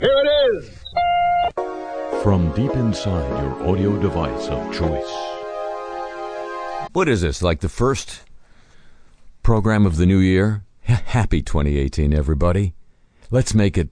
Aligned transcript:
Here 0.00 0.08
it 0.24 0.56
is. 0.56 0.70
From 2.22 2.52
deep 2.54 2.70
inside 2.70 3.28
your 3.42 3.68
audio 3.68 4.00
device 4.00 4.48
of 4.48 4.72
choice. 4.72 5.12
What 6.94 7.06
is 7.06 7.20
this? 7.20 7.42
Like 7.42 7.60
the 7.60 7.68
first 7.68 8.22
program 9.42 9.84
of 9.84 9.98
the 9.98 10.06
new 10.06 10.16
year? 10.16 10.64
Happy 10.84 11.42
2018, 11.42 12.14
everybody. 12.14 12.72
Let's 13.30 13.52
make 13.54 13.76
it 13.76 13.90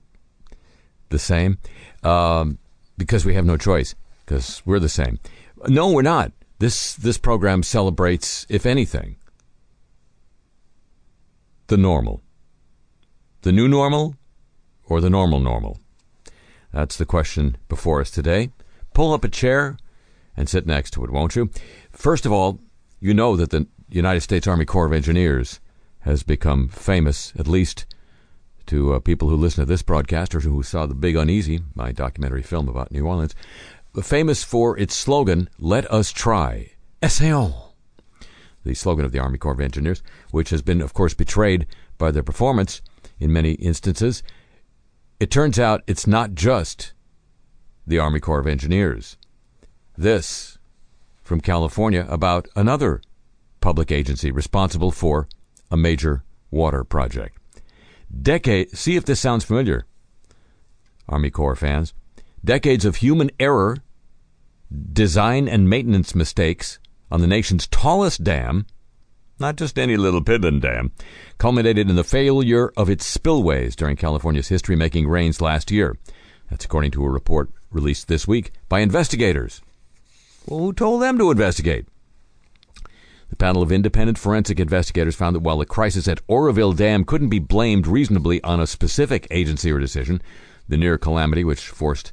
the 1.10 1.18
same 1.18 1.58
um, 2.02 2.56
because 2.96 3.26
we 3.26 3.34
have 3.34 3.44
no 3.44 3.58
choice 3.58 3.94
because 4.24 4.62
we're 4.64 4.80
the 4.80 4.88
same. 4.88 5.18
No, 5.66 5.90
we're 5.92 6.00
not. 6.00 6.32
This 6.58 6.94
this 6.94 7.18
program 7.18 7.62
celebrates, 7.62 8.46
if 8.48 8.64
anything, 8.64 9.16
the 11.66 11.76
normal, 11.76 12.22
the 13.42 13.52
new 13.52 13.68
normal, 13.68 14.16
or 14.86 15.02
the 15.02 15.10
normal 15.10 15.38
normal. 15.38 15.78
That's 16.78 16.96
the 16.96 17.06
question 17.06 17.56
before 17.68 18.00
us 18.00 18.08
today. 18.08 18.52
Pull 18.94 19.12
up 19.12 19.24
a 19.24 19.28
chair 19.28 19.76
and 20.36 20.48
sit 20.48 20.64
next 20.64 20.92
to 20.92 21.02
it, 21.02 21.10
won't 21.10 21.34
you? 21.34 21.50
First 21.90 22.24
of 22.24 22.30
all, 22.30 22.60
you 23.00 23.12
know 23.12 23.34
that 23.34 23.50
the 23.50 23.66
United 23.88 24.20
States 24.20 24.46
Army 24.46 24.64
Corps 24.64 24.86
of 24.86 24.92
Engineers 24.92 25.58
has 26.02 26.22
become 26.22 26.68
famous, 26.68 27.32
at 27.36 27.48
least 27.48 27.84
to 28.66 28.94
uh, 28.94 29.00
people 29.00 29.28
who 29.28 29.34
listen 29.34 29.62
to 29.62 29.68
this 29.68 29.82
broadcast 29.82 30.36
or 30.36 30.40
who 30.40 30.62
saw 30.62 30.86
The 30.86 30.94
Big 30.94 31.16
Uneasy, 31.16 31.62
my 31.74 31.90
documentary 31.90 32.42
film 32.42 32.68
about 32.68 32.92
New 32.92 33.04
Orleans, 33.04 33.34
famous 34.00 34.44
for 34.44 34.78
its 34.78 34.94
slogan, 34.94 35.50
Let 35.58 35.92
Us 35.92 36.12
Try. 36.12 36.74
Essayons. 37.02 37.56
The 38.62 38.74
slogan 38.74 39.04
of 39.04 39.10
the 39.10 39.18
Army 39.18 39.38
Corps 39.38 39.54
of 39.54 39.60
Engineers, 39.60 40.00
which 40.30 40.50
has 40.50 40.62
been, 40.62 40.80
of 40.80 40.94
course, 40.94 41.12
betrayed 41.12 41.66
by 41.98 42.12
their 42.12 42.22
performance 42.22 42.82
in 43.18 43.32
many 43.32 43.54
instances. 43.54 44.22
It 45.20 45.32
turns 45.32 45.58
out 45.58 45.82
it's 45.88 46.06
not 46.06 46.34
just 46.34 46.92
the 47.84 47.98
Army 47.98 48.20
Corps 48.20 48.38
of 48.38 48.46
Engineers. 48.46 49.16
This 49.96 50.58
from 51.24 51.40
California 51.40 52.06
about 52.08 52.46
another 52.54 53.02
public 53.60 53.90
agency 53.90 54.30
responsible 54.30 54.92
for 54.92 55.28
a 55.72 55.76
major 55.76 56.22
water 56.52 56.84
project. 56.84 57.36
Decade 58.22 58.70
see 58.76 58.94
if 58.94 59.04
this 59.04 59.20
sounds 59.20 59.44
familiar. 59.44 59.86
Army 61.08 61.30
Corps 61.30 61.56
fans. 61.56 61.94
Decades 62.44 62.84
of 62.84 62.96
human 62.96 63.30
error, 63.40 63.78
design 64.92 65.48
and 65.48 65.68
maintenance 65.68 66.14
mistakes 66.14 66.78
on 67.10 67.20
the 67.20 67.26
nation's 67.26 67.66
tallest 67.66 68.22
dam, 68.22 68.66
not 69.40 69.56
just 69.56 69.78
any 69.78 69.96
little 69.96 70.22
piddling 70.22 70.60
dam, 70.60 70.92
culminated 71.38 71.88
in 71.88 71.96
the 71.96 72.04
failure 72.04 72.72
of 72.76 72.90
its 72.90 73.06
spillways 73.06 73.76
during 73.76 73.96
California's 73.96 74.48
history 74.48 74.76
making 74.76 75.08
rains 75.08 75.40
last 75.40 75.70
year. 75.70 75.96
That's 76.50 76.64
according 76.64 76.90
to 76.92 77.04
a 77.04 77.10
report 77.10 77.50
released 77.70 78.08
this 78.08 78.26
week 78.26 78.52
by 78.68 78.80
investigators. 78.80 79.60
Well, 80.46 80.60
who 80.60 80.72
told 80.72 81.02
them 81.02 81.18
to 81.18 81.30
investigate? 81.30 81.86
The 83.30 83.36
panel 83.36 83.62
of 83.62 83.70
independent 83.70 84.18
forensic 84.18 84.58
investigators 84.58 85.14
found 85.14 85.36
that 85.36 85.40
while 85.40 85.58
the 85.58 85.66
crisis 85.66 86.08
at 86.08 86.20
Oroville 86.28 86.72
Dam 86.72 87.04
couldn't 87.04 87.28
be 87.28 87.38
blamed 87.38 87.86
reasonably 87.86 88.42
on 88.42 88.58
a 88.58 88.66
specific 88.66 89.26
agency 89.30 89.70
or 89.70 89.78
decision, 89.78 90.22
the 90.66 90.78
near 90.78 90.96
calamity, 90.96 91.44
which 91.44 91.68
forced 91.68 92.12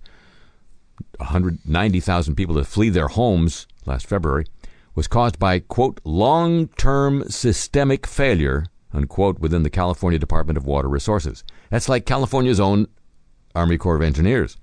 190,000 1.18 2.36
people 2.36 2.56
to 2.56 2.66
flee 2.66 2.90
their 2.90 3.08
homes 3.08 3.66
last 3.86 4.08
February, 4.08 4.46
was 4.94 5.08
caused 5.08 5.40
by, 5.40 5.60
quote, 5.60 6.02
long 6.04 6.68
term 6.68 7.24
systemic 7.30 8.06
failure, 8.06 8.66
unquote, 8.98 9.40
within 9.40 9.64
the 9.64 9.70
California 9.70 10.20
Department 10.20 10.58
of 10.58 10.66
Water 10.66 10.88
Resources. 10.88 11.44
That's 11.70 11.90
like 11.90 12.06
California's 12.06 12.60
own 12.60 12.88
Army 13.54 13.78
Corps 13.78 13.96
of 13.96 14.02
Engineers. 14.02 14.58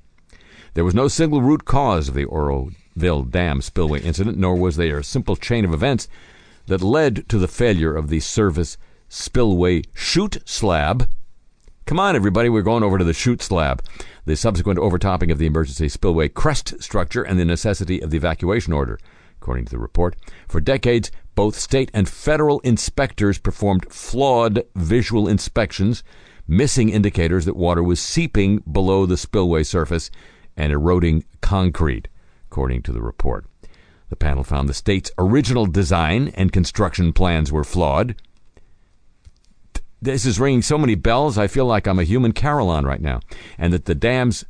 There 0.75 0.85
was 0.85 0.95
no 0.95 1.09
single 1.09 1.43
root 1.43 1.65
cause 1.65 2.09
of 2.09 2.15
the 2.15 2.25
Oroville 2.25 3.25
Dam 3.25 3.61
spillway 3.61 4.01
incident, 4.01 4.39
nor 4.39 4.57
was 4.57 4.77
there 4.77 4.99
a 4.99 5.05
simple 5.05 5.37
chain 5.37 5.65
of 5.65 5.75
events 5.75 6.09
that 6.67 6.81
led 6.81 7.29
to 7.29 7.39
the 7.39 7.49
failure 7.49 7.95
of 7.95 8.09
the 8.09 8.21
service 8.21 8.77
spillway 9.09 9.83
chute 9.95 10.39
slab. 10.45 11.09
Come 11.85 12.01
on, 12.01 12.17
everybody, 12.17 12.49
we're 12.49 12.63
going 12.63 12.83
over 12.83 12.99
to 12.99 13.05
the 13.05 13.13
chute 13.13 13.43
slab. 13.43 13.83
The 14.25 14.37
subsequent 14.37 14.79
overtopping 14.79 15.31
of 15.31 15.39
the 15.39 15.47
emergency 15.47 15.89
spillway 15.89 16.29
crest 16.29 16.83
structure 16.83 17.23
and 17.23 17.39
the 17.39 17.45
necessity 17.45 18.01
of 18.01 18.11
the 18.11 18.17
evacuation 18.17 18.73
order 18.73 18.99
according 19.43 19.65
to 19.65 19.73
the 19.73 19.79
report. 19.79 20.15
For 20.49 20.61
decades, 20.61 21.11
both 21.35 21.57
state 21.57 21.91
and 21.93 22.09
federal 22.09 22.61
inspectors 22.61 23.39
performed 23.39 23.93
flawed 23.93 24.63
visual 24.77 25.27
inspections, 25.27 26.05
missing 26.47 26.91
indicators 26.91 27.45
that 27.47 27.57
water 27.57 27.83
was 27.83 28.01
seeping 28.01 28.59
below 28.59 29.05
the 29.05 29.17
spillway 29.17 29.65
surface 29.65 30.13
and 30.57 30.73
eroding 30.73 31.25
concrete, 31.41 32.07
according 32.47 32.83
to 32.83 32.93
the 32.93 33.03
report. 33.03 33.47
The 34.11 34.17
panel 34.17 34.45
found 34.45 34.69
the 34.69 34.75
state's 34.75 35.11
original 35.19 35.67
design 35.67 36.29
and 36.35 36.53
construction 36.53 37.13
plans 37.13 37.51
were 37.51 37.65
flawed. 37.65 38.15
This 40.01 40.25
is 40.25 40.39
ringing 40.39 40.63
so 40.63 40.79
many 40.79 40.95
bells, 40.95 41.37
I 41.37 41.49
feel 41.49 41.67
like 41.67 41.89
I'm 41.89 41.99
a 41.99 42.05
human 42.05 42.33
carillon 42.33 42.85
right 42.85 43.01
now. 43.01 43.21
And 43.59 43.73
that 43.73 43.87
the 43.87 43.95
dam's 43.97 44.45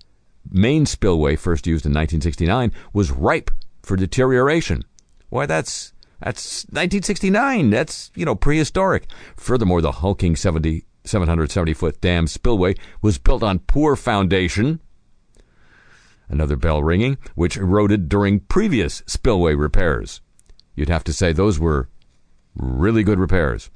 main 0.51 0.85
spillway, 0.85 1.37
first 1.37 1.67
used 1.67 1.87
in 1.87 1.93
1969, 1.93 2.73
was 2.93 3.11
ripe 3.11 3.51
for 3.82 3.97
deterioration. 3.97 4.84
Why, 5.28 5.47
that's 5.47 5.93
that's 6.20 6.65
1969. 6.66 7.70
That's 7.70 8.10
you 8.15 8.25
know 8.25 8.34
prehistoric. 8.34 9.06
Furthermore, 9.37 9.81
the 9.81 9.93
hulking 9.93 10.37
70, 10.37 10.84
770 11.04 11.75
foot 11.75 12.00
dam 12.00 12.26
spillway 12.26 12.75
was 13.00 13.19
built 13.19 13.43
on 13.43 13.59
poor 13.60 13.97
foundation. 13.97 14.81
Another 16.28 16.56
bell 16.56 16.82
ringing, 16.82 17.19
which 17.34 17.56
eroded 17.56 18.09
during 18.09 18.41
previous 18.41 19.03
spillway 19.06 19.54
repairs. 19.54 20.20
You'd 20.75 20.88
have 20.88 21.04
to 21.04 21.12
say 21.12 21.32
those 21.32 21.59
were 21.59 21.88
really 22.54 23.03
good 23.03 23.19
repairs. 23.19 23.70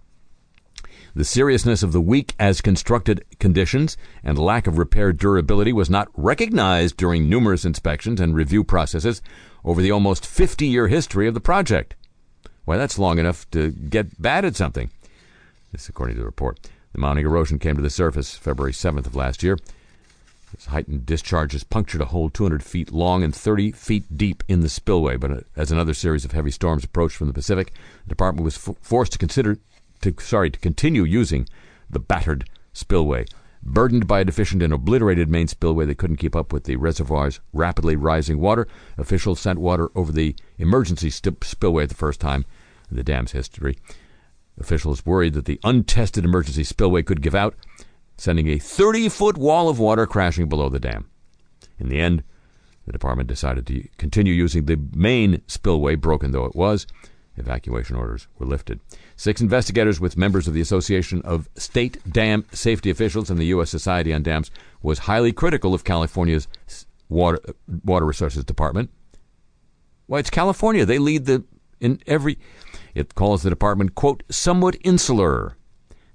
The 1.16 1.24
seriousness 1.24 1.82
of 1.82 1.92
the 1.92 2.00
weak 2.02 2.34
as 2.38 2.60
constructed 2.60 3.24
conditions 3.38 3.96
and 4.22 4.38
lack 4.38 4.66
of 4.66 4.76
repair 4.76 5.14
durability 5.14 5.72
was 5.72 5.88
not 5.88 6.08
recognized 6.12 6.98
during 6.98 7.26
numerous 7.26 7.64
inspections 7.64 8.20
and 8.20 8.34
review 8.34 8.62
processes 8.62 9.22
over 9.64 9.80
the 9.80 9.90
almost 9.90 10.26
50 10.26 10.66
year 10.66 10.88
history 10.88 11.26
of 11.26 11.32
the 11.32 11.40
project. 11.40 11.94
Why, 12.66 12.76
that's 12.76 12.98
long 12.98 13.18
enough 13.18 13.50
to 13.52 13.70
get 13.70 14.20
bad 14.20 14.44
at 14.44 14.56
something. 14.56 14.90
This, 15.72 15.88
according 15.88 16.16
to 16.16 16.20
the 16.20 16.26
report. 16.26 16.60
The 16.92 17.00
mounting 17.00 17.24
erosion 17.24 17.58
came 17.58 17.76
to 17.76 17.82
the 17.82 17.88
surface 17.88 18.36
February 18.36 18.74
7th 18.74 19.06
of 19.06 19.16
last 19.16 19.42
year. 19.42 19.56
This 20.54 20.66
heightened 20.66 21.06
discharges 21.06 21.64
punctured 21.64 22.02
a 22.02 22.06
hole 22.06 22.28
200 22.28 22.62
feet 22.62 22.92
long 22.92 23.22
and 23.22 23.34
30 23.34 23.72
feet 23.72 24.18
deep 24.18 24.44
in 24.48 24.60
the 24.60 24.68
spillway. 24.68 25.16
But 25.16 25.30
uh, 25.30 25.40
as 25.56 25.72
another 25.72 25.94
series 25.94 26.26
of 26.26 26.32
heavy 26.32 26.50
storms 26.50 26.84
approached 26.84 27.16
from 27.16 27.28
the 27.28 27.32
Pacific, 27.32 27.72
the 28.04 28.10
department 28.10 28.44
was 28.44 28.56
f- 28.68 28.76
forced 28.82 29.12
to 29.12 29.18
consider 29.18 29.56
to 30.02 30.14
sorry 30.20 30.50
to 30.50 30.58
continue 30.58 31.04
using 31.04 31.48
the 31.88 31.98
battered 31.98 32.48
spillway. 32.72 33.26
Burdened 33.62 34.06
by 34.06 34.20
a 34.20 34.24
deficient 34.24 34.62
and 34.62 34.72
obliterated 34.72 35.28
main 35.28 35.48
spillway 35.48 35.86
that 35.86 35.98
couldn't 35.98 36.18
keep 36.18 36.36
up 36.36 36.52
with 36.52 36.64
the 36.64 36.76
reservoir's 36.76 37.40
rapidly 37.52 37.96
rising 37.96 38.38
water, 38.38 38.68
officials 38.96 39.40
sent 39.40 39.58
water 39.58 39.90
over 39.96 40.12
the 40.12 40.36
emergency 40.58 41.10
st- 41.10 41.42
spillway 41.42 41.86
the 41.86 41.94
first 41.94 42.20
time 42.20 42.44
in 42.90 42.96
the 42.96 43.02
dam's 43.02 43.32
history. 43.32 43.76
Officials 44.58 45.04
worried 45.04 45.34
that 45.34 45.46
the 45.46 45.60
untested 45.64 46.24
emergency 46.24 46.62
spillway 46.62 47.02
could 47.02 47.22
give 47.22 47.34
out, 47.34 47.56
sending 48.16 48.46
a 48.48 48.58
30 48.58 49.08
foot 49.08 49.36
wall 49.36 49.68
of 49.68 49.80
water 49.80 50.06
crashing 50.06 50.48
below 50.48 50.68
the 50.68 50.78
dam. 50.78 51.10
In 51.78 51.88
the 51.88 52.00
end, 52.00 52.22
the 52.86 52.92
department 52.92 53.28
decided 53.28 53.66
to 53.66 53.88
continue 53.98 54.32
using 54.32 54.64
the 54.64 54.80
main 54.94 55.42
spillway, 55.48 55.96
broken 55.96 56.30
though 56.30 56.44
it 56.44 56.54
was. 56.54 56.86
Evacuation 57.36 57.96
orders 57.96 58.28
were 58.38 58.46
lifted. 58.46 58.80
Six 59.16 59.40
investigators 59.40 59.98
with 59.98 60.18
members 60.18 60.46
of 60.46 60.52
the 60.52 60.60
Association 60.60 61.22
of 61.22 61.48
State 61.56 61.98
Dam 62.10 62.44
Safety 62.52 62.90
Officials 62.90 63.30
and 63.30 63.40
the 63.40 63.46
U.S. 63.46 63.70
Society 63.70 64.12
on 64.12 64.22
Dams 64.22 64.50
was 64.82 65.00
highly 65.00 65.32
critical 65.32 65.72
of 65.72 65.84
California's 65.84 66.46
water, 67.08 67.40
uh, 67.48 67.52
water 67.82 68.04
resources 68.04 68.44
department. 68.44 68.90
Why, 70.06 70.18
it's 70.18 70.30
California. 70.30 70.84
They 70.84 70.98
lead 70.98 71.24
the 71.24 71.44
in 71.80 72.00
every. 72.06 72.38
It 72.94 73.14
calls 73.14 73.42
the 73.42 73.50
department, 73.50 73.94
quote, 73.94 74.22
somewhat 74.30 74.76
insular 74.84 75.56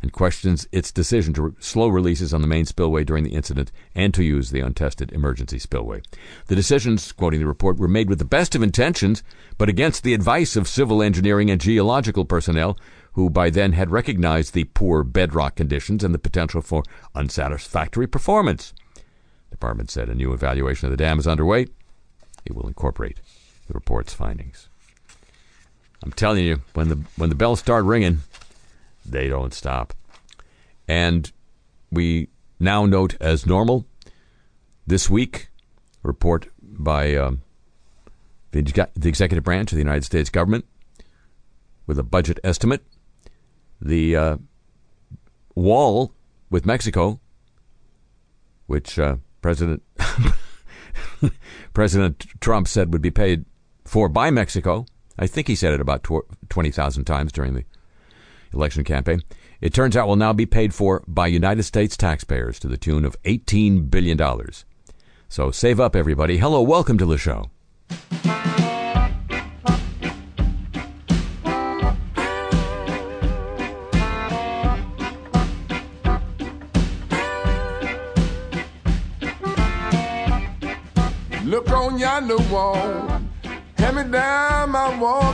and 0.01 0.12
questions 0.12 0.68
its 0.71 0.92
decision 0.92 1.33
to 1.33 1.56
slow 1.59 1.88
releases 1.88 2.33
on 2.33 2.42
the 2.42 2.48
main 2.48 2.65
spillway 2.65 3.03
during 3.03 3.24
the 3.24 3.36
incident 3.36 3.71
and 3.94 4.13
to 4.13 4.24
use 4.24 4.50
the 4.50 4.59
untested 4.59 5.12
emergency 5.12 5.59
spillway. 5.59 6.01
The 6.48 6.56
decisions, 6.56 7.12
quoting 7.12 7.39
the 7.39 7.45
report, 7.45 7.77
were 7.77 7.88
made 7.88 8.09
with 8.09 8.19
the 8.19 8.25
best 8.25 8.56
of 8.56 8.63
intentions, 8.63 9.24
but 9.57 9.69
against 9.69 10.03
the 10.03 10.13
advice 10.13 10.56
of 10.56 10.68
civil 10.68 11.01
engineering 11.01 11.51
and 11.51 11.62
geological 11.62 12.25
personnel 12.25 12.77
who 13.13 13.30
by 13.30 13.50
then 13.50 13.74
had 13.74 13.92
recognized 13.92 14.53
the 14.53 14.63
poor 14.65 15.03
bedrock 15.03 15.56
conditions 15.56 16.04
and 16.04 16.13
the 16.13 16.19
potential 16.19 16.62
for 16.62 16.83
unsatisfactory 17.13 18.07
performance. 18.07 18.74
The 18.95 19.56
department 19.56 19.92
said 19.92 20.09
a 20.09 20.15
new 20.15 20.33
evaluation 20.33 20.88
of 20.88 20.92
the 20.92 21.04
dam 21.04 21.19
is 21.19 21.27
underway. 21.27 21.68
It 22.45 22.56
will 22.56 22.68
incorporate 22.68 23.19
the 23.68 23.74
report's 23.74 24.13
findings. 24.13 24.69
I'm 26.04 26.13
telling 26.13 26.45
you, 26.45 26.62
when 26.74 26.89
the 26.89 27.00
when 27.15 27.30
the 27.30 27.36
bells 27.36 27.59
start 27.59 27.86
ringing, 27.86 28.21
they 29.06 29.27
don't 29.27 29.53
stop. 29.53 29.94
And 30.88 31.31
we 31.92 32.30
now 32.59 32.86
note 32.86 33.15
as 33.19 33.45
normal 33.45 33.86
this 34.88 35.09
week, 35.09 35.50
report 36.03 36.48
by 36.62 37.15
um, 37.15 37.42
the, 38.51 38.62
the 38.95 39.09
executive 39.09 39.44
branch 39.44 39.71
of 39.71 39.75
the 39.75 39.81
United 39.81 40.03
States 40.03 40.30
government 40.30 40.65
with 41.88 42.00
a 42.00 42.03
budget 42.03 42.39
estimate. 42.44 42.83
The 43.81 44.15
uh, 44.15 44.38
wall 45.56 46.13
with 46.50 46.65
Mexico, 46.65 47.19
which 48.68 49.00
uh, 49.00 49.18
President 49.42 49.81
President 51.74 52.27
Trump 52.39 52.68
said 52.68 52.94
would 52.94 53.01
be 53.01 53.12
paid 53.12 53.45
for 53.86 54.09
by 54.09 54.30
Mexico. 54.30 54.86
I 55.18 55.27
think 55.27 55.47
he 55.47 55.56
said 55.56 55.74
it 55.74 55.81
about 55.81 56.06
20,000 56.50 57.04
times 57.06 57.31
during 57.31 57.54
the 57.54 57.65
election 58.53 58.83
campaign. 58.83 59.21
It 59.59 59.74
turns 59.74 59.95
out 59.95 60.07
will 60.07 60.15
now 60.15 60.33
be 60.33 60.45
paid 60.45 60.74
for 60.74 61.03
by 61.07 61.27
United 61.27 61.63
States 61.63 61.95
taxpayers 61.95 62.59
to 62.59 62.68
the 62.68 62.77
tune 62.77 63.06
of 63.06 63.21
$18 63.24 63.89
billion. 63.89 64.19
So 65.30 65.51
save 65.51 65.80
up, 65.80 65.95
everybody. 65.95 66.38
Hello, 66.38 66.62
welcome 66.62 66.98
to 66.98 67.06
the 67.06 67.18
show. 67.18 67.50
Look 81.45 81.69
on 81.69 82.00
yonder 82.00 82.38
wall, 82.50 83.21
hand 83.77 83.97
me 83.97 84.04
down 84.09 84.69
my 84.71 84.97
walking 84.97 85.31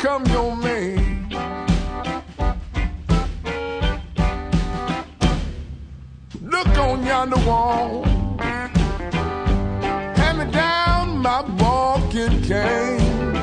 come 0.00 0.24
your 0.26 0.54
man. 0.56 1.28
Look 6.40 6.68
on 6.78 7.04
yonder 7.04 7.36
wall. 7.46 8.04
Hand 10.18 10.38
me 10.38 10.44
down 10.52 11.18
my 11.18 11.40
walking 11.62 12.42
cane. 12.42 13.34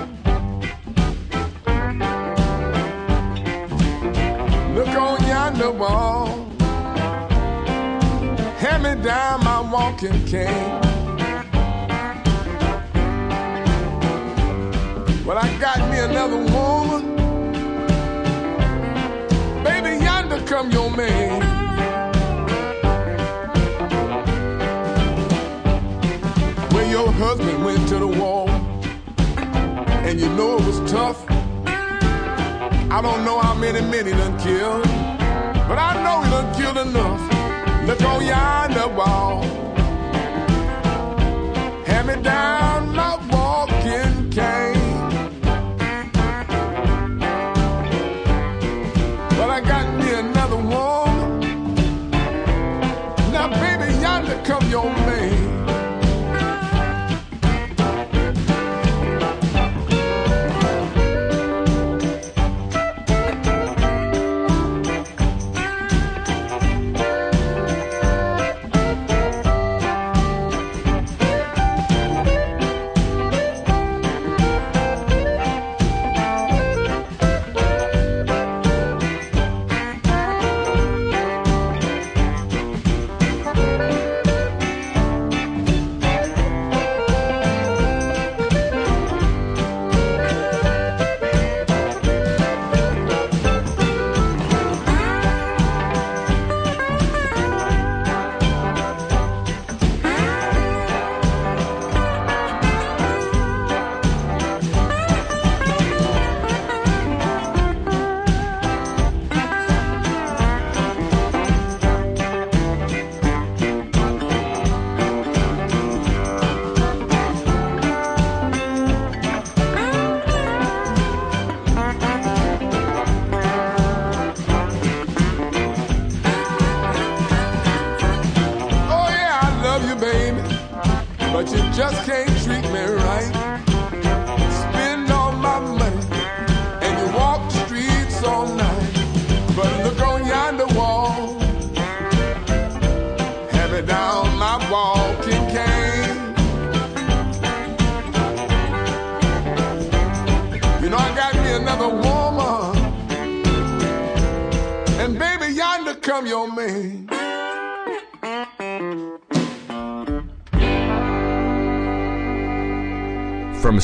Look 4.75 4.87
on 4.87 5.27
yonder 5.27 5.71
wall. 5.71 6.27
Hand 8.59 8.83
me 8.83 9.03
down 9.03 9.43
my 9.43 9.59
walking 9.59 10.25
cane. 10.25 10.94
Well, 15.25 15.39
I 15.39 15.57
got 15.57 15.79
me 15.89 15.97
another 15.97 16.37
woman. 16.37 17.15
Baby, 19.63 20.03
yonder 20.05 20.39
come 20.45 20.69
your 20.69 20.91
man. 20.91 21.41
When 26.71 26.91
your 26.91 27.11
husband 27.11 27.65
went 27.65 27.89
to 27.89 27.97
the 27.97 28.05
wall 28.05 28.49
and 30.05 30.19
you 30.19 30.29
know 30.29 30.57
it 30.57 30.65
was 30.67 30.91
tough. 30.91 31.25
I 32.91 32.99
don't 33.01 33.25
know 33.25 33.39
how 33.39 33.55
many 33.55 33.81
men 33.81 34.05
he 34.05 34.11
done 34.11 34.37
killed, 34.37 34.83
but 35.67 35.79
I 35.79 36.03
know 36.03 36.21
he 36.21 36.29
done 36.29 36.53
killed 36.53 36.77
enough. 36.87 37.87
Look 37.87 38.01
on 38.03 38.23
yonder 38.23 38.87
wall. 38.89 39.41
Hand 41.87 42.07
me 42.09 42.21
down 42.21 42.95
my 42.95 43.17
walking 43.31 44.29
cane. 44.29 44.74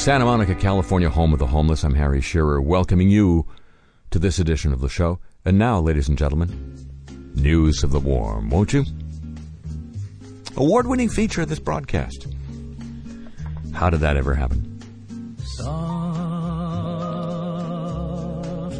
Santa 0.01 0.25
Monica, 0.25 0.55
California, 0.55 1.09
home 1.11 1.31
of 1.31 1.37
the 1.37 1.45
homeless, 1.45 1.83
I'm 1.83 1.93
Harry 1.93 2.21
Shearer, 2.21 2.59
welcoming 2.59 3.11
you 3.11 3.45
to 4.09 4.17
this 4.17 4.39
edition 4.39 4.73
of 4.73 4.81
the 4.81 4.89
show. 4.89 5.19
And 5.45 5.59
now, 5.59 5.79
ladies 5.79 6.09
and 6.09 6.17
gentlemen, 6.17 6.75
news 7.35 7.83
of 7.83 7.91
the 7.91 7.99
warm, 7.99 8.49
won't 8.49 8.73
you? 8.73 8.83
Award 10.57 10.87
winning 10.87 11.07
feature 11.07 11.43
of 11.43 11.49
this 11.49 11.59
broadcast. 11.59 12.25
How 13.73 13.91
did 13.91 13.99
that 13.99 14.17
ever 14.17 14.33
happen? 14.33 14.81
Soft, 15.57 15.67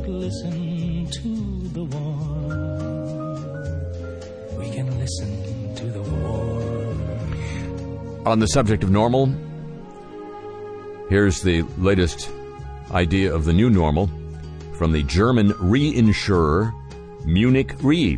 listen 0.08 1.08
to 1.12 1.68
the 1.68 1.84
warm. 1.84 2.18
We 4.58 4.72
can 4.72 4.98
listen 4.98 5.76
to 5.76 5.86
the 5.86 6.02
warm. 6.02 6.98
On 8.26 8.40
the 8.40 8.48
subject 8.48 8.84
of 8.84 8.90
normal, 8.90 9.32
here's 11.12 11.42
the 11.42 11.62
latest 11.78 12.32
idea 12.92 13.36
of 13.36 13.44
the 13.44 13.52
new 13.52 13.70
normal 13.70 14.10
from 14.78 14.94
the 14.94 15.04
German 15.04 15.52
reinsurer 15.56 16.74
Munich 17.26 17.76
Re. 17.82 18.18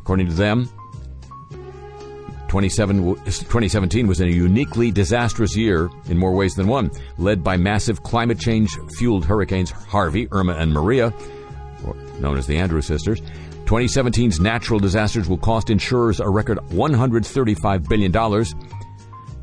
According 0.00 0.28
to 0.28 0.32
them, 0.32 0.66
2017 2.48 4.06
was 4.06 4.20
a 4.22 4.26
uniquely 4.26 4.90
disastrous 4.90 5.54
year 5.54 5.90
in 6.08 6.16
more 6.16 6.32
ways 6.32 6.54
than 6.54 6.68
one, 6.68 6.90
led 7.18 7.44
by 7.44 7.58
massive 7.58 8.02
climate 8.02 8.38
change 8.38 8.70
fueled 8.96 9.26
hurricanes 9.26 9.70
Harvey, 9.70 10.26
Irma, 10.32 10.54
and 10.54 10.72
Maria. 10.72 11.12
known 12.18 12.38
as 12.38 12.46
the 12.46 12.56
Andrews 12.56 12.86
Sisters. 12.86 13.20
2017's 13.66 14.40
natural 14.40 14.80
disasters 14.80 15.28
will 15.28 15.36
cost 15.36 15.68
insurers 15.68 16.18
a 16.18 16.28
record 16.30 16.56
$135 16.70 17.86
billion. 17.86 18.10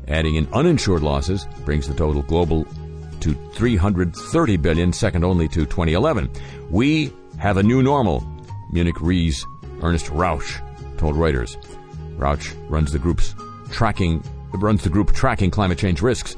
Adding 0.08 0.36
in 0.36 0.48
uninsured 0.52 1.02
losses 1.02 1.46
brings 1.64 1.88
the 1.88 1.94
total 1.94 2.22
global 2.22 2.66
to 3.20 3.34
330 3.54 4.56
billion, 4.58 4.92
second 4.92 5.24
only 5.24 5.48
to 5.48 5.66
2011. 5.66 6.30
We 6.70 7.12
have 7.38 7.56
a 7.56 7.62
new 7.62 7.82
normal, 7.82 8.24
Munich 8.70 9.00
Re's 9.00 9.44
Ernest 9.82 10.10
Rauch 10.10 10.60
told 10.96 11.16
Reuters. 11.16 11.56
Rauch 12.16 12.54
runs 12.68 12.92
the 12.92 12.98
group's 12.98 13.34
tracking 13.70 14.22
runs 14.54 14.82
the 14.82 14.88
group 14.88 15.12
tracking 15.12 15.50
climate 15.50 15.78
change 15.78 16.00
risks, 16.00 16.36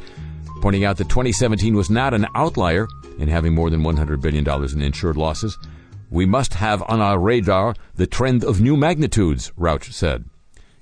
pointing 0.61 0.85
out 0.85 0.97
that 0.97 1.09
2017 1.09 1.75
was 1.75 1.91
not 1.91 2.15
an 2.15 2.27
outlier 2.35 2.89
in 3.19 3.29
having 3.29 3.55
more 3.55 3.71
than 3.71 3.83
$100 3.83 4.21
billion 4.21 4.49
in 4.73 4.83
insured 4.83 5.17
losses. 5.17 5.57
We 6.11 6.27
must 6.27 6.55
have 6.55 6.83
on 6.89 7.01
our 7.01 7.19
radar 7.19 7.75
the 7.95 8.07
trend 8.07 8.43
of 8.45 8.61
new 8.61 8.77
magnitudes, 8.77 9.53
Rauch 9.57 9.93
said, 9.93 10.25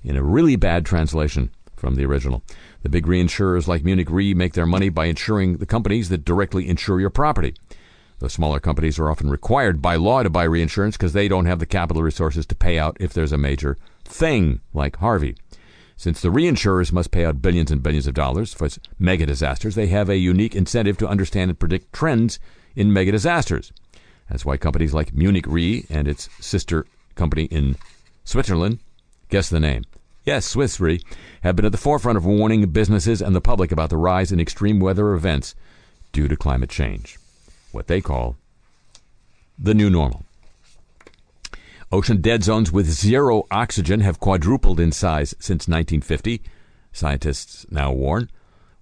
in 0.03 0.15
a 0.15 0.23
really 0.23 0.55
bad 0.55 0.85
translation 0.85 1.51
from 1.77 1.95
the 1.95 2.05
original. 2.05 2.43
The 2.81 2.89
big 2.89 3.05
reinsurers 3.05 3.67
like 3.67 3.85
Munich 3.85 4.09
Re 4.09 4.33
make 4.33 4.53
their 4.53 4.65
money 4.65 4.89
by 4.89 5.05
insuring 5.05 5.57
the 5.57 5.65
companies 5.65 6.09
that 6.09 6.25
directly 6.25 6.67
insure 6.67 6.99
your 6.99 7.09
property. 7.09 7.55
The 8.19 8.29
smaller 8.29 8.59
companies 8.59 8.97
are 8.97 9.09
often 9.09 9.29
required 9.29 9.81
by 9.81 9.95
law 9.95 10.23
to 10.23 10.29
buy 10.29 10.43
reinsurance 10.43 10.97
because 10.97 11.13
they 11.13 11.27
don't 11.27 11.45
have 11.45 11.59
the 11.59 11.67
capital 11.67 12.01
resources 12.01 12.45
to 12.47 12.55
pay 12.55 12.79
out 12.79 12.97
if 12.99 13.13
there's 13.13 13.31
a 13.31 13.37
major 13.37 13.77
thing 14.03 14.59
like 14.73 14.97
Harvey. 14.97 15.35
Since 15.95 16.21
the 16.21 16.29
reinsurers 16.29 16.91
must 16.91 17.11
pay 17.11 17.25
out 17.25 17.41
billions 17.41 17.71
and 17.71 17.81
billions 17.81 18.07
of 18.07 18.13
dollars 18.15 18.53
for 18.53 18.69
mega 18.99 19.25
disasters, 19.25 19.75
they 19.75 19.87
have 19.87 20.09
a 20.09 20.17
unique 20.17 20.55
incentive 20.55 20.97
to 20.97 21.07
understand 21.07 21.49
and 21.49 21.59
predict 21.59 21.93
trends 21.93 22.39
in 22.75 22.93
mega 22.93 23.11
disasters. 23.11 23.71
That's 24.29 24.45
why 24.45 24.57
companies 24.57 24.93
like 24.93 25.13
Munich 25.13 25.45
Re 25.47 25.85
and 25.89 26.07
its 26.07 26.29
sister 26.39 26.85
company 27.15 27.45
in 27.45 27.77
Switzerland, 28.23 28.79
guess 29.29 29.49
the 29.49 29.59
name, 29.59 29.83
yes, 30.27 30.45
Swiss 30.45 30.79
Re, 30.79 31.01
have 31.41 31.55
been 31.55 31.65
at 31.65 31.71
the 31.71 31.77
forefront 31.77 32.17
of 32.17 32.25
warning 32.25 32.69
businesses 32.69 33.21
and 33.21 33.33
the 33.33 33.41
public 33.41 33.71
about 33.71 33.89
the 33.89 33.97
rise 33.97 34.31
in 34.31 34.41
extreme 34.41 34.79
weather 34.79 35.13
events 35.13 35.55
due 36.11 36.27
to 36.27 36.35
climate 36.35 36.69
change, 36.69 37.17
what 37.71 37.87
they 37.87 38.01
call 38.01 38.35
the 39.57 39.73
new 39.73 39.89
normal. 39.89 40.25
Ocean 41.91 42.19
dead 42.19 42.43
zones 42.43 42.71
with 42.71 42.85
zero 42.87 43.43
oxygen 43.49 44.01
have 44.01 44.19
quadrupled 44.19 44.81
in 44.81 44.91
size 44.91 45.29
since 45.39 45.69
1950, 45.69 46.41
scientists 46.91 47.65
now 47.71 47.93
warn, 47.93 48.29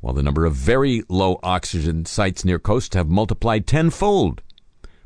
while 0.02 0.16
the 0.16 0.24
number 0.24 0.46
of 0.46 0.56
very 0.56 1.04
low 1.08 1.40
oxygen 1.44 2.06
sites 2.06 2.44
near 2.44 2.58
coasts 2.58 2.96
have 2.96 3.08
multiplied 3.08 3.68
tenfold. 3.68 4.42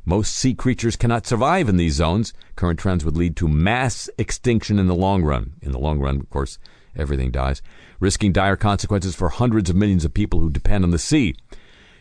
Most 0.04 0.34
sea 0.34 0.54
creatures 0.54 0.96
cannot 0.96 1.26
survive 1.26 1.68
in 1.68 1.76
these 1.76 1.94
zones. 1.94 2.32
Current 2.56 2.78
trends 2.78 3.04
would 3.04 3.16
lead 3.16 3.36
to 3.36 3.48
mass 3.48 4.08
extinction 4.18 4.78
in 4.78 4.86
the 4.86 4.94
long 4.94 5.22
run. 5.22 5.54
In 5.60 5.72
the 5.72 5.78
long 5.78 5.98
run, 5.98 6.20
of 6.20 6.30
course, 6.30 6.58
everything 6.96 7.30
dies, 7.30 7.62
risking 8.00 8.32
dire 8.32 8.56
consequences 8.56 9.14
for 9.14 9.28
hundreds 9.28 9.70
of 9.70 9.76
millions 9.76 10.04
of 10.04 10.14
people 10.14 10.40
who 10.40 10.50
depend 10.50 10.84
on 10.84 10.90
the 10.90 10.98
sea. 10.98 11.34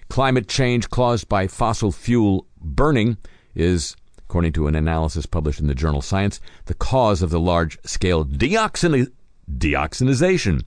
Climate 0.09 0.47
change 0.47 0.89
caused 0.89 1.29
by 1.29 1.47
fossil 1.47 1.91
fuel 1.91 2.47
burning 2.59 3.17
is 3.53 3.95
according 4.29 4.53
to 4.53 4.67
an 4.67 4.75
analysis 4.75 5.25
published 5.25 5.59
in 5.59 5.65
the 5.65 5.73
journal 5.73 6.03
Science, 6.03 6.39
the 6.65 6.75
cause 6.75 7.23
of 7.23 7.31
the 7.31 7.39
large 7.39 7.79
scale 7.83 8.23
deoxini- 8.23 9.11
deoxinization, 9.51 10.63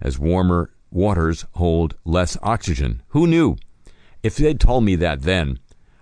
as 0.00 0.18
warmer 0.18 0.70
waters 0.90 1.44
hold 1.56 1.94
less 2.06 2.38
oxygen. 2.42 3.02
Who 3.08 3.26
knew? 3.26 3.56
If 4.22 4.36
they'd 4.36 4.58
told 4.58 4.84
me 4.84 4.96
that 4.96 5.22
then, 5.22 5.58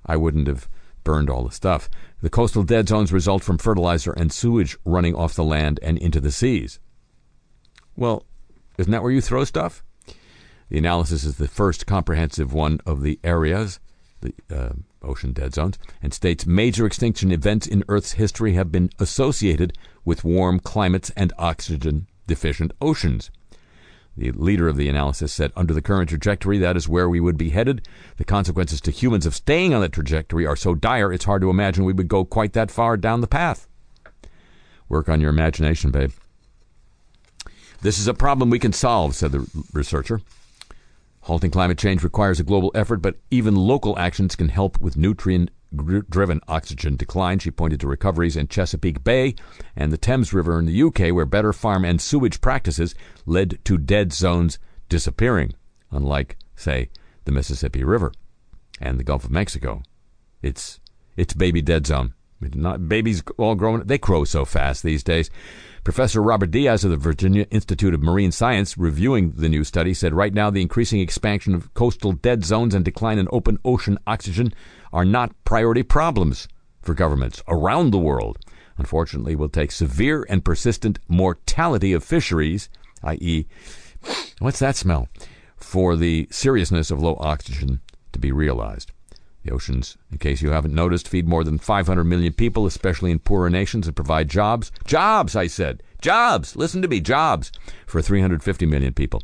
I 0.07 0.17
wouldn't 0.17 0.47
have 0.47 0.69
burned 1.05 1.31
all 1.31 1.45
the 1.45 1.55
stuff. 1.55 1.89
The 2.21 2.31
coastal 2.31 2.63
dead 2.63 2.89
zones 2.89 3.13
result 3.13 3.43
from 3.43 3.59
fertilizer 3.59 4.13
and 4.13 4.33
sewage 4.33 4.77
running 4.85 5.15
off 5.15 5.35
the 5.35 5.45
land 5.45 5.81
and 5.83 5.99
into 5.99 6.21
the 6.21 6.31
seas. 6.31 6.79
Well, 7.97 8.25
isn't 8.79 8.93
that 8.93 9.03
where 9.03 9.13
you 9.13 9.21
throw 9.21 9.45
stuff? 9.45 9.83
The 10.69 10.79
analysis 10.79 11.25
is 11.25 11.37
the 11.37 11.49
first 11.49 11.87
comprehensive 11.87 12.53
one 12.53 12.81
of 12.87 13.03
the 13.03 13.19
areas 13.25 13.81
the 14.21 14.35
uh, 14.51 14.73
ocean 15.03 15.33
dead 15.33 15.55
zones, 15.55 15.79
and 16.03 16.13
states 16.13 16.47
major 16.47 16.87
extinction 16.87 17.33
events 17.33 17.67
in 17.67 17.85
Earth's 17.89 18.13
history 18.13 18.55
have 18.55 18.71
been 18.71 18.91
associated 18.99 19.77
with 20.05 20.25
warm 20.25 20.61
climates 20.61 21.11
and 21.17 21.33
oxygen 21.39 22.07
deficient 22.27 22.73
oceans. 22.81 23.31
The 24.17 24.33
leader 24.33 24.69
of 24.69 24.77
the 24.77 24.89
analysis 24.89 25.33
said, 25.33 25.53
under 25.57 25.73
the 25.73 25.81
current 25.81 26.11
trajectory, 26.11 26.59
that 26.59 26.77
is 26.77 26.89
where 26.89 27.09
we 27.09 27.21
would 27.21 27.39
be 27.39 27.51
headed. 27.51 27.87
The 28.17 28.25
consequences 28.25 28.81
to 28.83 28.91
humans 28.91 29.25
of 29.25 29.35
staying 29.35 29.73
on 29.73 29.81
that 29.81 29.93
trajectory 29.93 30.47
are 30.47 30.57
so 30.57 30.75
dire, 30.75 31.13
it's 31.13 31.25
hard 31.25 31.43
to 31.43 31.51
imagine 31.51 31.85
we 31.85 31.93
would 31.93 32.09
go 32.09 32.25
quite 32.25 32.53
that 32.55 32.71
far 32.71 32.97
down 32.97 33.21
the 33.21 33.27
path. 33.27 33.67
Work 34.89 35.09
on 35.09 35.21
your 35.21 35.31
imagination, 35.31 35.91
babe. 35.91 36.13
This 37.83 37.99
is 37.99 38.09
a 38.09 38.15
problem 38.15 38.51
we 38.51 38.59
can 38.59 38.73
solve, 38.73 39.15
said 39.15 39.33
the 39.33 39.49
researcher. 39.73 40.21
Halting 41.23 41.51
climate 41.51 41.79
change 41.79 42.03
requires 42.03 42.41
a 42.41 42.45
global 42.45 42.73
effort, 42.75 43.01
but 43.01 43.17
even 43.31 43.55
local 43.55 43.99
actions 43.99 44.37
can 44.37 44.49
help 44.49 44.81
with 44.81 44.97
nutrient 44.97 45.51
driven 45.75 46.41
oxygen 46.49 46.97
decline. 46.97 47.39
She 47.39 47.51
pointed 47.51 47.81
to 47.81 47.87
recoveries 47.87 48.37
in 48.37 48.49
Chesapeake 48.49 49.05
Bay 49.05 49.35
and 49.77 49.93
the 49.93 49.99
Thames 49.99 50.33
River 50.33 50.59
in 50.59 50.67
the 50.67 50.83
UK, 50.83 51.15
where 51.15 51.27
better 51.27 51.53
farm 51.53 51.85
and 51.85 52.01
sewage 52.01 52.41
practices 52.41 52.95
led 53.27 53.59
to 53.65 53.79
dead 53.79 54.13
zones 54.13 54.59
disappearing, 54.89 55.55
unlike, 55.91 56.37
say, 56.57 56.91
the 57.25 57.33
Mississippi 57.33 57.85
River 57.85 58.13
and 58.81 58.99
the 58.99 59.05
Gulf 59.05 59.25
of 59.25 59.31
Mexico. 59.31 59.83
It's 60.43 60.81
it's 61.17 61.35
baby 61.35 61.63
dead 61.63 61.87
zone. 61.87 62.15
Not 62.41 62.89
babies 62.89 63.23
all 63.37 63.55
growing. 63.55 63.85
They 63.85 63.99
grow 63.99 64.25
so 64.25 64.45
fast 64.45 64.83
these 64.83 65.03
days. 65.03 65.31
Professor 65.85 66.23
Robert 66.23 66.51
Diaz 66.51 66.85
of 66.85 66.91
the 66.91 66.97
Virginia 66.97 67.47
Institute 67.51 67.95
of 67.95 68.03
Marine 68.03 68.33
Science, 68.33 68.77
reviewing 68.77 69.33
the 69.33 69.49
new 69.49 69.65
study, 69.65 69.95
said 69.95 70.13
right 70.13 70.33
now 70.33 70.51
the 70.51 70.61
increasing 70.61 71.01
expansion 71.01 71.55
of 71.55 71.73
coastal 71.75 72.13
dead 72.13 72.45
zones 72.45 72.75
and 72.75 72.85
decline 72.85 73.19
in 73.19 73.29
open 73.33 73.59
ocean 73.65 73.99
oxygen 74.07 74.53
are 74.93 75.05
not 75.05 75.35
priority 75.45 75.83
problems 75.83 76.49
for 76.83 76.95
governments 76.95 77.43
around 77.49 77.91
the 77.91 77.99
world. 77.99 78.39
Unfortunately, 78.77 79.35
will 79.37 79.49
take 79.49 79.73
severe 79.73 80.27
and 80.29 80.45
persistent 80.45 80.99
mortality 81.09 81.93
of 81.93 82.05
fisheries, 82.05 82.69
i.e., 83.03 83.47
what's 84.39 84.59
that 84.59 84.77
smell, 84.77 85.09
for 85.57 85.97
the 85.97 86.27
seriousness 86.31 86.91
of 86.91 87.01
low 87.01 87.17
oxygen 87.21 87.81
to 88.13 88.19
be 88.19 88.33
realized. 88.33 88.93
The 89.43 89.53
oceans, 89.53 89.97
in 90.13 90.19
case 90.19 90.43
you 90.43 90.51
haven't 90.51 90.75
noticed, 90.75 91.09
feed 91.09 91.27
more 91.27 91.45
than 91.45 91.59
500 91.59 92.05
million 92.05 92.33
people, 92.33 92.67
especially 92.67 93.11
in 93.11 93.21
poorer 93.21 93.49
nations, 93.49 93.87
and 93.87 93.97
provide 93.97 94.29
jobs. 94.29 94.71
Jobs, 94.85 95.35
I 95.35 95.47
said. 95.47 95.83
Jobs. 96.03 96.57
Listen 96.57 96.83
to 96.83 96.89
me. 96.89 97.01
Jobs 97.01 97.51
for 97.87 98.03
350 98.03 98.67
million 98.67 98.93
people. 98.93 99.23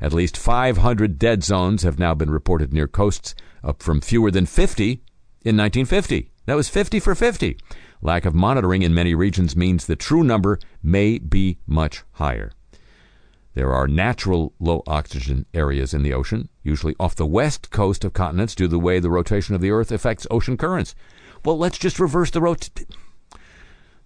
At 0.00 0.12
least 0.12 0.36
500 0.36 1.18
dead 1.18 1.42
zones 1.42 1.82
have 1.82 1.98
now 1.98 2.14
been 2.14 2.30
reported 2.30 2.72
near 2.72 2.88
coasts, 2.88 3.34
up 3.62 3.82
from 3.82 4.00
fewer 4.00 4.30
than 4.30 4.46
50 4.46 5.02
in 5.44 5.56
1950. 5.56 6.30
That 6.46 6.54
was 6.54 6.68
50 6.68 7.00
for 7.00 7.14
50. 7.14 7.58
Lack 8.00 8.24
of 8.24 8.34
monitoring 8.34 8.82
in 8.82 8.94
many 8.94 9.14
regions 9.14 9.56
means 9.56 9.84
the 9.84 9.96
true 9.96 10.22
number 10.22 10.58
may 10.82 11.18
be 11.18 11.58
much 11.66 12.04
higher. 12.12 12.52
There 13.58 13.74
are 13.74 13.88
natural 13.88 14.52
low 14.60 14.84
oxygen 14.86 15.44
areas 15.52 15.92
in 15.92 16.04
the 16.04 16.12
ocean, 16.12 16.48
usually 16.62 16.94
off 17.00 17.16
the 17.16 17.26
west 17.26 17.72
coast 17.72 18.04
of 18.04 18.12
continents 18.12 18.54
due 18.54 18.66
to 18.66 18.68
the 18.68 18.78
way 18.78 19.00
the 19.00 19.10
rotation 19.10 19.52
of 19.52 19.60
the 19.60 19.72
Earth 19.72 19.90
affects 19.90 20.28
ocean 20.30 20.56
currents. 20.56 20.94
Well, 21.44 21.58
let's 21.58 21.76
just 21.76 21.98
reverse 21.98 22.30
the 22.30 22.40
rotation. 22.40 22.86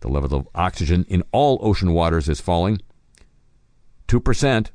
The 0.00 0.08
level 0.08 0.38
of 0.38 0.48
oxygen 0.54 1.04
in 1.06 1.22
all 1.32 1.58
ocean 1.60 1.92
waters 1.92 2.30
is 2.30 2.40
falling. 2.40 2.80
2%, 4.08 4.70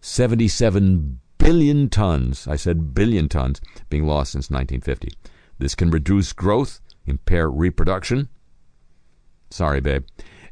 77 0.00 1.20
billion 1.36 1.90
tons, 1.90 2.48
I 2.48 2.56
said 2.56 2.94
billion 2.94 3.28
tons, 3.28 3.60
being 3.90 4.06
lost 4.06 4.32
since 4.32 4.48
1950. 4.48 5.10
This 5.58 5.74
can 5.74 5.90
reduce 5.90 6.32
growth, 6.32 6.80
impair 7.04 7.50
reproduction, 7.50 8.30
sorry, 9.50 9.82
babe, 9.82 10.06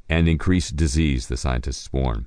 and 0.07 0.29
increase 0.29 0.69
disease, 0.69 1.29
the 1.29 1.39
scientists 1.39 1.91
warn. 1.95 2.27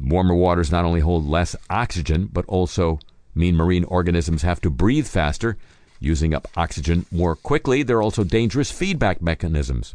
Warmer 0.00 0.34
waters 0.34 0.70
not 0.70 0.84
only 0.84 1.00
hold 1.00 1.26
less 1.26 1.56
oxygen, 1.68 2.28
but 2.32 2.44
also 2.46 2.98
mean 3.34 3.56
marine 3.56 3.84
organisms 3.84 4.42
have 4.42 4.60
to 4.60 4.70
breathe 4.70 5.06
faster, 5.06 5.56
using 5.98 6.34
up 6.34 6.48
oxygen 6.56 7.06
more 7.10 7.36
quickly. 7.36 7.82
There 7.82 7.98
are 7.98 8.02
also 8.02 8.24
dangerous 8.24 8.70
feedback 8.70 9.22
mechanisms. 9.22 9.94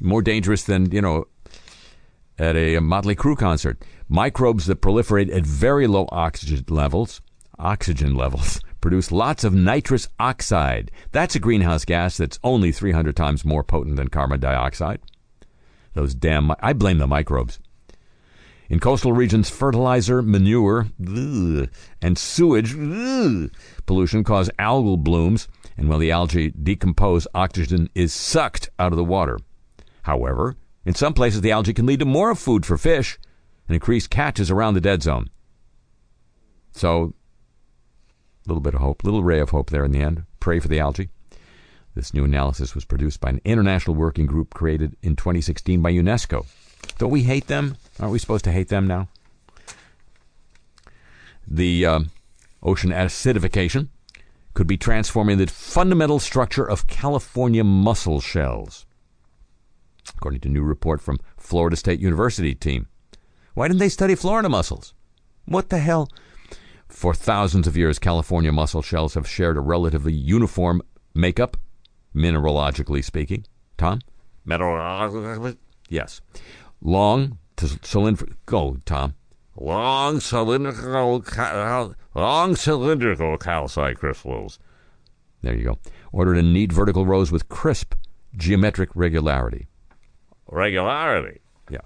More 0.00 0.22
dangerous 0.22 0.62
than, 0.62 0.90
you 0.92 1.02
know, 1.02 1.26
at 2.38 2.56
a 2.56 2.78
Motley 2.78 3.16
Crue 3.16 3.36
concert. 3.36 3.82
Microbes 4.08 4.66
that 4.66 4.80
proliferate 4.80 5.34
at 5.34 5.44
very 5.44 5.86
low 5.86 6.08
oxygen 6.10 6.64
levels, 6.68 7.20
oxygen 7.58 8.14
levels, 8.14 8.60
produce 8.80 9.10
lots 9.10 9.44
of 9.44 9.52
nitrous 9.52 10.08
oxide. 10.20 10.90
That's 11.10 11.34
a 11.34 11.40
greenhouse 11.40 11.84
gas 11.84 12.16
that's 12.16 12.38
only 12.44 12.70
300 12.70 13.16
times 13.16 13.44
more 13.44 13.64
potent 13.64 13.96
than 13.96 14.08
carbon 14.08 14.40
dioxide. 14.40 15.00
Those 15.94 16.14
damn, 16.14 16.52
I 16.60 16.72
blame 16.72 16.98
the 16.98 17.06
microbes. 17.08 17.58
In 18.68 18.80
coastal 18.80 19.14
regions, 19.14 19.48
fertilizer, 19.48 20.20
manure, 20.20 20.88
and 22.02 22.18
sewage 22.18 22.74
pollution 23.86 24.24
cause 24.24 24.50
algal 24.58 25.02
blooms 25.02 25.48
And 25.78 25.88
when 25.88 26.00
the 26.00 26.10
algae 26.10 26.50
decompose, 26.50 27.26
oxygen 27.34 27.88
is 27.94 28.12
sucked 28.12 28.68
out 28.78 28.92
of 28.92 28.96
the 28.98 29.04
water. 29.04 29.38
However, 30.02 30.56
in 30.84 30.94
some 30.94 31.14
places, 31.14 31.40
the 31.40 31.52
algae 31.52 31.72
can 31.72 31.86
lead 31.86 32.00
to 32.00 32.04
more 32.04 32.34
food 32.34 32.66
for 32.66 32.76
fish 32.76 33.18
and 33.68 33.74
increased 33.74 34.10
catches 34.10 34.50
around 34.50 34.74
the 34.74 34.80
dead 34.80 35.02
zone. 35.02 35.30
So, 36.72 37.14
a 38.44 38.48
little 38.48 38.60
bit 38.60 38.74
of 38.74 38.80
hope, 38.80 39.02
little 39.02 39.22
ray 39.22 39.40
of 39.40 39.50
hope 39.50 39.70
there 39.70 39.84
in 39.84 39.92
the 39.92 40.00
end. 40.00 40.24
Pray 40.40 40.60
for 40.60 40.68
the 40.68 40.80
algae. 40.80 41.08
This 41.94 42.12
new 42.12 42.24
analysis 42.24 42.74
was 42.74 42.84
produced 42.84 43.20
by 43.20 43.30
an 43.30 43.40
international 43.44 43.96
working 43.96 44.26
group 44.26 44.54
created 44.54 44.96
in 45.02 45.16
2016 45.16 45.80
by 45.80 45.92
UNESCO. 45.92 46.46
Don't 46.98 47.10
we 47.10 47.22
hate 47.22 47.46
them? 47.46 47.76
Aren't 48.00 48.12
we 48.12 48.18
supposed 48.18 48.44
to 48.44 48.52
hate 48.52 48.68
them 48.68 48.86
now? 48.86 49.08
The 51.46 51.86
um, 51.86 52.10
ocean 52.62 52.90
acidification 52.90 53.88
could 54.54 54.66
be 54.66 54.76
transforming 54.76 55.38
the 55.38 55.46
fundamental 55.46 56.18
structure 56.18 56.68
of 56.68 56.88
California 56.88 57.62
mussel 57.62 58.20
shells, 58.20 58.84
according 60.16 60.40
to 60.40 60.48
a 60.48 60.52
new 60.52 60.62
report 60.62 61.00
from 61.00 61.20
Florida 61.36 61.76
State 61.76 62.00
University 62.00 62.54
team. 62.54 62.88
Why 63.54 63.68
didn't 63.68 63.78
they 63.78 63.88
study 63.88 64.16
Florida 64.16 64.48
mussels? 64.48 64.92
What 65.44 65.68
the 65.70 65.78
hell? 65.78 66.10
For 66.88 67.14
thousands 67.14 67.66
of 67.66 67.76
years, 67.76 67.98
California 67.98 68.50
mussel 68.50 68.82
shells 68.82 69.14
have 69.14 69.28
shared 69.28 69.56
a 69.56 69.60
relatively 69.60 70.12
uniform 70.12 70.82
makeup, 71.14 71.56
mineralogically 72.14 73.04
speaking. 73.04 73.44
Tom? 73.76 74.00
Mineralogically? 74.46 75.56
Yes. 75.88 76.20
Long, 76.80 77.38
cylindrical. 77.82 78.36
Go, 78.46 78.76
Tom. 78.84 79.14
Long 79.56 80.20
cylindrical, 80.20 81.24
long 82.14 82.54
cylindrical 82.56 83.36
calcite 83.38 83.98
crystals. 83.98 84.58
There 85.42 85.54
you 85.54 85.64
go. 85.64 85.78
Ordered 86.12 86.36
in 86.36 86.52
neat 86.52 86.72
vertical 86.72 87.04
rows 87.06 87.32
with 87.32 87.48
crisp 87.48 87.94
geometric 88.36 88.90
regularity. 88.94 89.66
Regularity. 90.50 91.40
Yeah. 91.70 91.80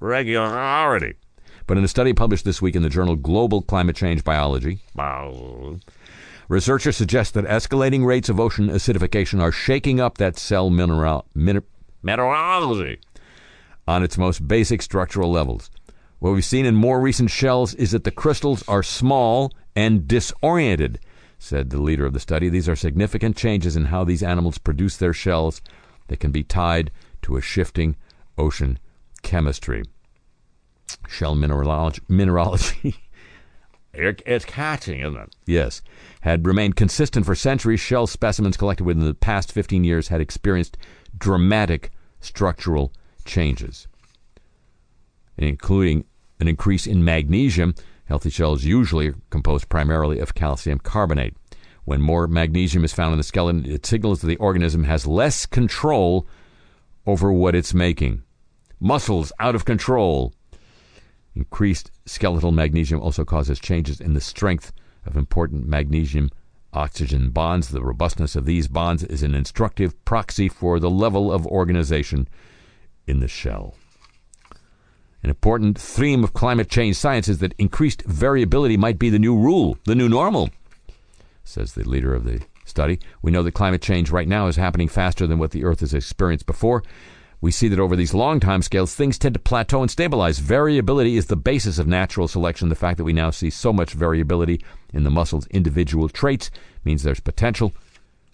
Regularity. 0.00 1.14
But 1.66 1.78
in 1.78 1.84
a 1.84 1.88
study 1.88 2.12
published 2.12 2.44
this 2.44 2.60
week 2.60 2.74
in 2.74 2.82
the 2.82 2.88
journal 2.88 3.14
Global 3.16 3.62
Climate 3.62 3.94
Change 3.94 4.24
Biology, 4.24 4.80
researchers 6.48 6.96
suggest 6.96 7.34
that 7.34 7.44
escalating 7.44 8.04
rates 8.04 8.28
of 8.28 8.40
ocean 8.40 8.68
acidification 8.68 9.40
are 9.40 9.52
shaking 9.52 10.00
up 10.00 10.18
that 10.18 10.38
cell 10.38 10.70
mineral, 10.70 11.26
min- 11.34 11.62
Mineralogy. 12.02 12.98
On 13.92 14.02
its 14.02 14.18
most 14.18 14.48
basic 14.48 14.80
structural 14.82 15.30
levels. 15.30 15.70
What 16.18 16.32
we've 16.32 16.44
seen 16.44 16.66
in 16.66 16.74
more 16.74 17.00
recent 17.00 17.30
shells 17.30 17.74
is 17.74 17.90
that 17.90 18.04
the 18.04 18.10
crystals 18.10 18.66
are 18.66 18.82
small 18.82 19.52
and 19.76 20.08
disoriented, 20.08 20.98
said 21.38 21.70
the 21.70 21.80
leader 21.80 22.06
of 22.06 22.12
the 22.12 22.20
study. 22.20 22.48
These 22.48 22.68
are 22.68 22.76
significant 22.76 23.36
changes 23.36 23.76
in 23.76 23.86
how 23.86 24.04
these 24.04 24.22
animals 24.22 24.58
produce 24.58 24.96
their 24.96 25.12
shells 25.12 25.60
that 26.08 26.20
can 26.20 26.30
be 26.30 26.42
tied 26.42 26.90
to 27.22 27.36
a 27.36 27.42
shifting 27.42 27.96
ocean 28.38 28.78
chemistry. 29.22 29.82
Shell 31.08 31.34
mineralogy 31.34 32.02
mineralogy 32.08 32.96
it's 33.92 34.44
catching, 34.44 35.00
isn't 35.00 35.16
it? 35.16 35.34
yes, 35.44 35.82
had 36.22 36.46
remained 36.46 36.76
consistent 36.76 37.26
for 37.26 37.34
centuries. 37.34 37.80
Shell 37.80 38.06
specimens 38.06 38.56
collected 38.56 38.84
within 38.84 39.04
the 39.04 39.14
past 39.14 39.52
15 39.52 39.84
years 39.84 40.08
had 40.08 40.20
experienced 40.20 40.78
dramatic 41.18 41.90
structural 42.20 42.92
changes, 43.24 43.88
including 45.36 46.04
an 46.40 46.48
increase 46.48 46.86
in 46.86 47.04
magnesium. 47.04 47.74
Healthy 48.06 48.30
shells 48.30 48.64
usually 48.64 49.08
are 49.08 49.16
composed 49.30 49.68
primarily 49.68 50.18
of 50.18 50.34
calcium 50.34 50.78
carbonate. 50.78 51.34
When 51.84 52.00
more 52.00 52.28
magnesium 52.28 52.84
is 52.84 52.92
found 52.92 53.12
in 53.12 53.18
the 53.18 53.24
skeleton, 53.24 53.64
it 53.64 53.86
signals 53.86 54.20
that 54.20 54.28
the 54.28 54.36
organism 54.36 54.84
has 54.84 55.06
less 55.06 55.46
control 55.46 56.26
over 57.06 57.32
what 57.32 57.54
it's 57.54 57.74
making. 57.74 58.22
Muscles 58.78 59.32
out 59.40 59.54
of 59.54 59.64
control. 59.64 60.32
Increased 61.34 61.90
skeletal 62.04 62.52
magnesium 62.52 63.00
also 63.00 63.24
causes 63.24 63.58
changes 63.58 64.00
in 64.00 64.14
the 64.14 64.20
strength 64.20 64.72
of 65.06 65.16
important 65.16 65.66
magnesium 65.66 66.30
oxygen 66.72 67.30
bonds. 67.30 67.68
The 67.68 67.82
robustness 67.82 68.36
of 68.36 68.46
these 68.46 68.68
bonds 68.68 69.02
is 69.04 69.22
an 69.22 69.34
instructive 69.34 70.04
proxy 70.04 70.48
for 70.48 70.78
the 70.78 70.90
level 70.90 71.32
of 71.32 71.46
organization 71.46 72.28
in 73.06 73.20
the 73.20 73.28
shell. 73.28 73.74
An 75.22 75.30
important 75.30 75.78
theme 75.78 76.24
of 76.24 76.34
climate 76.34 76.68
change 76.68 76.96
science 76.96 77.28
is 77.28 77.38
that 77.38 77.54
increased 77.58 78.02
variability 78.02 78.76
might 78.76 78.98
be 78.98 79.08
the 79.08 79.18
new 79.18 79.36
rule, 79.36 79.78
the 79.84 79.94
new 79.94 80.08
normal, 80.08 80.50
says 81.44 81.74
the 81.74 81.88
leader 81.88 82.14
of 82.14 82.24
the 82.24 82.42
study. 82.64 82.98
We 83.22 83.30
know 83.30 83.42
that 83.42 83.52
climate 83.52 83.82
change 83.82 84.10
right 84.10 84.26
now 84.26 84.48
is 84.48 84.56
happening 84.56 84.88
faster 84.88 85.26
than 85.26 85.38
what 85.38 85.52
the 85.52 85.64
Earth 85.64 85.80
has 85.80 85.94
experienced 85.94 86.46
before. 86.46 86.82
We 87.40 87.50
see 87.50 87.66
that 87.68 87.80
over 87.80 87.96
these 87.96 88.14
long 88.14 88.38
time 88.38 88.62
scales, 88.62 88.94
things 88.94 89.18
tend 89.18 89.34
to 89.34 89.40
plateau 89.40 89.82
and 89.82 89.90
stabilize. 89.90 90.38
Variability 90.38 91.16
is 91.16 91.26
the 91.26 91.36
basis 91.36 91.78
of 91.78 91.88
natural 91.88 92.28
selection. 92.28 92.68
The 92.68 92.76
fact 92.76 92.98
that 92.98 93.04
we 93.04 93.12
now 93.12 93.30
see 93.30 93.50
so 93.50 93.72
much 93.72 93.94
variability 93.94 94.64
in 94.92 95.02
the 95.02 95.10
mussel's 95.10 95.48
individual 95.48 96.08
traits 96.08 96.50
means 96.84 97.02
there's 97.02 97.20
potential 97.20 97.72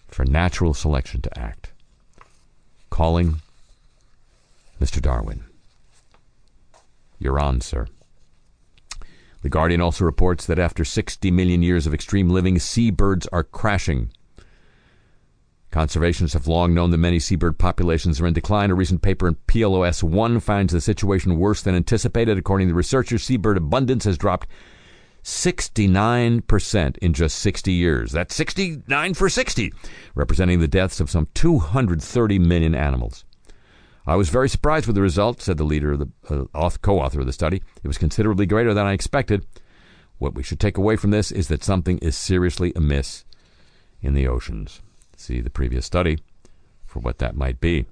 for 0.07 0.25
natural 0.25 0.75
selection 0.75 1.21
to 1.21 1.39
act. 1.39 1.71
Calling 2.91 3.41
Mr. 4.79 5.01
Darwin. 5.01 5.45
You're 7.19 7.39
on, 7.39 7.61
sir. 7.61 7.87
The 9.41 9.49
Guardian 9.49 9.81
also 9.81 10.03
reports 10.05 10.45
that 10.45 10.59
after 10.59 10.83
60 10.83 11.31
million 11.31 11.63
years 11.63 11.87
of 11.87 11.93
extreme 11.93 12.29
living, 12.29 12.59
seabirds 12.59 13.27
are 13.27 13.43
crashing. 13.43 14.11
Conservationists 15.71 16.33
have 16.33 16.47
long 16.47 16.73
known 16.73 16.89
that 16.91 16.97
many 16.97 17.19
seabird 17.19 17.59
populations 17.59 18.19
are 18.19 18.27
in 18.27 18.33
decline. 18.33 18.71
A 18.71 18.75
recent 18.75 19.01
paper 19.01 19.27
in 19.27 19.35
PLOS 19.47 20.01
ONE 20.01 20.39
finds 20.39 20.73
the 20.73 20.81
situation 20.81 21.37
worse 21.37 21.61
than 21.61 21.75
anticipated. 21.75 22.37
According 22.37 22.67
to 22.67 22.73
the 22.73 22.77
researchers, 22.77 23.23
seabird 23.23 23.57
abundance 23.57 24.05
has 24.05 24.17
dropped 24.17 24.47
69% 25.23 26.97
in 26.97 27.13
just 27.13 27.39
60 27.39 27.71
years. 27.71 28.11
That's 28.11 28.33
69 28.33 29.13
for 29.13 29.29
60, 29.29 29.71
representing 30.15 30.59
the 30.59 30.67
deaths 30.67 30.99
of 30.99 31.09
some 31.09 31.27
230 31.35 32.39
million 32.39 32.73
animals. 32.73 33.25
I 34.07 34.15
was 34.15 34.29
very 34.29 34.49
surprised 34.49 34.87
with 34.87 34.95
the 34.95 35.01
result, 35.01 35.41
said 35.41 35.57
the 35.57 35.63
leader 35.63 35.93
of 35.93 35.99
the 35.99 36.47
uh, 36.53 36.69
co-author 36.81 37.19
of 37.19 37.25
the 37.25 37.33
study. 37.33 37.61
It 37.83 37.87
was 37.87 37.97
considerably 37.97 38.45
greater 38.45 38.73
than 38.73 38.85
I 38.85 38.93
expected. 38.93 39.45
What 40.17 40.35
we 40.35 40.43
should 40.43 40.59
take 40.59 40.77
away 40.77 40.95
from 40.95 41.11
this 41.11 41.31
is 41.31 41.47
that 41.47 41.63
something 41.63 41.97
is 41.99 42.15
seriously 42.15 42.73
amiss 42.75 43.23
in 44.01 44.13
the 44.13 44.27
oceans. 44.27 44.81
See 45.15 45.41
the 45.41 45.49
previous 45.49 45.85
study 45.85 46.19
for 46.85 46.99
what 46.99 47.19
that 47.19 47.35
might 47.35 47.59
be. 47.59 47.85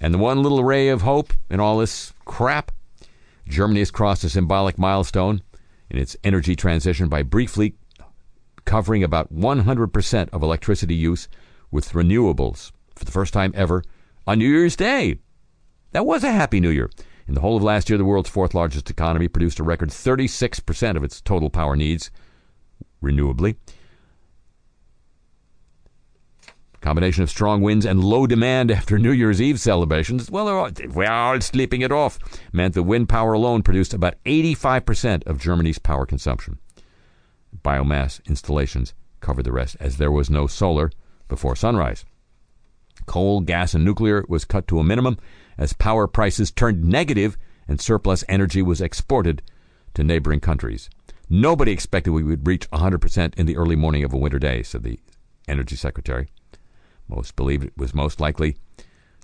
And 0.00 0.14
the 0.14 0.18
one 0.18 0.42
little 0.42 0.64
ray 0.64 0.88
of 0.88 1.02
hope 1.02 1.32
in 1.50 1.60
all 1.60 1.78
this 1.78 2.12
crap 2.24 2.72
Germany 3.46 3.80
has 3.80 3.90
crossed 3.90 4.24
a 4.24 4.30
symbolic 4.30 4.78
milestone 4.78 5.42
in 5.90 5.98
its 5.98 6.16
energy 6.24 6.56
transition 6.56 7.08
by 7.08 7.22
briefly 7.22 7.74
covering 8.64 9.02
about 9.02 9.34
100% 9.34 10.28
of 10.30 10.42
electricity 10.42 10.94
use 10.94 11.28
with 11.70 11.92
renewables 11.92 12.72
for 12.94 13.04
the 13.04 13.10
first 13.10 13.32
time 13.32 13.52
ever 13.56 13.82
on 14.30 14.38
New 14.38 14.48
Year's 14.48 14.76
Day. 14.76 15.18
That 15.90 16.06
was 16.06 16.22
a 16.22 16.30
happy 16.30 16.60
new 16.60 16.70
year. 16.70 16.88
In 17.26 17.34
the 17.34 17.40
whole 17.40 17.56
of 17.56 17.64
last 17.64 17.90
year, 17.90 17.98
the 17.98 18.04
world's 18.04 18.30
fourth 18.30 18.54
largest 18.54 18.88
economy 18.88 19.26
produced 19.26 19.58
a 19.58 19.64
record 19.64 19.88
36% 19.88 20.96
of 20.96 21.02
its 21.02 21.20
total 21.20 21.50
power 21.50 21.74
needs 21.74 22.12
renewably. 23.02 23.56
Combination 26.80 27.24
of 27.24 27.28
strong 27.28 27.60
winds 27.60 27.84
and 27.84 28.04
low 28.04 28.24
demand 28.28 28.70
after 28.70 29.00
New 29.00 29.10
Year's 29.10 29.42
Eve 29.42 29.58
celebrations, 29.58 30.30
well, 30.30 30.70
we're 30.94 31.10
all 31.10 31.40
sleeping 31.40 31.80
it 31.80 31.90
off, 31.90 32.20
meant 32.52 32.74
the 32.74 32.84
wind 32.84 33.08
power 33.08 33.32
alone 33.32 33.64
produced 33.64 33.92
about 33.92 34.14
85% 34.24 35.26
of 35.26 35.40
Germany's 35.40 35.80
power 35.80 36.06
consumption. 36.06 36.60
Biomass 37.64 38.24
installations 38.26 38.94
covered 39.18 39.44
the 39.44 39.50
rest, 39.50 39.76
as 39.80 39.96
there 39.96 40.12
was 40.12 40.30
no 40.30 40.46
solar 40.46 40.92
before 41.26 41.56
sunrise. 41.56 42.04
Coal, 43.10 43.40
gas, 43.40 43.74
and 43.74 43.84
nuclear 43.84 44.24
was 44.28 44.44
cut 44.44 44.68
to 44.68 44.78
a 44.78 44.84
minimum 44.84 45.18
as 45.58 45.72
power 45.72 46.06
prices 46.06 46.52
turned 46.52 46.84
negative 46.84 47.36
and 47.66 47.80
surplus 47.80 48.22
energy 48.28 48.62
was 48.62 48.80
exported 48.80 49.42
to 49.94 50.04
neighboring 50.04 50.38
countries. 50.38 50.88
Nobody 51.28 51.72
expected 51.72 52.12
we 52.12 52.22
would 52.22 52.46
reach 52.46 52.70
100% 52.70 53.34
in 53.34 53.46
the 53.46 53.56
early 53.56 53.74
morning 53.74 54.04
of 54.04 54.12
a 54.12 54.16
winter 54.16 54.38
day, 54.38 54.62
said 54.62 54.84
the 54.84 55.00
Energy 55.48 55.74
Secretary. 55.74 56.28
Most 57.08 57.34
believed 57.34 57.64
it 57.64 57.72
was 57.76 57.96
most 57.96 58.20
likely 58.20 58.56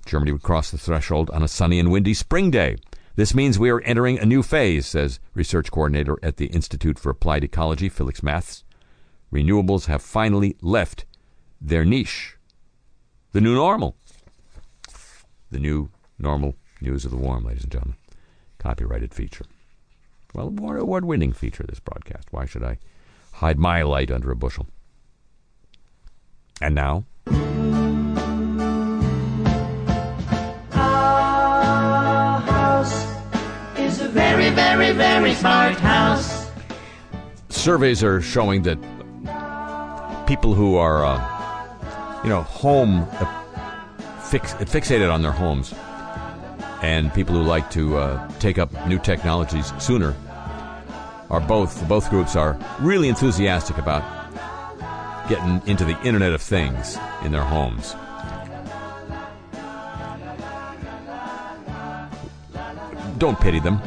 Germany 0.04 0.32
would 0.32 0.42
cross 0.42 0.72
the 0.72 0.78
threshold 0.78 1.30
on 1.30 1.44
a 1.44 1.48
sunny 1.48 1.78
and 1.78 1.92
windy 1.92 2.12
spring 2.12 2.50
day. 2.50 2.78
This 3.14 3.36
means 3.36 3.56
we 3.56 3.70
are 3.70 3.82
entering 3.82 4.18
a 4.18 4.26
new 4.26 4.42
phase, 4.42 4.86
says 4.86 5.20
research 5.32 5.70
coordinator 5.70 6.18
at 6.24 6.38
the 6.38 6.46
Institute 6.46 6.98
for 6.98 7.10
Applied 7.10 7.44
Ecology, 7.44 7.88
Felix 7.88 8.20
Matthes. 8.20 8.64
Renewables 9.32 9.86
have 9.86 10.02
finally 10.02 10.56
left 10.60 11.04
their 11.60 11.84
niche. 11.84 12.35
The 13.36 13.42
new 13.42 13.54
normal. 13.54 13.94
The 15.50 15.58
new 15.58 15.90
normal 16.18 16.54
news 16.80 17.04
of 17.04 17.10
the 17.10 17.18
warm, 17.18 17.44
ladies 17.44 17.64
and 17.64 17.72
gentlemen. 17.72 17.98
Copyrighted 18.58 19.12
feature. 19.12 19.44
Well, 20.32 20.54
award 20.58 21.04
winning 21.04 21.34
feature, 21.34 21.66
this 21.68 21.78
broadcast. 21.78 22.28
Why 22.30 22.46
should 22.46 22.64
I 22.64 22.78
hide 23.34 23.58
my 23.58 23.82
light 23.82 24.10
under 24.10 24.30
a 24.30 24.36
bushel? 24.36 24.68
And 26.62 26.74
now, 26.74 27.04
Our 30.72 32.40
house 32.40 33.06
is 33.76 34.00
a 34.00 34.08
very, 34.08 34.48
very, 34.48 34.92
very 34.92 35.34
smart 35.34 35.74
house. 35.74 36.50
surveys 37.50 38.02
are 38.02 38.22
showing 38.22 38.62
that 38.62 38.78
people 40.26 40.54
who 40.54 40.76
are, 40.76 41.04
uh, 41.04 41.35
you 42.26 42.32
know, 42.32 42.42
home 42.42 43.06
uh, 43.12 44.20
fix, 44.20 44.52
fixated 44.54 45.12
on 45.12 45.22
their 45.22 45.30
homes 45.30 45.72
and 46.82 47.14
people 47.14 47.36
who 47.36 47.42
like 47.42 47.70
to 47.70 47.96
uh, 47.96 48.28
take 48.40 48.58
up 48.58 48.68
new 48.88 48.98
technologies 48.98 49.72
sooner 49.78 50.12
are 51.30 51.40
both, 51.40 51.86
both 51.86 52.10
groups 52.10 52.34
are 52.34 52.58
really 52.80 53.08
enthusiastic 53.08 53.78
about 53.78 54.02
getting 55.28 55.62
into 55.68 55.84
the 55.84 55.96
Internet 56.02 56.32
of 56.32 56.42
Things 56.42 56.98
in 57.22 57.30
their 57.30 57.44
homes. 57.44 57.94
Don't 63.18 63.40
pity 63.40 63.60
them. 63.60 63.80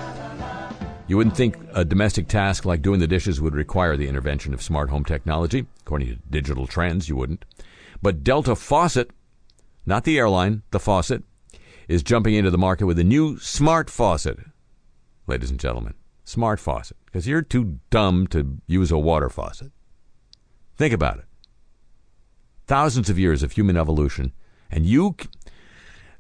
You 1.08 1.18
wouldn't 1.18 1.36
think 1.36 1.58
a 1.74 1.84
domestic 1.84 2.30
task 2.30 2.64
like 2.64 2.82
doing 2.82 3.02
the 3.02 3.08
dishes 3.08 3.42
would 3.42 3.54
require 3.54 3.98
the 3.98 4.08
intervention 4.08 4.54
of 4.54 4.62
smart 4.62 4.90
home 4.90 5.04
technology. 5.04 5.66
According 5.82 6.08
to 6.08 6.16
digital 6.30 6.68
trends, 6.68 7.10
you 7.10 7.18
wouldn't. 7.18 7.44
But 8.02 8.24
Delta 8.24 8.56
Faucet, 8.56 9.12
not 9.86 10.04
the 10.04 10.18
airline, 10.18 10.64
the 10.72 10.80
faucet, 10.80 11.24
is 11.88 12.04
jumping 12.04 12.36
into 12.36 12.52
the 12.52 12.58
market 12.58 12.86
with 12.86 13.00
a 13.00 13.04
new 13.04 13.38
smart 13.40 13.90
faucet. 13.90 14.40
Ladies 15.28 15.50
and 15.50 15.60
gentlemen, 15.60 15.96
smart 16.24 16.60
faucet. 16.60 16.98
Because 17.06 17.28
you're 17.28 17.42
too 17.42 17.80
dumb 17.90 18.28
to 18.28 18.60
use 18.68 18.92
a 18.92 18.98
water 18.98 19.30
faucet. 19.30 19.72
Think 20.78 20.94
about 20.94 21.18
it. 21.18 21.26
Thousands 22.68 23.10
of 23.10 23.18
years 23.18 23.42
of 23.42 23.54
human 23.54 23.76
evolution, 23.76 24.32
and 24.70 24.86
you. 24.86 25.16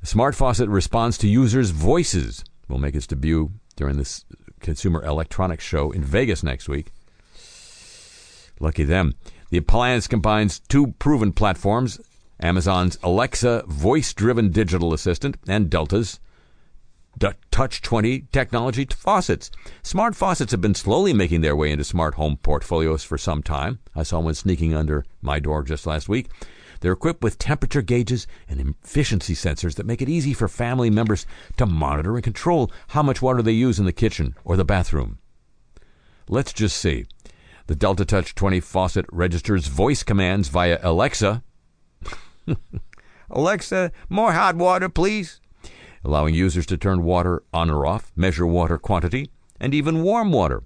Smart 0.01 0.33
faucet 0.33 0.67
responds 0.67 1.17
to 1.19 1.27
users' 1.27 1.69
voices. 1.69 2.43
Will 2.67 2.79
make 2.79 2.95
its 2.95 3.07
debut 3.07 3.51
during 3.75 3.97
this 3.97 4.25
Consumer 4.59 5.03
Electronics 5.03 5.63
Show 5.63 5.91
in 5.91 6.03
Vegas 6.03 6.43
next 6.43 6.67
week. 6.67 6.91
Lucky 8.59 8.83
them. 8.83 9.13
The 9.49 9.57
appliance 9.57 10.07
combines 10.07 10.59
two 10.59 10.93
proven 10.99 11.31
platforms 11.31 11.99
Amazon's 12.39 12.97
Alexa 13.03 13.63
voice 13.67 14.13
driven 14.13 14.51
digital 14.51 14.93
assistant 14.93 15.37
and 15.47 15.69
Delta's 15.69 16.19
Touch2O 17.19 18.31
technology 18.31 18.85
faucets. 18.85 19.51
Smart 19.81 20.15
faucets 20.15 20.51
have 20.51 20.61
been 20.61 20.75
slowly 20.75 21.11
making 21.11 21.41
their 21.41 21.55
way 21.55 21.71
into 21.71 21.83
smart 21.83 22.15
home 22.15 22.37
portfolios 22.37 23.03
for 23.03 23.17
some 23.17 23.43
time. 23.43 23.79
I 23.95 24.03
saw 24.03 24.19
one 24.19 24.35
sneaking 24.35 24.73
under 24.73 25.03
my 25.21 25.39
door 25.39 25.63
just 25.63 25.85
last 25.85 26.07
week. 26.07 26.29
They're 26.79 26.93
equipped 26.93 27.23
with 27.23 27.37
temperature 27.37 27.81
gauges 27.81 28.25
and 28.47 28.75
efficiency 28.83 29.33
sensors 29.33 29.75
that 29.75 29.85
make 29.85 30.01
it 30.01 30.07
easy 30.07 30.33
for 30.33 30.47
family 30.47 30.89
members 30.89 31.25
to 31.57 31.65
monitor 31.65 32.15
and 32.15 32.23
control 32.23 32.71
how 32.89 33.03
much 33.03 33.21
water 33.21 33.41
they 33.41 33.51
use 33.51 33.79
in 33.79 33.85
the 33.85 33.91
kitchen 33.91 34.35
or 34.45 34.55
the 34.55 34.63
bathroom. 34.63 35.17
Let's 36.29 36.53
just 36.53 36.77
see. 36.77 37.07
The 37.69 37.75
Delta 37.75 38.03
Touch2O 38.03 38.63
faucet 38.63 39.05
registers 39.11 39.67
voice 39.67 40.01
commands 40.01 40.47
via 40.47 40.79
Alexa. 40.81 41.43
Alexa, 43.29 43.91
more 44.09 44.33
hot 44.33 44.55
water, 44.55 44.89
please. 44.89 45.39
Allowing 46.03 46.33
users 46.33 46.65
to 46.65 46.77
turn 46.77 47.03
water 47.03 47.43
on 47.53 47.69
or 47.69 47.85
off, 47.85 48.11
measure 48.15 48.47
water 48.47 48.79
quantity, 48.79 49.29
and 49.59 49.75
even 49.75 50.01
warm 50.01 50.31
water. 50.31 50.63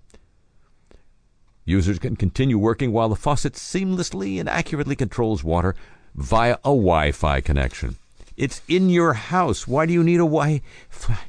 Users 1.65 1.99
can 1.99 2.15
continue 2.15 2.57
working 2.57 2.93
while 2.93 3.09
the 3.09 3.17
faucet 3.17 3.55
seamlessly 3.55 4.39
and 4.39 4.47
accurately 4.47 4.95
controls 4.95 5.43
water 5.43 5.75
via 6.15 6.53
a 6.63 6.71
Wi 6.71 7.11
Fi 7.11 7.41
connection. 7.41 7.97
It's 8.37 8.61
in 8.69 8.89
your 8.89 9.11
house. 9.11 9.67
Why 9.67 9.85
do 9.85 9.91
you 9.91 10.05
need 10.05 10.21
a 10.21 10.31
Wi 10.31 10.61
Fi? 10.87 11.19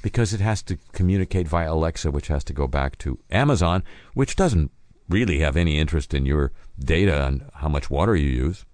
Because 0.00 0.32
it 0.32 0.40
has 0.40 0.62
to 0.62 0.78
communicate 0.92 1.46
via 1.46 1.70
Alexa, 1.70 2.10
which 2.10 2.28
has 2.28 2.44
to 2.44 2.54
go 2.54 2.66
back 2.66 2.96
to 3.00 3.18
Amazon, 3.30 3.84
which 4.14 4.34
doesn't 4.34 4.70
really 5.08 5.40
have 5.40 5.56
any 5.56 5.78
interest 5.78 6.14
in 6.14 6.26
your 6.26 6.52
data 6.78 7.26
and 7.26 7.44
how 7.54 7.68
much 7.68 7.90
water 7.90 8.14
you 8.14 8.28
use. 8.28 8.64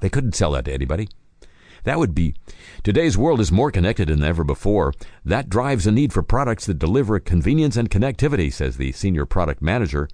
They 0.00 0.08
couldn't 0.08 0.34
sell 0.34 0.52
that 0.52 0.64
to 0.64 0.72
anybody. 0.72 1.08
That 1.84 1.98
would 1.98 2.14
be 2.14 2.34
today's 2.82 3.16
world 3.16 3.40
is 3.40 3.50
more 3.50 3.70
connected 3.70 4.08
than 4.08 4.22
ever 4.22 4.44
before. 4.44 4.92
That 5.24 5.48
drives 5.48 5.86
a 5.86 5.92
need 5.92 6.12
for 6.12 6.22
products 6.22 6.66
that 6.66 6.78
deliver 6.78 7.18
convenience 7.20 7.76
and 7.76 7.90
connectivity, 7.90 8.52
says 8.52 8.76
the 8.76 8.92
senior 8.92 9.24
product 9.24 9.62
manager 9.62 10.08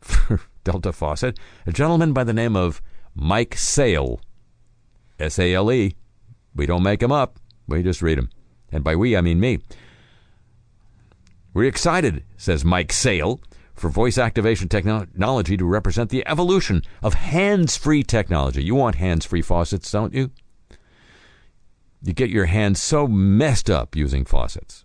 for 0.00 0.40
Delta 0.64 0.92
Faucet, 0.92 1.38
a 1.66 1.72
gentleman 1.72 2.12
by 2.12 2.24
the 2.24 2.32
name 2.32 2.56
of 2.56 2.80
Mike 3.14 3.56
Sale. 3.56 4.20
S 5.18 5.38
A 5.38 5.54
L 5.54 5.70
E. 5.70 5.94
We 6.54 6.66
don't 6.66 6.82
make 6.82 7.00
them 7.00 7.12
up, 7.12 7.38
we 7.68 7.82
just 7.82 8.02
read 8.02 8.18
them. 8.18 8.30
And 8.72 8.82
by 8.82 8.96
we, 8.96 9.16
I 9.16 9.20
mean 9.20 9.40
me. 9.40 9.58
We're 11.52 11.64
excited, 11.64 12.24
says 12.36 12.64
Mike 12.64 12.92
Sale, 12.92 13.40
for 13.74 13.88
voice 13.88 14.18
activation 14.18 14.68
technology 14.68 15.56
to 15.56 15.64
represent 15.64 16.10
the 16.10 16.26
evolution 16.26 16.82
of 17.02 17.14
hands 17.14 17.76
free 17.76 18.02
technology. 18.02 18.62
You 18.62 18.74
want 18.74 18.96
hands 18.96 19.24
free 19.24 19.42
faucets, 19.42 19.90
don't 19.90 20.14
you? 20.14 20.30
You 22.02 22.12
get 22.12 22.30
your 22.30 22.46
hands 22.46 22.82
so 22.82 23.06
messed 23.06 23.68
up 23.68 23.94
using 23.94 24.24
faucets. 24.24 24.84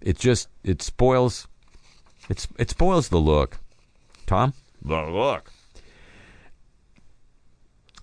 It 0.00 0.18
just 0.18 0.48
it 0.62 0.82
spoils 0.82 1.48
it's 2.28 2.48
it 2.58 2.70
spoils 2.70 3.08
the 3.08 3.18
look. 3.18 3.58
Tom? 4.26 4.54
The 4.82 5.02
look. 5.02 5.50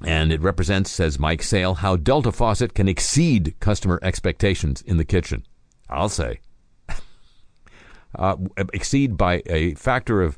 And 0.04 0.32
it 0.32 0.42
represents, 0.42 0.90
says 0.90 1.20
Mike 1.20 1.44
Sale, 1.44 1.76
how 1.76 1.96
Delta 1.96 2.32
Faucet 2.32 2.74
can 2.74 2.88
exceed 2.88 3.56
customer 3.60 4.00
expectations 4.02 4.82
in 4.82 4.98
the 4.98 5.06
kitchen. 5.06 5.46
I'll 5.90 6.10
say. 6.10 6.40
Uh, 8.16 8.36
exceed 8.74 9.18
by 9.18 9.42
a 9.46 9.74
factor 9.76 10.22
of. 10.22 10.38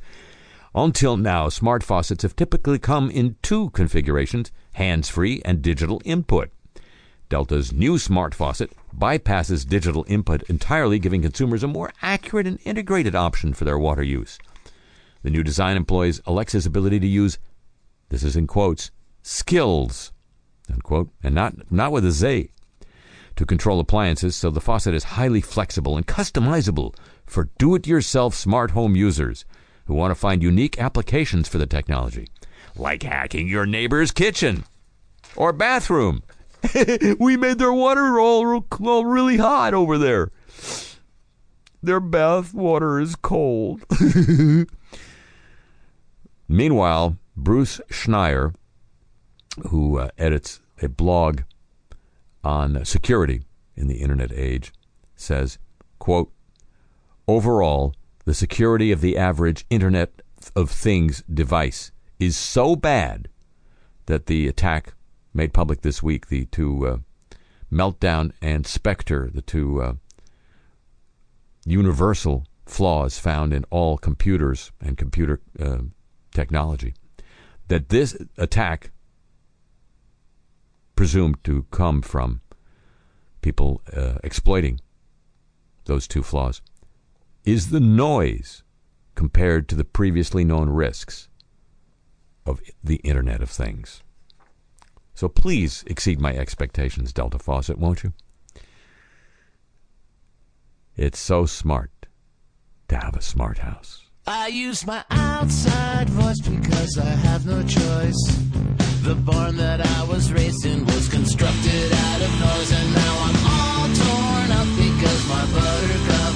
Until 0.75 1.17
now, 1.17 1.49
smart 1.49 1.83
faucets 1.83 2.23
have 2.23 2.35
typically 2.35 2.79
come 2.79 3.11
in 3.11 3.35
two 3.43 3.69
configurations 3.71 4.51
hands 4.73 5.07
free 5.07 5.41
and 5.45 5.61
digital 5.61 6.01
input. 6.03 6.49
Delta's 7.29 7.71
new 7.71 7.97
smart 7.97 8.35
faucet 8.35 8.71
bypasses 8.95 9.67
digital 9.67 10.05
input 10.07 10.43
entirely, 10.43 10.99
giving 10.99 11.21
consumers 11.21 11.63
a 11.63 11.67
more 11.67 11.91
accurate 12.01 12.47
and 12.47 12.59
integrated 12.63 13.15
option 13.15 13.53
for 13.53 13.65
their 13.65 13.77
water 13.77 14.03
use. 14.03 14.37
The 15.23 15.29
new 15.29 15.43
design 15.43 15.77
employs 15.77 16.21
Alexa's 16.25 16.65
ability 16.65 16.99
to 16.99 17.07
use, 17.07 17.39
this 18.09 18.23
is 18.23 18.35
in 18.35 18.45
quotes, 18.45 18.91
skills, 19.21 20.11
unquote, 20.71 21.09
and 21.23 21.33
not, 21.33 21.71
not 21.71 21.91
with 21.91 22.05
a 22.05 22.11
Z, 22.11 22.51
to 23.35 23.45
control 23.45 23.79
appliances, 23.79 24.35
so 24.35 24.49
the 24.49 24.61
faucet 24.61 24.93
is 24.93 25.03
highly 25.03 25.41
flexible 25.41 25.97
and 25.97 26.07
customizable 26.07 26.95
for 27.25 27.49
do 27.57 27.75
it 27.75 27.87
yourself 27.87 28.33
smart 28.33 28.71
home 28.71 28.95
users 28.95 29.45
who 29.85 29.93
want 29.93 30.11
to 30.11 30.15
find 30.15 30.43
unique 30.43 30.79
applications 30.79 31.47
for 31.47 31.57
the 31.57 31.65
technology, 31.65 32.27
like 32.75 33.03
hacking 33.03 33.47
your 33.47 33.65
neighbor's 33.65 34.11
kitchen 34.11 34.63
or 35.35 35.51
bathroom. 35.51 36.23
we 37.19 37.35
made 37.35 37.57
their 37.57 37.73
water 37.73 38.19
all, 38.19 38.65
all 38.81 39.05
really 39.05 39.37
hot 39.37 39.73
over 39.73 39.97
there. 39.97 40.31
Their 41.81 41.99
bath 41.99 42.53
water 42.53 42.99
is 42.99 43.15
cold. 43.15 43.83
Meanwhile, 46.47 47.17
Bruce 47.35 47.81
Schneier, 47.89 48.53
who 49.69 49.97
uh, 49.97 50.09
edits 50.17 50.61
a 50.81 50.87
blog 50.87 51.41
on 52.43 52.83
security 52.85 53.43
in 53.75 53.87
the 53.87 54.01
internet 54.01 54.31
age, 54.31 54.73
says, 55.15 55.57
quote, 55.99 56.31
Overall, 57.27 57.93
the 58.25 58.33
security 58.33 58.91
of 58.91 59.01
the 59.01 59.17
average 59.17 59.65
Internet 59.69 60.21
of 60.55 60.69
Things 60.69 61.23
device 61.33 61.91
is 62.19 62.35
so 62.35 62.75
bad 62.75 63.29
that 64.05 64.25
the 64.25 64.47
attack 64.47 64.93
made 65.33 65.53
public 65.53 65.81
this 65.81 66.03
week, 66.03 66.27
the 66.27 66.45
two 66.45 66.87
uh, 66.87 66.97
Meltdown 67.71 68.31
and 68.41 68.67
Spectre, 68.67 69.29
the 69.33 69.41
two 69.41 69.81
uh, 69.81 69.93
universal 71.65 72.45
flaws 72.65 73.17
found 73.17 73.53
in 73.53 73.65
all 73.69 73.97
computers 73.97 74.71
and 74.81 74.97
computer 74.97 75.41
uh, 75.59 75.79
technology, 76.31 76.93
that 77.67 77.89
this 77.89 78.17
attack 78.37 78.91
presumed 80.95 81.43
to 81.43 81.65
come 81.71 82.01
from 82.01 82.41
people 83.41 83.81
uh, 83.95 84.15
exploiting 84.23 84.79
those 85.85 86.07
two 86.07 86.23
flaws 86.23 86.61
is 87.43 87.69
the 87.69 87.79
noise 87.79 88.63
compared 89.15 89.67
to 89.67 89.75
the 89.75 89.83
previously 89.83 90.43
known 90.43 90.69
risks 90.69 91.27
of 92.45 92.61
the 92.83 92.95
Internet 92.97 93.41
of 93.41 93.49
Things. 93.49 94.01
So 95.13 95.27
please 95.27 95.83
exceed 95.87 96.19
my 96.19 96.35
expectations, 96.35 97.13
Delta 97.13 97.37
Faucet, 97.37 97.77
won't 97.77 98.03
you? 98.03 98.13
It's 100.95 101.19
so 101.19 101.45
smart 101.45 101.91
to 102.87 102.97
have 102.97 103.15
a 103.15 103.21
smart 103.21 103.59
house. 103.59 104.02
I 104.25 104.47
use 104.47 104.87
my 104.87 105.03
outside 105.09 106.09
voice 106.09 106.39
because 106.39 106.97
I 106.97 107.09
have 107.27 107.45
no 107.45 107.61
choice. 107.63 108.21
The 109.03 109.15
barn 109.15 109.57
that 109.57 109.85
I 109.85 110.03
was 110.05 110.31
raised 110.31 110.65
in 110.65 110.85
was 110.85 111.09
constructed 111.09 111.91
out 111.91 112.21
of 112.21 112.31
noise, 112.39 112.71
and 112.71 112.93
now 112.93 113.15
I'm 113.27 113.39
all 113.51 113.87
torn 113.99 114.49
up 114.59 114.69
because 114.79 115.27
my 115.27 115.43
buttercup 115.51 116.35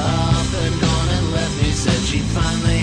up 0.00 0.48
and 0.64 0.80
gone 0.80 1.08
and 1.08 1.32
left 1.32 1.62
me. 1.62 1.70
Said 1.72 2.00
she 2.08 2.20
finally 2.20 2.77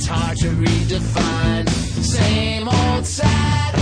it's 0.00 0.08
hard 0.08 0.38
to 0.38 0.46
redefine. 0.46 1.68
Same 2.02 2.66
old 2.66 3.04
sad 3.04 3.79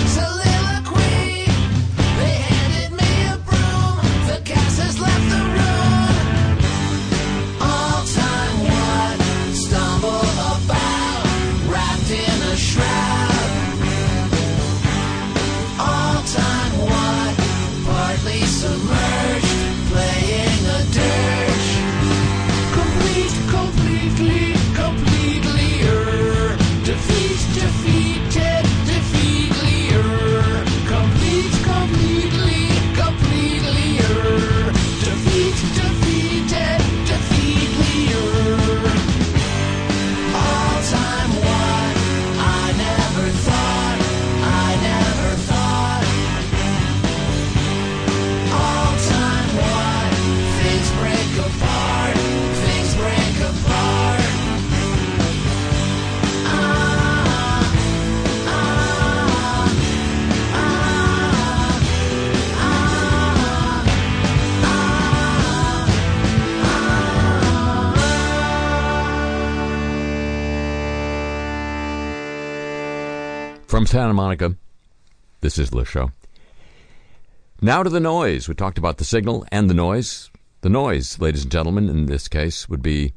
Santa 73.88 74.12
Monica, 74.12 74.54
this 75.40 75.56
is 75.56 75.70
the 75.70 75.82
Show. 75.82 76.12
Now 77.62 77.82
to 77.82 77.88
the 77.88 77.98
noise. 77.98 78.46
We 78.46 78.54
talked 78.54 78.76
about 78.76 78.98
the 78.98 79.04
signal 79.04 79.46
and 79.50 79.70
the 79.70 79.74
noise. 79.74 80.30
The 80.60 80.68
noise, 80.68 81.18
ladies 81.18 81.44
and 81.44 81.50
gentlemen, 81.50 81.88
in 81.88 82.04
this 82.04 82.28
case, 82.28 82.68
would 82.68 82.82
be 82.82 83.14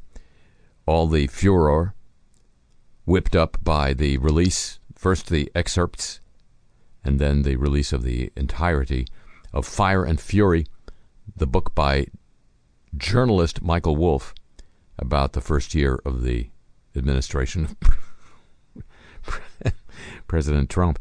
all 0.86 1.08
the 1.08 1.26
furor 1.26 1.92
whipped 3.04 3.36
up 3.36 3.58
by 3.62 3.92
the 3.92 4.16
release, 4.16 4.78
first 4.94 5.28
the 5.28 5.52
excerpts, 5.54 6.20
and 7.04 7.18
then 7.18 7.42
the 7.42 7.56
release 7.56 7.92
of 7.92 8.02
the 8.02 8.32
entirety 8.34 9.06
of 9.52 9.66
Fire 9.66 10.04
and 10.04 10.18
Fury, 10.18 10.64
the 11.36 11.46
book 11.46 11.74
by 11.74 12.06
journalist 12.96 13.60
Michael 13.60 13.96
Wolff 13.96 14.32
about 14.98 15.34
the 15.34 15.42
first 15.42 15.74
year 15.74 16.00
of 16.06 16.22
the 16.22 16.48
administration 16.96 17.76
President 20.32 20.70
Trump. 20.70 20.98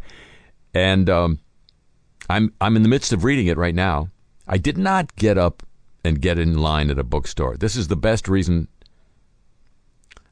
And 0.74 1.10
um, 1.10 1.40
I'm 2.30 2.54
I'm 2.60 2.76
in 2.76 2.84
the 2.84 2.90
midst 2.90 3.14
of 3.14 3.24
reading 3.24 3.48
it 3.48 3.58
right 3.58 3.74
now. 3.74 4.10
I 4.46 4.58
did 4.58 4.78
not 4.78 5.16
get 5.16 5.38
up 5.38 5.64
and 6.04 6.20
get 6.20 6.38
in 6.38 6.58
line 6.58 6.90
at 6.90 7.00
a 7.00 7.04
bookstore. 7.06 7.56
This 7.56 7.78
is 7.78 7.88
the 7.88 7.96
best 7.96 8.28
reason. 8.28 8.68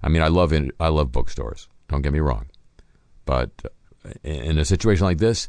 I 0.04 0.10
mean, 0.10 0.22
I 0.22 0.28
love 0.28 0.52
it. 0.52 0.76
I 0.82 0.90
love 0.90 1.14
bookstores. 1.14 1.70
Don't 1.88 2.02
get 2.02 2.12
me 2.12 2.20
wrong, 2.20 2.48
but 3.26 3.52
in 4.22 4.58
a 4.58 4.66
situation 4.66 5.06
like 5.06 5.20
this, 5.20 5.48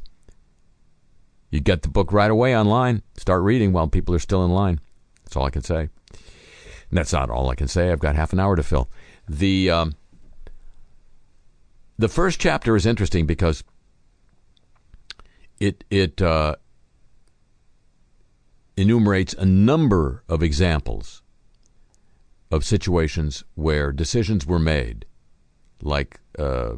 you 1.50 1.58
get 1.58 1.82
the 1.82 1.88
book 1.88 2.12
right 2.12 2.30
away 2.30 2.56
online. 2.56 3.02
Start 3.16 3.42
reading 3.42 3.72
while 3.72 3.88
people 3.88 4.14
are 4.14 4.20
still 4.20 4.44
in 4.44 4.52
line. 4.52 4.78
That's 5.24 5.34
all 5.36 5.44
I 5.44 5.50
can 5.50 5.62
say. 5.62 5.88
And 6.10 6.98
that's 6.98 7.12
not 7.12 7.30
all 7.30 7.50
I 7.50 7.56
can 7.56 7.66
say. 7.66 7.90
I've 7.90 7.98
got 7.98 8.14
half 8.14 8.32
an 8.32 8.38
hour 8.38 8.54
to 8.54 8.62
fill. 8.62 8.88
The 9.28 9.70
um, 9.70 9.94
the 12.00 12.08
first 12.08 12.40
chapter 12.40 12.76
is 12.76 12.86
interesting 12.86 13.26
because 13.26 13.62
it 15.60 15.84
it 15.90 16.22
uh, 16.22 16.56
enumerates 18.76 19.34
a 19.34 19.44
number 19.44 20.24
of 20.26 20.42
examples 20.42 21.20
of 22.50 22.64
situations 22.64 23.44
where 23.54 23.92
decisions 23.92 24.46
were 24.46 24.58
made, 24.58 25.04
like 25.82 26.18
uh, 26.38 26.72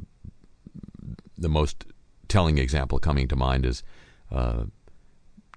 the 1.38 1.48
most 1.48 1.84
telling 2.26 2.58
example 2.58 2.98
coming 2.98 3.28
to 3.28 3.36
mind 3.36 3.64
is 3.64 3.84
uh, 4.32 4.64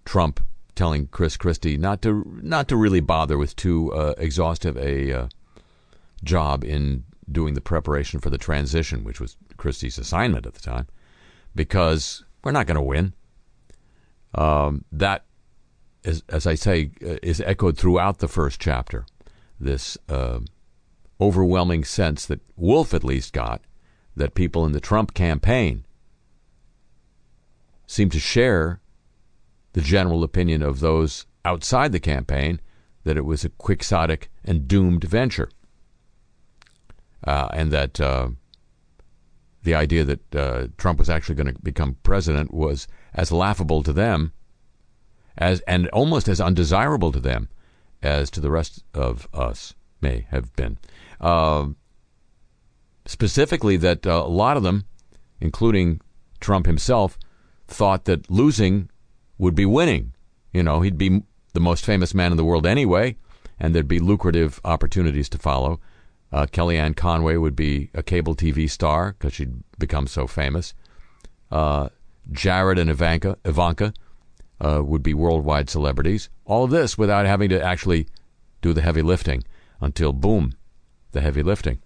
Trump 0.06 0.42
telling 0.76 1.08
Chris 1.08 1.38
Christie 1.38 1.76
not 1.76 2.04
to 2.04 2.40
not 2.44 2.68
to 2.68 2.78
really 2.78 3.00
bother 3.00 3.36
with 3.36 3.56
too 3.56 3.92
uh, 3.94 4.14
exhaustive 4.20 4.78
a 4.78 5.12
uh, 5.12 5.28
job 6.24 6.64
in 6.64 7.04
doing 7.32 7.56
the 7.56 7.62
preparation 7.62 8.20
for 8.20 8.30
the 8.30 8.38
transition, 8.38 9.04
which 9.04 9.20
was 9.20 9.36
Christie's 9.66 9.98
assignment 9.98 10.46
at 10.46 10.54
the 10.54 10.62
time, 10.62 10.86
because 11.56 12.24
we're 12.44 12.52
not 12.52 12.68
going 12.68 12.76
to 12.76 12.82
win. 12.84 13.14
Um, 14.36 14.86
that, 14.92 15.26
is, 16.04 16.22
as 16.30 16.46
I 16.46 16.54
say, 16.54 16.92
uh, 17.04 17.16
is 17.24 17.42
echoed 17.42 17.76
throughout 17.76 18.20
the 18.20 18.28
first 18.28 18.62
chapter. 18.62 19.08
This 19.60 19.98
uh, 20.08 20.42
overwhelming 21.20 21.84
sense 21.84 22.28
that 22.28 22.42
Wolff 22.56 22.94
at 22.94 23.04
least 23.04 23.34
got 23.34 23.64
that 24.16 24.36
people 24.36 24.68
in 24.68 24.72
the 24.72 24.80
Trump 24.80 25.16
campaign 25.16 25.84
seem 27.88 28.12
to 28.12 28.20
share 28.20 28.82
the 29.74 29.82
general 29.82 30.24
opinion 30.24 30.62
of 30.62 30.80
those 30.80 31.26
outside 31.44 31.92
the 31.92 32.00
campaign 32.00 32.62
that 33.04 33.18
it 33.18 33.26
was 33.26 33.44
a 33.44 33.50
quixotic 33.50 34.30
and 34.44 34.68
doomed 34.68 35.06
venture. 35.06 35.50
Uh, 37.26 37.48
and 37.52 37.72
that 37.72 38.00
uh, 38.00 38.28
the 39.66 39.76
idea 39.76 40.04
that 40.04 40.36
uh, 40.36 40.68
Trump 40.78 41.00
was 41.00 41.10
actually 41.10 41.36
going 41.36 41.54
to 41.54 41.62
become 41.62 41.98
president 42.04 42.54
was 42.54 42.88
as 43.14 43.32
laughable 43.32 43.84
to 43.84 43.92
them 43.92 44.32
as 45.38 45.60
and 45.62 45.88
almost 45.90 46.30
as 46.30 46.40
undesirable 46.40 47.12
to 47.12 47.20
them 47.20 47.50
as 48.02 48.30
to 48.32 48.40
the 48.40 48.52
rest 48.52 48.84
of 48.94 49.28
us 49.34 49.74
may 50.02 50.28
have 50.30 50.56
been. 50.56 50.78
Uh, 51.20 51.68
specifically, 53.06 53.76
that 53.78 54.06
uh, 54.06 54.24
a 54.26 54.30
lot 54.30 54.58
of 54.58 54.64
them, 54.64 54.86
including 55.42 56.00
Trump 56.40 56.66
himself, 56.66 57.18
thought 57.68 58.06
that 58.06 58.30
losing 58.30 58.90
would 59.38 59.56
be 59.56 59.66
winning. 59.66 60.14
You 60.54 60.64
know, 60.64 60.82
he'd 60.82 60.98
be 60.98 61.24
the 61.54 61.60
most 61.60 61.84
famous 61.84 62.14
man 62.14 62.32
in 62.32 62.38
the 62.38 62.46
world 62.46 62.66
anyway, 62.66 63.18
and 63.60 63.74
there'd 63.74 63.88
be 63.88 64.00
lucrative 64.00 64.62
opportunities 64.64 65.30
to 65.30 65.38
follow. 65.38 65.80
Uh, 66.36 66.46
Kellyanne 66.46 66.98
Conway 66.98 67.38
would 67.38 67.56
be 67.56 67.90
a 67.94 68.04
cable 68.04 68.36
TV 68.36 68.70
star 68.70 69.14
because 69.14 69.34
she'd 69.34 69.54
become 69.80 70.06
so 70.06 70.28
famous. 70.28 70.74
Uh, 71.50 71.88
Jared 72.30 72.78
and 72.78 72.90
Ivanka, 72.90 73.38
Ivanka 73.46 73.94
uh, 74.60 74.82
would 74.84 75.02
be 75.02 75.14
worldwide 75.14 75.70
celebrities. 75.70 76.30
All 76.44 76.66
of 76.66 76.72
this 76.72 76.98
without 76.98 77.26
having 77.26 77.48
to 77.52 77.64
actually 77.64 78.08
do 78.62 78.74
the 78.74 78.82
heavy 78.82 79.02
lifting 79.02 79.46
until 79.80 80.12
boom, 80.12 80.52
the 81.14 81.22
heavy 81.22 81.42
lifting. 81.42 81.80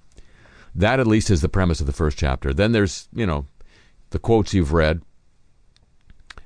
That 0.73 0.99
at 0.99 1.05
least 1.05 1.29
is 1.29 1.41
the 1.41 1.47
premise 1.47 1.79
of 1.79 1.85
the 1.85 1.93
first 1.93 2.17
chapter. 2.17 2.51
Then 2.51 2.71
there's, 2.71 3.07
you 3.13 3.27
know, 3.27 3.45
the 4.09 4.17
quotes 4.17 4.55
you've 4.55 4.73
read, 4.73 5.03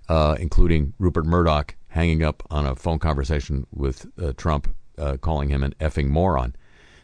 uh, 0.09 0.35
including 0.41 0.91
Rupert 0.99 1.25
Murdoch 1.25 1.75
hanging 1.87 2.21
up 2.21 2.43
on 2.51 2.65
a 2.65 2.75
phone 2.75 2.99
conversation 2.99 3.65
with 3.71 4.07
uh, 4.21 4.33
Trump, 4.35 4.75
uh, 4.97 5.15
calling 5.15 5.47
him 5.47 5.63
an 5.63 5.73
effing 5.79 6.09
moron. 6.09 6.53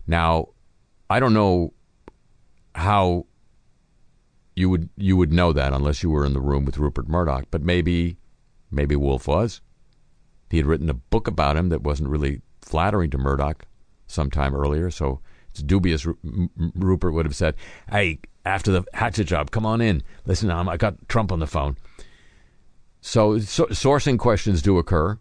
Now, 0.05 0.49
I 1.09 1.19
don't 1.19 1.33
know 1.33 1.73
how 2.75 3.25
you 4.55 4.69
would 4.69 4.89
you 4.97 5.17
would 5.17 5.31
know 5.31 5.53
that 5.53 5.73
unless 5.73 6.03
you 6.03 6.09
were 6.09 6.25
in 6.25 6.33
the 6.33 6.41
room 6.41 6.65
with 6.65 6.77
Rupert 6.77 7.07
Murdoch, 7.07 7.45
but 7.49 7.61
maybe 7.61 8.17
maybe 8.71 8.95
Wolff 8.95 9.27
was. 9.27 9.61
He 10.49 10.57
had 10.57 10.65
written 10.65 10.89
a 10.89 10.93
book 10.95 11.27
about 11.27 11.57
him 11.57 11.69
that 11.69 11.83
wasn't 11.83 12.09
really 12.09 12.41
flattering 12.61 13.09
to 13.11 13.17
Murdoch 13.17 13.65
sometime 14.07 14.55
earlier, 14.55 14.89
so 14.89 15.19
it's 15.49 15.61
dubious. 15.61 16.05
Rupert 16.75 17.13
would 17.13 17.25
have 17.25 17.35
said, 17.35 17.55
"Hey, 17.89 18.19
after 18.45 18.71
the 18.71 18.83
hatchet 18.93 19.25
job, 19.25 19.51
come 19.51 19.65
on 19.65 19.81
in. 19.81 20.03
Listen, 20.25 20.51
I 20.51 20.77
got 20.77 21.07
Trump 21.07 21.31
on 21.31 21.39
the 21.39 21.47
phone." 21.47 21.77
So, 23.01 23.39
so 23.39 23.65
sourcing 23.67 24.19
questions 24.19 24.61
do 24.61 24.77
occur 24.77 25.19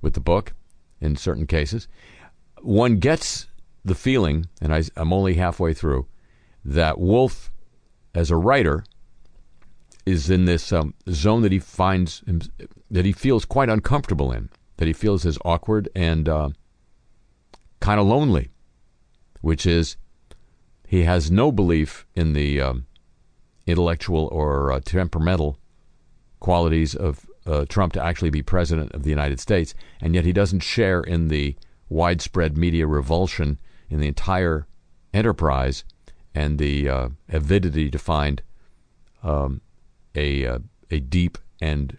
with 0.00 0.14
the 0.14 0.20
book 0.20 0.52
in 1.00 1.16
certain 1.16 1.46
cases. 1.46 1.88
One 2.62 2.98
gets 2.98 3.48
the 3.86 3.94
feeling, 3.94 4.46
and 4.60 4.74
I, 4.74 4.82
I'm 4.96 5.12
only 5.12 5.34
halfway 5.34 5.72
through, 5.72 6.06
that 6.64 6.98
Wolff, 6.98 7.52
as 8.14 8.30
a 8.30 8.36
writer, 8.36 8.84
is 10.04 10.28
in 10.28 10.44
this 10.44 10.72
um, 10.72 10.94
zone 11.08 11.42
that 11.42 11.52
he 11.52 11.58
finds 11.58 12.20
him, 12.26 12.40
that 12.90 13.04
he 13.04 13.12
feels 13.12 13.44
quite 13.44 13.68
uncomfortable 13.68 14.32
in, 14.32 14.50
that 14.76 14.86
he 14.86 14.92
feels 14.92 15.24
is 15.24 15.38
awkward 15.44 15.88
and 15.94 16.28
uh, 16.28 16.50
kind 17.80 18.00
of 18.00 18.06
lonely, 18.06 18.50
which 19.40 19.66
is 19.66 19.96
he 20.86 21.04
has 21.04 21.30
no 21.30 21.50
belief 21.52 22.06
in 22.14 22.32
the 22.32 22.60
um, 22.60 22.86
intellectual 23.66 24.28
or 24.32 24.72
uh, 24.72 24.80
temperamental 24.84 25.58
qualities 26.40 26.94
of 26.94 27.26
uh, 27.46 27.64
Trump 27.68 27.92
to 27.92 28.02
actually 28.02 28.30
be 28.30 28.42
president 28.42 28.92
of 28.92 29.04
the 29.04 29.10
United 29.10 29.38
States, 29.38 29.74
and 30.00 30.14
yet 30.14 30.24
he 30.24 30.32
doesn't 30.32 30.60
share 30.60 31.00
in 31.00 31.28
the 31.28 31.56
widespread 31.88 32.56
media 32.56 32.86
revulsion 32.86 33.60
in 33.88 34.00
the 34.00 34.08
entire 34.08 34.66
enterprise 35.12 35.84
and 36.34 36.58
the 36.58 36.88
uh, 36.88 37.08
avidity 37.28 37.90
to 37.90 37.98
find 37.98 38.42
um, 39.22 39.60
a 40.14 40.46
uh, 40.46 40.58
a 40.90 41.00
deep 41.00 41.38
and 41.60 41.98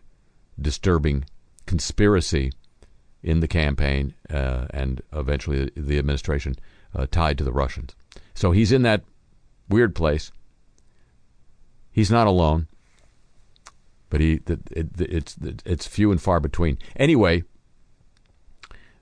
disturbing 0.60 1.26
conspiracy 1.66 2.52
in 3.24 3.40
the 3.40 3.48
campaign 3.48 4.14
uh, 4.30 4.68
and 4.72 5.02
eventually 5.14 5.70
the 5.76 5.98
administration 5.98 6.56
uh, 6.96 7.06
tied 7.12 7.38
to 7.38 7.44
the 7.44 7.52
Russians. 7.52 7.96
So 8.34 8.52
he's 8.52 8.72
in 8.72 8.84
that 8.84 9.04
weird 9.68 9.96
place. 9.96 10.32
He's 11.92 12.12
not 12.12 12.28
alone, 12.28 12.68
but 14.10 14.22
he 14.22 14.34
it, 14.48 14.60
it, 14.72 14.88
it's 15.00 15.36
it's 15.66 15.88
few 15.88 16.12
and 16.12 16.22
far 16.22 16.40
between. 16.40 16.78
Anyway, 16.96 17.44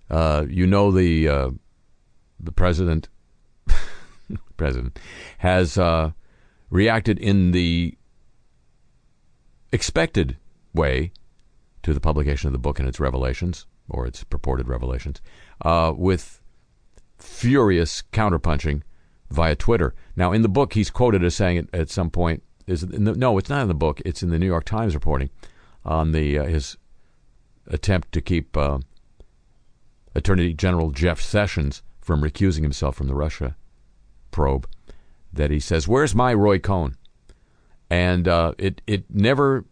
uh, 0.09 0.45
you 0.49 0.65
know 0.65 0.91
the 0.91 1.27
uh, 1.27 1.49
the 2.39 2.51
president 2.51 3.09
president 4.57 4.99
has 5.39 5.77
uh, 5.77 6.11
reacted 6.69 7.17
in 7.19 7.51
the 7.51 7.97
expected 9.71 10.37
way 10.73 11.11
to 11.83 11.93
the 11.93 11.99
publication 11.99 12.47
of 12.47 12.53
the 12.53 12.59
book 12.59 12.79
and 12.79 12.87
its 12.87 12.99
revelations 12.99 13.65
or 13.89 14.07
its 14.07 14.23
purported 14.23 14.67
revelations 14.67 15.21
uh, 15.63 15.93
with 15.95 16.41
furious 17.17 18.03
counterpunching 18.11 18.81
via 19.29 19.55
Twitter. 19.55 19.93
Now, 20.15 20.31
in 20.31 20.41
the 20.41 20.49
book, 20.49 20.73
he's 20.73 20.89
quoted 20.89 21.23
as 21.23 21.35
saying 21.35 21.57
at, 21.57 21.67
at 21.73 21.89
some 21.89 22.09
point, 22.09 22.43
is 22.67 22.81
the, 22.81 22.99
no, 22.99 23.37
it's 23.37 23.49
not 23.49 23.61
in 23.61 23.67
the 23.67 23.75
book. 23.75 24.01
It's 24.03 24.23
in 24.23 24.29
the 24.29 24.39
New 24.39 24.47
York 24.47 24.65
Times 24.65 24.95
reporting 24.95 25.29
on 25.83 26.11
the 26.11 26.39
uh, 26.39 26.45
his 26.45 26.77
attempt 27.67 28.11
to 28.13 28.21
keep 28.21 28.57
uh, 28.57 28.79
Attorney 30.15 30.53
General 30.53 30.91
Jeff 30.91 31.21
Sessions 31.21 31.83
from 32.05 32.21
recusing 32.21 32.61
himself 32.61 32.95
from 32.95 33.07
the 33.07 33.15
Russia 33.15 33.55
probe. 34.29 34.67
That 35.33 35.49
he 35.49 35.59
says, 35.59 35.87
"Where's 35.87 36.13
my 36.13 36.33
Roy 36.33 36.59
Cohn?" 36.59 36.95
And 37.89 38.27
uh, 38.27 38.53
it 38.59 38.81
it 38.85 39.05
never 39.09 39.65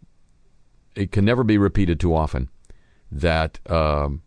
it 0.96 1.12
can 1.12 1.24
never 1.24 1.44
be 1.44 1.56
repeated 1.56 2.00
too 2.00 2.14
often 2.14 2.50
that 3.10 3.60
um, 3.70 4.22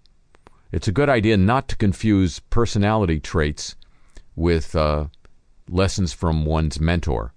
it's 0.72 0.88
a 0.88 0.94
good 0.94 1.10
idea 1.10 1.36
not 1.36 1.68
to 1.68 1.76
confuse 1.76 2.40
personality 2.40 3.20
traits 3.20 3.76
with 4.36 4.74
uh, 4.76 5.08
lessons 5.70 6.14
from 6.14 6.46
one's 6.46 6.80
mentor. 6.80 7.34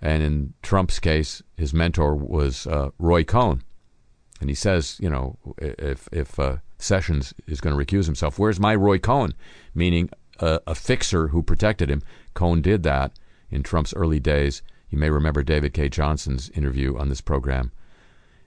And 0.00 0.22
in 0.22 0.54
Trump's 0.62 1.00
case, 1.00 1.42
his 1.56 1.74
mentor 1.74 2.14
was 2.14 2.68
uh, 2.68 2.90
Roy 3.00 3.24
Cohn. 3.24 3.64
And 4.40 4.48
he 4.48 4.54
says, 4.54 4.96
you 5.00 5.10
know, 5.10 5.36
if 5.58 6.08
if 6.12 6.38
uh, 6.38 6.58
Sessions 6.78 7.34
is 7.46 7.60
going 7.60 7.76
to 7.76 7.84
recuse 7.84 8.06
himself, 8.06 8.38
where's 8.38 8.60
my 8.60 8.74
Roy 8.74 8.98
Cohn? 8.98 9.32
Meaning 9.74 10.10
a, 10.38 10.60
a 10.66 10.74
fixer 10.74 11.28
who 11.28 11.42
protected 11.42 11.90
him. 11.90 12.02
Cohn 12.34 12.62
did 12.62 12.82
that 12.84 13.18
in 13.50 13.62
Trump's 13.62 13.94
early 13.94 14.20
days. 14.20 14.62
You 14.90 14.98
may 14.98 15.10
remember 15.10 15.42
David 15.42 15.74
Cay 15.74 15.88
Johnston's 15.88 16.50
interview 16.50 16.96
on 16.96 17.08
this 17.08 17.20
program 17.20 17.72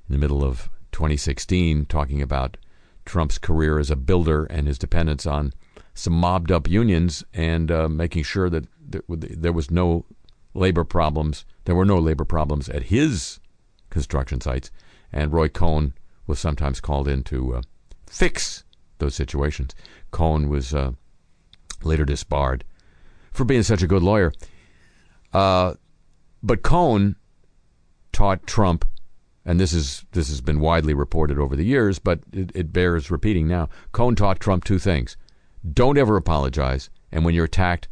in 0.07 0.13
the 0.13 0.19
middle 0.19 0.43
of 0.43 0.69
2016, 0.91 1.85
talking 1.85 2.21
about 2.21 2.57
Trump's 3.05 3.37
career 3.37 3.79
as 3.79 3.91
a 3.91 3.95
builder 3.95 4.45
and 4.45 4.67
his 4.67 4.77
dependence 4.77 5.25
on 5.25 5.53
some 5.93 6.13
mobbed 6.13 6.51
up 6.51 6.67
unions 6.67 7.23
and 7.33 7.71
uh, 7.71 7.89
making 7.89 8.23
sure 8.23 8.49
that 8.49 8.67
there 8.87 9.53
was 9.53 9.71
no 9.71 10.05
labor 10.53 10.83
problems. 10.83 11.45
There 11.65 11.75
were 11.75 11.85
no 11.85 11.99
labor 11.99 12.25
problems 12.25 12.69
at 12.69 12.83
his 12.83 13.39
construction 13.89 14.41
sites, 14.41 14.71
and 15.11 15.33
Roy 15.33 15.49
Cohn 15.49 15.93
was 16.27 16.39
sometimes 16.39 16.79
called 16.79 17.07
in 17.07 17.23
to 17.23 17.55
uh, 17.55 17.61
fix 18.11 18.65
those 18.99 19.15
situations. 19.15 19.73
Cohn 20.11 20.49
was 20.49 20.73
uh, 20.73 20.91
later 21.81 22.05
disbarred 22.05 22.63
for 23.31 23.45
being 23.45 23.63
such 23.63 23.81
a 23.81 23.87
good 23.87 24.03
lawyer. 24.03 24.33
Uh, 25.33 25.75
but 26.43 26.61
Cohn 26.61 27.15
taught 28.11 28.45
Trump, 28.45 28.85
and 29.45 29.59
this 29.59 29.73
is 29.73 30.05
this 30.11 30.27
has 30.27 30.41
been 30.41 30.59
widely 30.59 30.93
reported 30.93 31.39
over 31.39 31.55
the 31.55 31.63
years, 31.63 31.99
but 31.99 32.19
it, 32.33 32.51
it 32.53 32.73
bears 32.73 33.09
repeating 33.09 33.47
now. 33.47 33.69
Cohn 33.93 34.15
taught 34.15 34.39
Trump 34.39 34.65
two 34.65 34.77
things: 34.77 35.15
don't 35.73 35.97
ever 35.97 36.17
apologize, 36.17 36.89
and 37.11 37.23
when 37.23 37.33
you're 37.33 37.45
attacked, 37.45 37.87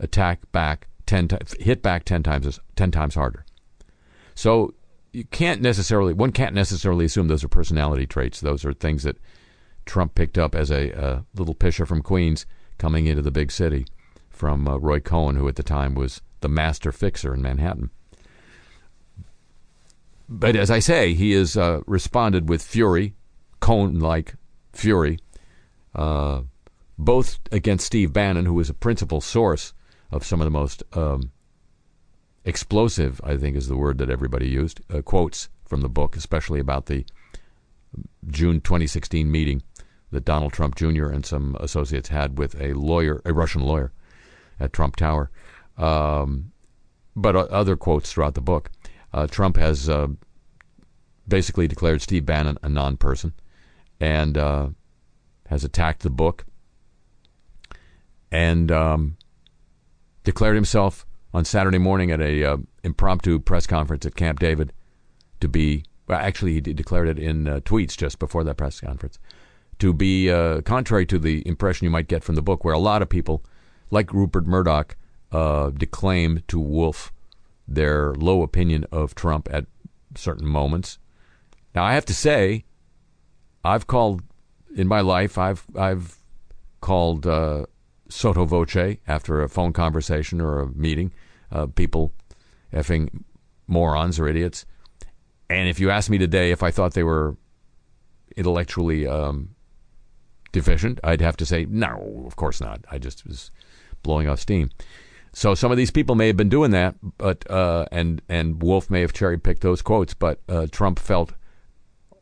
attack 0.00 0.40
back 0.50 0.88
ten 1.06 1.28
times, 1.28 1.54
hit 1.60 1.80
back 1.80 2.04
ten 2.04 2.22
times 2.24 2.58
ten 2.74 2.90
times 2.90 3.14
harder. 3.14 3.44
So 4.34 4.74
you 5.12 5.24
can't 5.24 5.62
necessarily 5.62 6.12
one 6.12 6.32
can't 6.32 6.54
necessarily 6.54 7.04
assume 7.04 7.28
those 7.28 7.44
are 7.44 7.48
personality 7.48 8.06
traits. 8.06 8.40
Those 8.40 8.64
are 8.64 8.72
things 8.72 9.04
that 9.04 9.16
Trump 9.86 10.14
picked 10.14 10.38
up 10.38 10.54
as 10.54 10.70
a, 10.70 10.90
a 10.90 11.24
little 11.34 11.54
pisher 11.54 11.86
from 11.86 12.02
Queens 12.02 12.46
coming 12.78 13.06
into 13.06 13.22
the 13.22 13.30
big 13.30 13.50
city 13.50 13.86
from 14.30 14.66
uh, 14.66 14.76
Roy 14.76 15.00
Cohn, 15.00 15.36
who 15.36 15.48
at 15.48 15.56
the 15.56 15.62
time 15.62 15.94
was 15.94 16.22
the 16.40 16.48
master 16.48 16.92
fixer 16.92 17.34
in 17.34 17.42
Manhattan. 17.42 17.90
But 20.28 20.56
as 20.56 20.70
I 20.70 20.78
say, 20.78 21.14
he 21.14 21.32
has 21.32 21.56
uh, 21.56 21.80
responded 21.86 22.48
with 22.48 22.62
fury, 22.62 23.14
Cohn 23.58 23.98
like 23.98 24.34
fury, 24.72 25.18
uh, 25.94 26.42
both 26.96 27.38
against 27.50 27.86
Steve 27.86 28.12
Bannon, 28.12 28.46
who 28.46 28.54
was 28.54 28.70
a 28.70 28.74
principal 28.74 29.20
source 29.20 29.74
of 30.12 30.24
some 30.24 30.40
of 30.40 30.44
the 30.44 30.50
most 30.50 30.82
um, 30.92 31.32
explosive, 32.44 33.20
I 33.24 33.36
think 33.36 33.56
is 33.56 33.68
the 33.68 33.76
word 33.76 33.98
that 33.98 34.10
everybody 34.10 34.48
used, 34.48 34.80
uh, 34.92 35.02
quotes 35.02 35.48
from 35.66 35.80
the 35.80 35.88
book, 35.88 36.16
especially 36.16 36.60
about 36.60 36.86
the 36.86 37.04
June 38.28 38.60
2016 38.60 39.30
meeting 39.30 39.62
that 40.10 40.24
Donald 40.24 40.52
Trump 40.52 40.76
Jr. 40.76 41.06
and 41.06 41.24
some 41.24 41.56
associates 41.60 42.08
had 42.08 42.38
with 42.38 42.60
a 42.60 42.72
lawyer, 42.72 43.22
a 43.24 43.32
Russian 43.32 43.62
lawyer, 43.62 43.92
at 44.58 44.72
Trump 44.72 44.96
Tower. 44.96 45.30
Um, 45.78 46.52
but 47.16 47.36
uh, 47.36 47.40
other 47.50 47.76
quotes 47.76 48.12
throughout 48.12 48.34
the 48.34 48.40
book. 48.40 48.70
Uh, 49.12 49.26
Trump 49.26 49.56
has 49.56 49.88
uh, 49.88 50.08
basically 51.26 51.66
declared 51.66 52.02
Steve 52.02 52.26
Bannon 52.26 52.58
a 52.62 52.68
non-person 52.68 53.32
and 53.98 54.36
uh, 54.36 54.68
has 55.48 55.64
attacked 55.64 56.02
the 56.02 56.10
book 56.10 56.44
and 58.30 58.70
um, 58.70 59.16
declared 60.24 60.54
himself 60.54 61.06
on 61.32 61.44
Saturday 61.44 61.78
morning 61.78 62.10
at 62.10 62.20
a 62.20 62.44
uh, 62.44 62.56
impromptu 62.84 63.38
press 63.38 63.66
conference 63.66 64.06
at 64.06 64.14
Camp 64.14 64.38
David 64.38 64.72
to 65.40 65.48
be 65.48 65.84
well, 66.06 66.18
actually 66.18 66.54
he 66.54 66.60
declared 66.60 67.08
it 67.08 67.18
in 67.18 67.48
uh, 67.48 67.60
tweets 67.60 67.96
just 67.96 68.18
before 68.18 68.44
that 68.44 68.56
press 68.56 68.80
conference 68.80 69.18
to 69.80 69.92
be 69.92 70.30
uh, 70.30 70.60
contrary 70.62 71.06
to 71.06 71.18
the 71.18 71.46
impression 71.46 71.84
you 71.84 71.90
might 71.90 72.08
get 72.08 72.22
from 72.22 72.34
the 72.34 72.42
book, 72.42 72.64
where 72.64 72.74
a 72.74 72.78
lot 72.78 73.02
of 73.02 73.08
people, 73.08 73.44
like 73.90 74.12
Rupert 74.12 74.46
Murdoch, 74.46 74.96
uh, 75.32 75.70
declaim 75.70 76.42
to 76.48 76.58
Wolff 76.58 77.12
their 77.66 78.14
low 78.14 78.42
opinion 78.42 78.84
of 78.90 79.14
Trump 79.14 79.48
at 79.50 79.66
certain 80.14 80.46
moments. 80.46 80.98
Now, 81.74 81.84
I 81.84 81.94
have 81.94 82.04
to 82.06 82.14
say, 82.14 82.64
I've 83.64 83.86
called 83.86 84.22
in 84.74 84.88
my 84.88 85.00
life. 85.00 85.38
I've 85.38 85.64
I've 85.76 86.18
called 86.80 87.26
uh, 87.26 87.66
sotto 88.08 88.44
voce 88.44 88.98
after 89.06 89.42
a 89.42 89.48
phone 89.48 89.72
conversation 89.72 90.40
or 90.40 90.60
a 90.60 90.68
meeting. 90.68 91.12
Uh, 91.52 91.66
people 91.66 92.12
effing 92.72 93.24
morons 93.66 94.18
or 94.18 94.28
idiots. 94.28 94.66
And 95.48 95.68
if 95.68 95.80
you 95.80 95.90
asked 95.90 96.10
me 96.10 96.18
today 96.18 96.52
if 96.52 96.62
I 96.62 96.70
thought 96.70 96.94
they 96.94 97.02
were 97.02 97.36
intellectually 98.36 99.06
um, 99.06 99.56
deficient, 100.52 101.00
I'd 101.04 101.20
have 101.20 101.36
to 101.38 101.46
say 101.46 101.66
no, 101.68 102.24
of 102.26 102.36
course 102.36 102.60
not. 102.60 102.84
I 102.90 102.98
just 102.98 103.26
was 103.26 103.50
blowing 104.02 104.28
off 104.28 104.40
steam. 104.40 104.70
So 105.32 105.54
some 105.54 105.70
of 105.70 105.76
these 105.76 105.90
people 105.90 106.16
may 106.16 106.26
have 106.26 106.36
been 106.36 106.48
doing 106.48 106.72
that, 106.72 106.96
but 107.18 107.48
uh, 107.50 107.86
and 107.92 108.20
and 108.28 108.62
Wolff 108.62 108.90
may 108.90 109.00
have 109.00 109.12
cherry 109.12 109.38
picked 109.38 109.62
those 109.62 109.82
quotes, 109.82 110.12
but 110.12 110.40
uh, 110.48 110.66
Trump 110.70 110.98
felt 110.98 111.32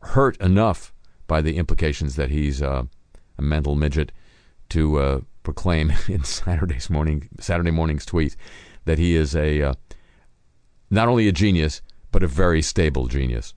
hurt 0.01 0.37
enough 0.39 0.93
by 1.27 1.41
the 1.41 1.57
implications 1.57 2.17
that 2.17 2.31
he's 2.31 2.63
uh, 2.63 2.85
a 3.39 3.43
mental 3.43 3.75
midget 3.75 4.13
to 4.71 4.99
uh, 4.99 5.21
proclaim 5.43 5.93
in 6.09 6.23
Saturday's 6.25 6.91
morning 6.91 7.29
Saturday 7.41 7.71
morning's 7.71 8.05
tweet 8.05 8.37
that 8.85 8.99
he 8.99 9.17
is 9.17 9.35
a 9.35 9.63
uh, 9.63 9.75
not 10.91 11.09
only 11.09 11.29
a 11.29 11.33
genius 11.33 11.81
but 12.13 12.23
a 12.23 12.29
very 12.29 12.63
stable 12.63 13.07
genius. 13.07 13.55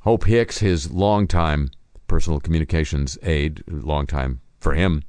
Hope 0.00 0.24
Hicks, 0.24 0.58
his 0.58 0.90
longtime 0.90 1.70
personal 2.10 2.40
communications 2.40 3.16
aide, 3.22 3.62
long 3.68 4.04
time 4.04 4.40
for 4.58 4.74
him, 4.74 5.04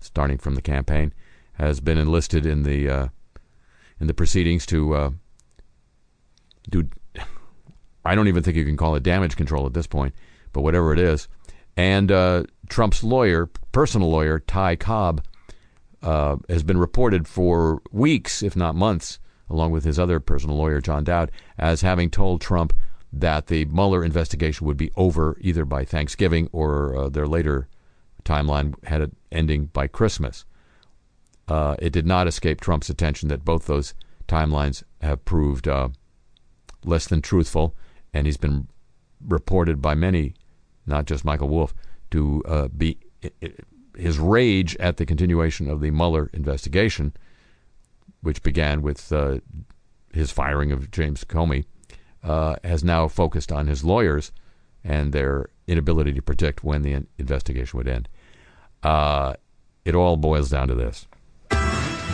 starting 0.00 0.38
from 0.38 0.54
the 0.54 0.62
campaign, 0.62 1.12
has 1.54 1.80
been 1.80 1.98
enlisted 1.98 2.46
in 2.46 2.62
the 2.62 2.88
uh, 2.88 3.08
in 3.98 4.06
the 4.06 4.14
proceedings 4.14 4.64
to 4.64 4.94
uh, 4.94 5.10
do. 6.70 6.88
I 8.04 8.14
don't 8.14 8.28
even 8.28 8.44
think 8.44 8.56
you 8.56 8.64
can 8.64 8.76
call 8.76 8.94
it 8.94 9.02
damage 9.02 9.34
control 9.34 9.66
at 9.66 9.74
this 9.74 9.88
point, 9.88 10.14
but 10.52 10.60
whatever 10.60 10.92
it 10.92 11.00
is. 11.00 11.26
And 11.76 12.12
uh, 12.12 12.44
Trump's 12.68 13.02
lawyer, 13.02 13.50
personal 13.72 14.08
lawyer, 14.08 14.38
Ty 14.38 14.76
Cobb, 14.76 15.24
uh, 16.00 16.36
has 16.48 16.62
been 16.62 16.78
reported 16.78 17.26
for 17.26 17.82
weeks, 17.90 18.40
if 18.44 18.54
not 18.54 18.76
months, 18.76 19.18
along 19.50 19.72
with 19.72 19.82
his 19.82 19.98
other 19.98 20.20
personal 20.20 20.56
lawyer, 20.56 20.80
John 20.80 21.02
Dowd, 21.02 21.32
as 21.58 21.80
having 21.80 22.08
told 22.08 22.40
Trump 22.40 22.72
that 23.12 23.46
the 23.46 23.64
Mueller 23.66 24.04
investigation 24.04 24.66
would 24.66 24.76
be 24.76 24.90
over 24.96 25.36
either 25.40 25.64
by 25.64 25.84
Thanksgiving 25.84 26.48
or 26.52 26.96
uh, 26.96 27.08
their 27.08 27.26
later 27.26 27.68
timeline 28.24 28.74
had 28.84 29.00
it 29.00 29.12
ending 29.30 29.66
by 29.66 29.86
Christmas. 29.86 30.44
Uh, 31.48 31.76
it 31.78 31.92
did 31.92 32.06
not 32.06 32.26
escape 32.26 32.60
Trump's 32.60 32.90
attention 32.90 33.28
that 33.28 33.44
both 33.44 33.66
those 33.66 33.94
timelines 34.26 34.82
have 35.00 35.24
proved 35.24 35.68
uh, 35.68 35.88
less 36.84 37.06
than 37.06 37.22
truthful, 37.22 37.74
and 38.12 38.26
he's 38.26 38.36
been 38.36 38.68
reported 39.24 39.80
by 39.80 39.94
many, 39.94 40.34
not 40.86 41.06
just 41.06 41.24
Michael 41.24 41.48
Wolff, 41.48 41.72
to 42.10 42.42
uh, 42.46 42.68
be 42.68 42.98
his 43.96 44.18
rage 44.18 44.76
at 44.76 44.96
the 44.96 45.06
continuation 45.06 45.70
of 45.70 45.80
the 45.80 45.90
Mueller 45.90 46.30
investigation, 46.32 47.14
which 48.20 48.42
began 48.42 48.82
with 48.82 49.12
uh, 49.12 49.38
his 50.12 50.30
firing 50.30 50.72
of 50.72 50.90
James 50.90 51.24
Comey, 51.24 51.64
uh, 52.26 52.56
has 52.64 52.82
now 52.82 53.06
focused 53.06 53.52
on 53.52 53.68
his 53.68 53.84
lawyers 53.84 54.32
and 54.82 55.12
their 55.12 55.48
inability 55.66 56.12
to 56.12 56.22
predict 56.22 56.64
when 56.64 56.82
the 56.82 56.92
in- 56.92 57.06
investigation 57.18 57.78
would 57.78 57.88
end. 57.88 58.08
Uh, 58.82 59.34
it 59.84 59.94
all 59.94 60.16
boils 60.16 60.50
down 60.50 60.68
to 60.68 60.74
this. 60.74 61.06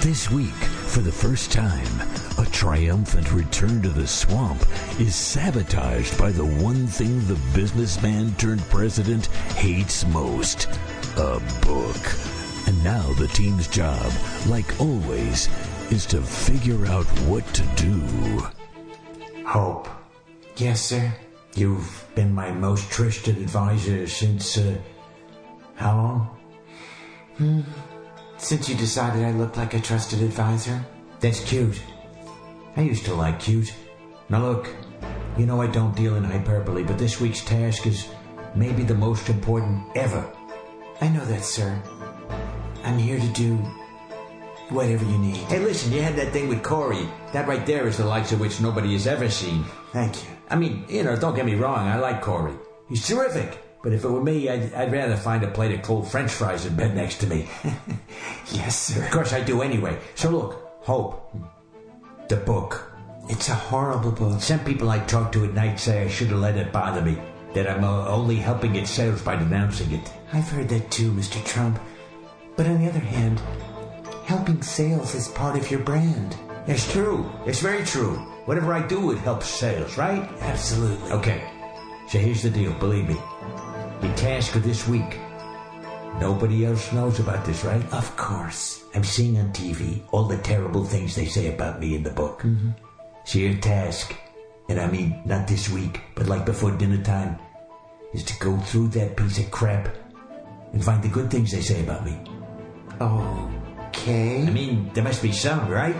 This 0.03 0.31
week, 0.31 0.49
for 0.49 1.01
the 1.01 1.13
first 1.13 1.53
time, 1.53 1.87
a 2.39 2.45
triumphant 2.51 3.33
return 3.33 3.81
to 3.83 3.89
the 3.89 4.07
swamp 4.07 4.61
is 5.01 5.15
sabotaged 5.15 6.19
by 6.19 6.31
the 6.31 6.45
one 6.45 6.87
thing 6.87 7.21
the 7.27 7.41
businessman 7.55 8.35
turned 8.35 8.61
president 8.63 9.27
hates 9.55 10.05
most 10.07 10.69
a 11.17 11.41
book. 11.65 11.97
And 12.67 12.83
now 12.85 13.13
the 13.15 13.29
team's 13.29 13.69
job, 13.69 14.13
like 14.47 14.81
always, 14.81 15.49
is 15.91 16.05
to 16.07 16.21
figure 16.21 16.87
out 16.87 17.07
what 17.27 17.47
to 17.55 17.63
do. 17.77 18.03
Hope. 19.45 19.89
Yes, 20.63 20.81
sir. 20.81 21.13
You've 21.57 22.07
been 22.15 22.33
my 22.33 22.53
most 22.53 22.89
trusted 22.89 23.37
advisor 23.37 24.07
since, 24.07 24.57
uh, 24.57 24.79
how 25.75 25.97
long? 25.97 26.39
Hmm. 27.37 27.61
Since 28.39 28.69
you 28.69 28.77
decided 28.77 29.25
I 29.25 29.33
looked 29.33 29.57
like 29.57 29.75
a 29.75 29.81
trusted 29.81 30.23
advisor? 30.23 30.81
That's 31.19 31.43
cute. 31.43 31.83
I 32.77 32.83
used 32.83 33.05
to 33.07 33.15
like 33.15 33.41
cute. 33.41 33.75
Now 34.29 34.47
look, 34.47 34.69
you 35.37 35.47
know 35.47 35.61
I 35.61 35.67
don't 35.67 35.97
deal 35.97 36.15
in 36.15 36.23
hyperbole, 36.23 36.85
but 36.85 36.97
this 36.97 37.21
week's 37.21 37.45
task 37.45 37.89
is 37.89 38.07
maybe 38.55 38.85
the 38.85 38.95
most 38.95 39.29
important 39.29 39.83
ever. 39.97 40.25
I 41.01 41.09
know 41.09 41.25
that, 41.25 41.45
sir. 41.45 41.77
I'm 42.85 42.99
here 42.99 43.19
to 43.19 43.29
do 43.33 43.57
whatever 44.69 45.05
you 45.07 45.19
need. 45.19 45.43
Hey, 45.51 45.59
listen, 45.59 45.93
you 45.93 46.03
had 46.03 46.15
that 46.15 46.33
thing 46.33 46.47
with 46.47 46.63
Corey. 46.63 47.09
That 47.33 47.49
right 47.49 47.67
there 47.67 47.89
is 47.89 47.97
the 47.97 48.07
likes 48.07 48.31
of 48.31 48.39
which 48.39 48.61
nobody 48.61 48.93
has 48.93 49.09
ever 49.09 49.29
seen. 49.29 49.65
Thank 49.91 50.23
you. 50.23 50.32
I 50.53 50.57
mean, 50.57 50.85
you 50.89 51.03
know, 51.03 51.17
don't 51.17 51.35
get 51.35 51.47
me 51.47 51.55
wrong, 51.55 51.89
I 51.89 51.99
like 51.99 52.21
Corey. 52.21 52.53
He's 52.89 53.07
terrific. 53.07 53.59
But 53.83 53.93
if 53.93 54.05
it 54.05 54.09
were 54.09 54.23
me, 54.23 54.49
I'd, 54.49 54.73
I'd 54.75 54.93
rather 54.93 55.17
find 55.17 55.43
a 55.43 55.51
plate 55.51 55.73
of 55.75 55.83
cold 55.83 56.09
french 56.09 56.31
fries 56.31 56.67
in 56.67 56.77
bed 56.77 56.95
next 56.95 57.17
to 57.21 57.27
me. 57.27 57.49
yes, 58.53 58.79
sir. 58.79 59.03
Of 59.03 59.11
course 59.11 59.33
I 59.33 59.41
do 59.41 59.63
anyway. 59.63 59.99
So 60.15 60.31
look, 60.31 60.63
Hope. 60.83 61.33
The 62.29 62.37
book. 62.37 62.93
It's 63.29 63.49
a 63.49 63.55
horrible 63.55 64.11
book. 64.11 64.41
Some 64.41 64.61
people 64.61 64.91
I 64.91 64.99
talk 65.07 65.33
to 65.33 65.45
at 65.45 65.55
night 65.55 65.81
say 65.81 66.03
I 66.03 66.09
should 66.09 66.29
have 66.29 66.41
let 66.41 66.57
it 66.57 66.73
bother 66.73 67.01
me. 67.01 67.17
That 67.55 67.69
I'm 67.69 67.85
uh, 67.85 68.09
only 68.09 68.37
helping 68.37 68.75
its 68.77 68.91
sales 68.91 69.23
by 69.23 69.37
denouncing 69.37 69.93
it. 69.93 70.13
I've 70.33 70.49
heard 70.49 70.69
that 70.71 70.91
too, 70.91 71.13
Mr. 71.13 71.45
Trump. 71.47 71.81
But 72.57 72.67
on 72.67 72.81
the 72.81 72.89
other 72.89 72.99
hand, 72.99 73.41
helping 74.25 74.61
sales 74.61 75.15
is 75.15 75.29
part 75.29 75.57
of 75.57 75.71
your 75.71 75.81
brand. 75.81 76.37
It's 76.67 76.91
true. 76.93 77.31
It's 77.47 77.61
very 77.61 77.85
true. 77.85 78.32
Whatever 78.45 78.75
I 78.75 78.87
do, 78.87 79.13
it 79.13 79.19
helps 79.19 79.47
sales, 79.47 79.97
right? 79.97 80.29
Absolutely. 80.41 81.13
Okay. 81.13 81.43
So 82.09 82.19
here's 82.19 82.43
the 82.43 82.51
deal, 82.51 82.73
believe 82.75 83.09
me. 83.09 83.17
The 84.01 84.13
task 84.15 84.57
of 84.57 84.65
this 84.65 84.89
week. 84.89 85.19
Nobody 86.21 86.67
else 86.67 86.93
knows 86.93 87.21
about 87.21 87.45
this, 87.45 87.65
right? 87.65 87.83
Of 87.93 88.17
course. 88.17 88.85
I'm 88.95 89.05
seeing 89.05 89.39
on 89.39 89.53
TV 89.53 90.03
all 90.11 90.25
the 90.25 90.39
terrible 90.39 90.85
things 90.85 91.15
they 91.15 91.27
say 91.27 91.55
about 91.55 91.81
me 91.81 91.95
in 91.95 92.03
the 92.03 92.11
book. 92.11 92.43
Mm-hmm. 92.43 92.71
So 93.25 93.39
your 93.39 93.55
task, 93.59 94.15
and 94.69 94.81
I 94.81 94.91
mean 94.91 95.23
not 95.25 95.47
this 95.47 95.71
week, 95.71 96.01
but 96.15 96.27
like 96.27 96.45
before 96.45 96.73
dinner 96.73 97.03
time, 97.03 97.39
is 98.13 98.25
to 98.25 98.39
go 98.41 98.59
through 98.59 98.89
that 98.89 99.17
piece 99.17 99.39
of 99.39 99.51
crap 99.51 99.89
and 100.73 100.85
find 100.85 101.03
the 101.03 101.09
good 101.09 101.31
things 101.31 101.53
they 101.53 101.63
say 101.63 101.81
about 101.83 102.05
me. 102.05 102.19
Okay. 103.01 104.43
I 104.43 104.51
mean, 104.51 104.91
there 104.95 105.05
must 105.05 105.23
be 105.23 105.33
some, 105.33 105.69
right? 105.69 105.97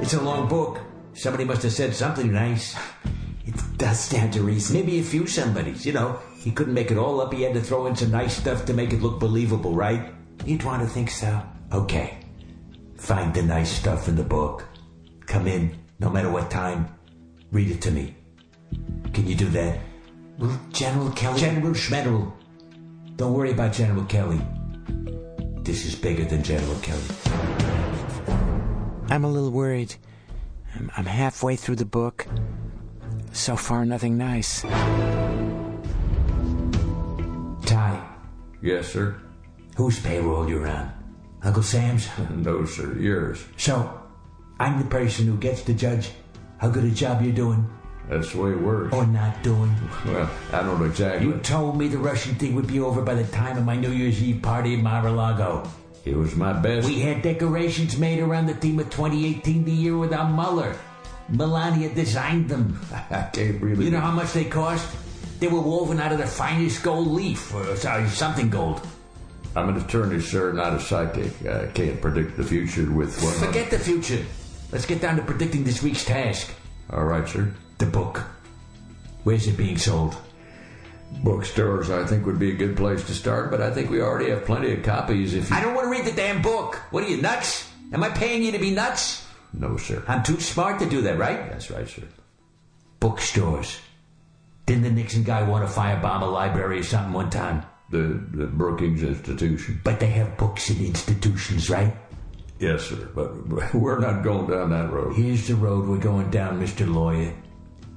It's 0.00 0.14
a 0.14 0.20
long 0.20 0.48
book. 0.48 0.80
Somebody 1.14 1.44
must 1.44 1.62
have 1.62 1.72
said 1.72 1.94
something 1.94 2.32
nice. 2.32 2.76
It 3.44 3.54
does 3.76 4.00
stand 4.00 4.32
to 4.32 4.42
reason. 4.42 4.76
Maybe 4.76 4.98
a 4.98 5.02
few 5.02 5.26
somebodies, 5.26 5.84
you 5.84 5.92
know. 5.92 6.18
He 6.38 6.50
couldn't 6.50 6.74
make 6.74 6.90
it 6.90 6.96
all 6.98 7.20
up. 7.20 7.32
He 7.32 7.42
had 7.42 7.54
to 7.54 7.60
throw 7.60 7.86
in 7.86 7.94
some 7.94 8.10
nice 8.10 8.36
stuff 8.36 8.64
to 8.66 8.72
make 8.72 8.92
it 8.92 9.02
look 9.02 9.20
believable, 9.20 9.74
right? 9.74 10.12
You'd 10.44 10.64
want 10.64 10.82
to 10.82 10.88
think 10.88 11.10
so. 11.10 11.42
Okay. 11.72 12.18
Find 12.96 13.34
the 13.34 13.42
nice 13.42 13.70
stuff 13.70 14.08
in 14.08 14.16
the 14.16 14.24
book. 14.24 14.66
Come 15.26 15.46
in, 15.46 15.76
no 15.98 16.08
matter 16.10 16.30
what 16.30 16.50
time. 16.50 16.88
Read 17.50 17.70
it 17.70 17.82
to 17.82 17.90
me. 17.90 18.16
Can 19.12 19.26
you 19.26 19.34
do 19.34 19.48
that? 19.48 19.80
Will 20.38 20.58
General 20.70 21.10
Kelly. 21.10 21.40
General 21.40 21.72
Schmeddle. 21.74 22.32
Don't 23.16 23.34
worry 23.34 23.52
about 23.52 23.72
General 23.72 24.04
Kelly. 24.06 24.40
This 25.62 25.84
is 25.84 25.94
bigger 25.94 26.24
than 26.24 26.42
General 26.42 26.78
Kelly. 26.80 27.02
I'm 29.10 29.24
a 29.24 29.28
little 29.28 29.50
worried. 29.50 29.94
I'm, 30.74 30.90
I'm 30.96 31.06
halfway 31.06 31.56
through 31.56 31.76
the 31.76 31.84
book. 31.84 32.26
So 33.32 33.56
far, 33.56 33.84
nothing 33.84 34.16
nice. 34.18 34.62
Ty, 37.66 38.04
Yes, 38.60 38.88
sir. 38.92 39.16
whose 39.76 39.98
payroll 40.00 40.48
you're 40.48 40.68
on? 40.68 40.92
Uncle 41.42 41.62
Sam's? 41.62 42.08
No, 42.30 42.64
sir. 42.66 42.92
Yours. 42.98 43.44
So, 43.56 44.00
I'm 44.60 44.78
the 44.78 44.84
person 44.88 45.26
who 45.26 45.36
gets 45.38 45.62
to 45.62 45.74
judge 45.74 46.10
how 46.58 46.68
good 46.68 46.84
a 46.84 46.90
job 46.90 47.22
you're 47.22 47.32
doing 47.34 47.68
That's 48.08 48.32
the 48.32 48.40
way 48.40 48.50
it 48.52 48.60
works. 48.60 48.94
or 48.94 49.06
not 49.06 49.42
doing. 49.42 49.74
Well, 50.06 50.30
I 50.52 50.62
don't 50.62 50.78
know 50.78 50.86
exactly. 50.86 51.26
You 51.26 51.38
told 51.38 51.76
me 51.78 51.88
the 51.88 51.98
Russian 51.98 52.34
thing 52.36 52.54
would 52.54 52.66
be 52.68 52.78
over 52.80 53.02
by 53.02 53.14
the 53.14 53.24
time 53.32 53.56
of 53.56 53.64
my 53.64 53.74
New 53.76 53.90
Year's 53.90 54.22
Eve 54.22 54.42
party 54.42 54.74
in 54.74 54.82
Mar-a-Lago. 54.82 55.68
It 56.04 56.16
was 56.16 56.34
my 56.34 56.52
best. 56.52 56.88
We 56.88 57.00
had 57.00 57.22
decorations 57.22 57.96
made 57.96 58.18
around 58.18 58.46
the 58.46 58.54
theme 58.54 58.78
of 58.80 58.90
2018, 58.90 59.64
the 59.64 59.70
year 59.70 59.96
without 59.96 60.32
Mueller. 60.32 60.74
Melania 61.28 61.94
designed 61.94 62.48
them. 62.48 62.78
I 63.10 63.28
can't 63.32 63.62
really. 63.62 63.84
You 63.84 63.90
know 63.92 64.00
how 64.00 64.10
much 64.10 64.32
they 64.32 64.44
cost? 64.44 64.88
They 65.38 65.48
were 65.48 65.60
woven 65.60 66.00
out 66.00 66.12
of 66.12 66.18
the 66.18 66.26
finest 66.26 66.82
gold 66.82 67.08
leaf, 67.08 67.54
or 67.54 67.76
sorry, 67.76 68.08
something 68.08 68.50
gold. 68.50 68.86
I'm 69.54 69.68
an 69.68 69.76
attorney, 69.76 70.20
sir, 70.20 70.52
not 70.52 70.74
a 70.74 70.80
psychic. 70.80 71.46
I 71.46 71.66
can't 71.66 72.00
predict 72.00 72.36
the 72.36 72.44
future 72.44 72.90
with 72.90 73.20
one. 73.22 73.34
Forget 73.34 73.70
the 73.70 73.78
future. 73.78 74.24
Let's 74.70 74.86
get 74.86 75.00
down 75.00 75.16
to 75.16 75.22
predicting 75.22 75.64
this 75.64 75.82
week's 75.82 76.04
task. 76.04 76.50
All 76.90 77.04
right, 77.04 77.28
sir. 77.28 77.52
The 77.78 77.86
book. 77.86 78.22
Where's 79.24 79.46
it 79.46 79.56
being 79.56 79.78
sold? 79.78 80.16
Bookstores, 81.22 81.90
I 81.90 82.04
think, 82.04 82.26
would 82.26 82.38
be 82.38 82.50
a 82.50 82.56
good 82.56 82.76
place 82.76 83.04
to 83.06 83.14
start, 83.14 83.50
but 83.50 83.60
I 83.60 83.70
think 83.70 83.90
we 83.90 84.00
already 84.00 84.30
have 84.30 84.44
plenty 84.44 84.72
of 84.72 84.82
copies 84.82 85.34
if 85.34 85.50
you. 85.50 85.56
I 85.56 85.60
don't 85.60 85.74
want 85.74 85.86
to 85.86 85.90
read 85.90 86.04
the 86.04 86.16
damn 86.16 86.42
book. 86.42 86.76
What 86.90 87.04
are 87.04 87.08
you, 87.08 87.20
nuts? 87.22 87.70
Am 87.92 88.02
I 88.02 88.08
paying 88.08 88.42
you 88.42 88.52
to 88.52 88.58
be 88.58 88.70
nuts? 88.70 89.26
No, 89.52 89.76
sir. 89.76 90.02
I'm 90.08 90.22
too 90.22 90.40
smart 90.40 90.80
to 90.80 90.88
do 90.88 91.02
that, 91.02 91.18
right? 91.18 91.50
That's 91.50 91.70
right, 91.70 91.88
sir. 91.88 92.02
Bookstores. 93.00 93.78
Didn't 94.66 94.82
the 94.82 94.90
Nixon 94.90 95.22
guy 95.24 95.42
want 95.42 95.68
to 95.68 95.72
firebomb 95.72 96.22
a 96.22 96.26
library 96.26 96.78
or 96.78 96.82
something 96.82 97.12
one 97.12 97.30
time? 97.30 97.64
The, 97.90 98.20
the 98.32 98.46
Brookings 98.46 99.02
Institution. 99.02 99.80
But 99.84 100.00
they 100.00 100.06
have 100.06 100.36
books 100.38 100.70
in 100.70 100.84
institutions, 100.84 101.68
right? 101.68 101.94
Yes, 102.58 102.84
sir, 102.84 103.08
but 103.14 103.48
but 103.48 103.74
we're 103.74 103.98
not 103.98 104.22
going 104.22 104.48
down 104.48 104.70
that 104.70 104.92
road. 104.92 105.16
Here's 105.16 105.48
the 105.48 105.56
road 105.56 105.88
we're 105.88 105.98
going 105.98 106.30
down, 106.30 106.60
Mr. 106.60 106.86
Lawyer. 106.92 107.34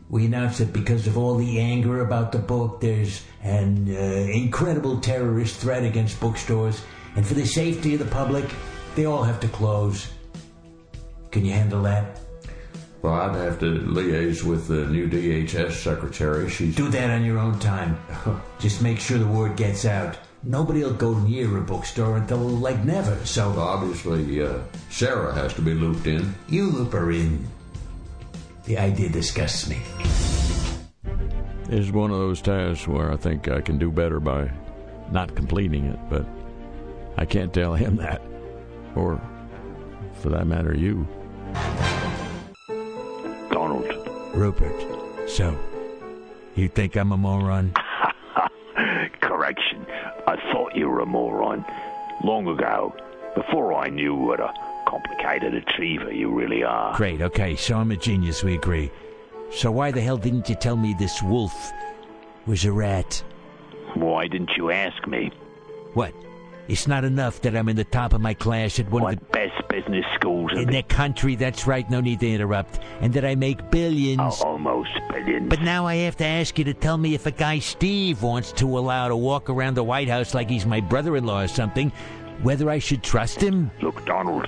We 0.10 0.26
announced 0.26 0.60
that 0.60 0.72
because 0.72 1.08
of 1.08 1.18
all 1.18 1.36
the 1.36 1.60
anger 1.60 2.02
about 2.02 2.32
the 2.32 2.38
book, 2.38 2.80
there's 2.80 3.24
an 3.42 3.88
uh, 3.90 4.00
incredible 4.32 5.00
terrorist 5.00 5.58
threat 5.58 5.84
against 5.84 6.20
bookstores, 6.20 6.82
and 7.16 7.26
for 7.26 7.34
the 7.34 7.46
safety 7.46 7.94
of 7.94 8.00
the 8.00 8.06
public, 8.06 8.46
they 8.96 9.06
all 9.06 9.24
have 9.24 9.40
to 9.40 9.48
close. 9.48 10.08
Can 11.32 11.44
you 11.44 11.54
handle 11.54 11.82
that? 11.84 12.20
Well, 13.02 13.14
I'd 13.14 13.36
have 13.36 13.60
to 13.60 13.66
liaise 13.66 14.44
with 14.44 14.68
the 14.68 14.86
new 14.88 15.08
DHS 15.08 15.74
secretary. 15.74 16.50
She's 16.50 16.76
Do 16.76 16.88
that 16.90 17.10
on 17.10 17.24
your 17.24 17.38
own 17.38 17.60
time. 17.60 18.00
Just 18.60 18.82
make 18.82 19.00
sure 19.00 19.18
the 19.18 19.28
word 19.28 19.56
gets 19.56 19.86
out. 19.86 20.18
Nobody'll 20.44 20.94
go 20.94 21.14
near 21.20 21.58
a 21.58 21.62
bookstore 21.62 22.18
until 22.18 22.38
like 22.38 22.84
never, 22.84 23.24
so 23.26 23.50
obviously 23.58 24.42
uh, 24.42 24.60
Sarah 24.90 25.34
has 25.34 25.54
to 25.56 25.62
be 25.62 25.74
looped 25.74 26.08
in. 26.08 26.34
you 26.48 26.70
loop 26.70 26.94
her 26.94 27.12
in. 27.12 27.48
The 28.66 28.78
idea 28.80 29.10
disgusts 29.10 29.70
me. 29.70 29.78
It's 31.70 31.92
one 31.92 32.12
of 32.12 32.18
those 32.18 32.42
tasks 32.42 32.88
where 32.88 33.12
I 33.12 33.16
think 33.16 33.48
I 33.48 33.62
can 33.62 33.78
do 33.78 33.92
better 33.92 34.20
by 34.20 34.52
not 35.12 35.36
completing 35.36 35.86
it, 35.86 36.00
but 36.10 36.26
I 37.18 37.26
can't 37.26 37.54
tell 37.54 37.74
him 37.76 37.96
that. 37.98 38.22
Or, 38.96 39.22
for 40.22 40.30
that 40.30 40.48
matter, 40.48 40.76
you. 40.76 41.08
Donald. 43.52 43.86
Rupert, 44.34 45.30
so, 45.30 45.58
you 46.56 46.68
think 46.68 46.96
I'm 46.98 47.12
a 47.12 47.18
moron? 47.18 47.74
Correction. 49.22 49.86
I 50.28 50.36
thought 50.52 50.76
you 50.76 50.90
were 50.90 51.00
a 51.00 51.06
moron. 51.06 51.64
Long 52.24 52.48
ago. 52.48 52.96
Before 53.36 53.74
I 53.74 53.90
knew 53.90 54.16
what 54.16 54.40
a 54.40 54.52
complicated 54.96 55.54
achiever 55.56 56.12
you 56.12 56.32
really 56.32 56.64
are. 56.64 56.96
Great, 56.96 57.22
okay, 57.22 57.56
so 57.56 57.78
I'm 57.78 57.92
a 57.92 57.98
genius, 57.98 58.44
we 58.44 58.56
agree. 58.56 58.92
So 59.52 59.72
why 59.72 59.92
the 59.92 60.02
hell 60.02 60.18
didn't 60.18 60.48
you 60.48 60.56
tell 60.56 60.78
me 60.78 60.96
this 60.98 61.22
wolf 61.22 61.72
was 62.46 62.64
a 62.66 62.72
rat? 62.72 63.24
Why 63.96 64.28
didn't 64.28 64.52
you 64.56 64.72
ask 64.72 65.06
me? 65.08 65.32
What? 65.94 66.14
It's 66.68 66.88
not 66.88 67.04
enough 67.04 67.42
that 67.42 67.56
I'm 67.56 67.70
in 67.70 67.76
the 67.76 67.84
top 67.84 68.14
of 68.14 68.22
my 68.22 68.34
class 68.34 68.80
at 68.80 68.90
one 68.90 69.04
What 69.04 69.14
of 69.16 69.20
the 69.20 69.26
best 69.26 69.68
business 69.70 70.06
schools 70.16 70.52
in 70.54 70.66
the 70.66 70.78
the 70.78 70.84
country, 70.84 71.36
that's 71.36 71.68
right, 71.68 71.88
no 71.90 72.02
need 72.02 72.22
to 72.22 72.32
interrupt, 72.32 72.80
and 73.02 73.14
that 73.14 73.24
I 73.24 73.36
make 73.36 73.70
billions. 73.70 74.42
Oh, 74.42 74.48
almost 74.48 74.90
billions. 75.12 75.50
But 75.50 75.62
now 75.62 75.86
I 75.86 75.96
have 75.96 76.16
to 76.18 76.26
ask 76.26 76.58
you 76.58 76.64
to 76.64 76.74
tell 76.74 76.98
me 76.98 77.14
if 77.14 77.26
a 77.26 77.32
guy 77.32 77.60
Steve 77.60 78.24
wants 78.24 78.52
to 78.54 78.78
allow 78.78 79.10
to 79.10 79.16
walk 79.16 79.50
around 79.50 79.76
the 79.76 79.84
White 79.84 80.10
House 80.10 80.34
like 80.34 80.50
he's 80.50 80.66
my 80.66 80.80
brother 80.80 81.16
in 81.18 81.26
law 81.26 81.42
or 81.42 81.48
something, 81.48 81.92
whether 82.42 82.70
I 82.70 82.80
should 82.80 83.04
trust 83.04 83.42
him? 83.42 83.70
Look, 83.82 84.04
Donald, 84.06 84.48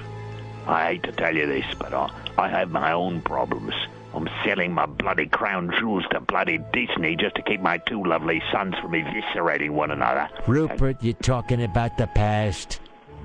I 0.68 0.88
hate 0.88 1.04
to 1.04 1.12
tell 1.14 1.36
you 1.36 1.48
this, 1.48 1.66
but 1.80 1.94
I, 1.94 2.12
I 2.38 2.50
have 2.50 2.70
my 2.72 2.92
own 2.92 3.22
problems. 3.22 3.74
I'm 4.14 4.30
selling 4.44 4.74
my 4.74 4.86
bloody 4.86 5.28
crown 5.28 5.72
jewels 5.80 6.04
to 6.12 6.20
bloody 6.20 6.58
Disney 6.74 7.16
just 7.16 7.36
to 7.36 7.42
keep 7.42 7.62
my 7.62 7.78
two 7.78 8.04
lovely 8.04 8.42
sons 8.52 8.76
from 8.82 8.92
eviscerating 8.92 9.72
one 9.72 9.92
another. 9.92 10.30
Rupert, 10.48 10.98
you're 11.02 11.14
talking 11.14 11.64
about 11.64 11.98
the 11.98 12.08
past. 12.08 12.80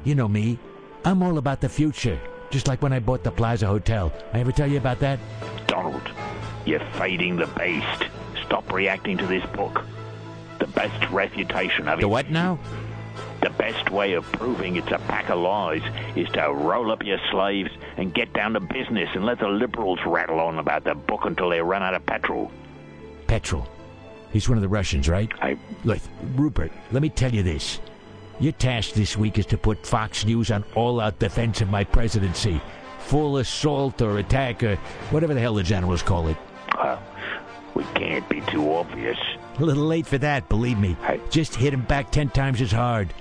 You 0.05 0.15
know 0.15 0.29
me. 0.29 0.59
I'm 1.05 1.23
all 1.23 1.39
about 1.39 1.61
the 1.61 1.69
future. 1.69 2.19
Just 2.51 2.69
like 2.69 2.83
when 2.83 2.93
I 2.93 3.01
bought 3.01 3.25
the 3.25 3.31
Plaza 3.31 3.67
Hotel. 3.67 4.13
I 4.33 4.41
ever 4.41 4.53
tell 4.53 4.71
you 4.71 4.77
about 4.77 5.01
that? 5.01 5.19
Donald, 5.67 6.09
you're 6.67 6.87
fading 6.99 7.37
the 7.37 7.47
beast. 7.47 8.05
Stop 8.45 8.71
reacting 8.73 9.17
to 9.19 9.27
this 9.27 9.45
book. 9.47 9.85
The 10.59 10.67
best 10.67 11.11
refutation 11.11 11.89
of 11.89 11.99
it. 11.99 12.03
The 12.03 12.09
what 12.09 12.31
now? 12.31 12.59
The 13.43 13.51
best 13.51 13.91
way 13.91 14.13
of 14.13 14.25
proving 14.33 14.77
it's 14.77 14.91
a 14.93 14.99
pack 14.99 15.29
of 15.29 15.41
lies 15.41 15.83
is 16.15 16.29
to 16.31 16.53
roll 16.53 16.93
up 16.93 17.05
your 17.05 17.19
slaves 17.31 17.71
and 17.97 18.15
get 18.15 18.33
down 18.33 18.53
to 18.53 18.61
business 18.61 19.09
and 19.15 19.25
let 19.27 19.41
the 19.41 19.49
liberals 19.49 19.99
rattle 20.07 20.39
on 20.39 20.59
about 20.59 20.85
the 20.85 20.95
book 20.95 21.25
until 21.25 21.51
they 21.51 21.61
run 21.61 21.83
out 21.83 21.95
of 21.95 22.07
petrol. 22.07 22.53
Petrol. 23.27 23.67
He's 24.33 24.49
one 24.49 24.57
of 24.59 24.63
the 24.63 24.69
Russians, 24.69 25.09
right? 25.09 25.31
I 25.41 25.59
Look, 25.85 25.99
Rupert, 26.37 26.71
let 26.93 27.03
me 27.03 27.09
tell 27.09 27.35
you 27.35 27.43
this. 27.43 27.81
Your 28.39 28.53
task 28.53 28.93
this 28.93 29.17
week 29.17 29.39
is 29.39 29.47
to 29.47 29.59
put 29.59 29.85
Fox 29.85 30.25
News 30.25 30.51
on 30.51 30.65
all 30.75 31.01
out 31.01 31.19
defense 31.19 31.61
of 31.61 31.69
my 31.69 31.85
presidency. 31.85 32.61
Full 33.01 33.39
assault 33.39 34.01
or 34.01 34.19
attack 34.19 34.63
or 34.63 34.77
whatever 35.11 35.35
the 35.35 35.41
hell 35.41 35.55
the 35.55 35.63
generals 35.63 36.03
call 36.03 36.29
it. 36.29 36.37
well, 36.77 37.03
we 37.75 37.85
can't 37.95 38.27
be 38.29 38.41
too 38.43 38.73
obvious. 38.73 39.19
A 39.59 39.65
little 39.65 39.85
late 39.85 40.07
for 40.07 40.19
that, 40.19 40.49
believe 40.49 40.79
me. 40.79 40.97
Hey. 41.03 41.21
Just 41.29 41.55
hit 41.55 41.75
him 41.75 41.83
back 41.83 42.11
ten 42.11 42.31
times 42.31 42.61
as 42.61 42.73
hard. 42.73 43.13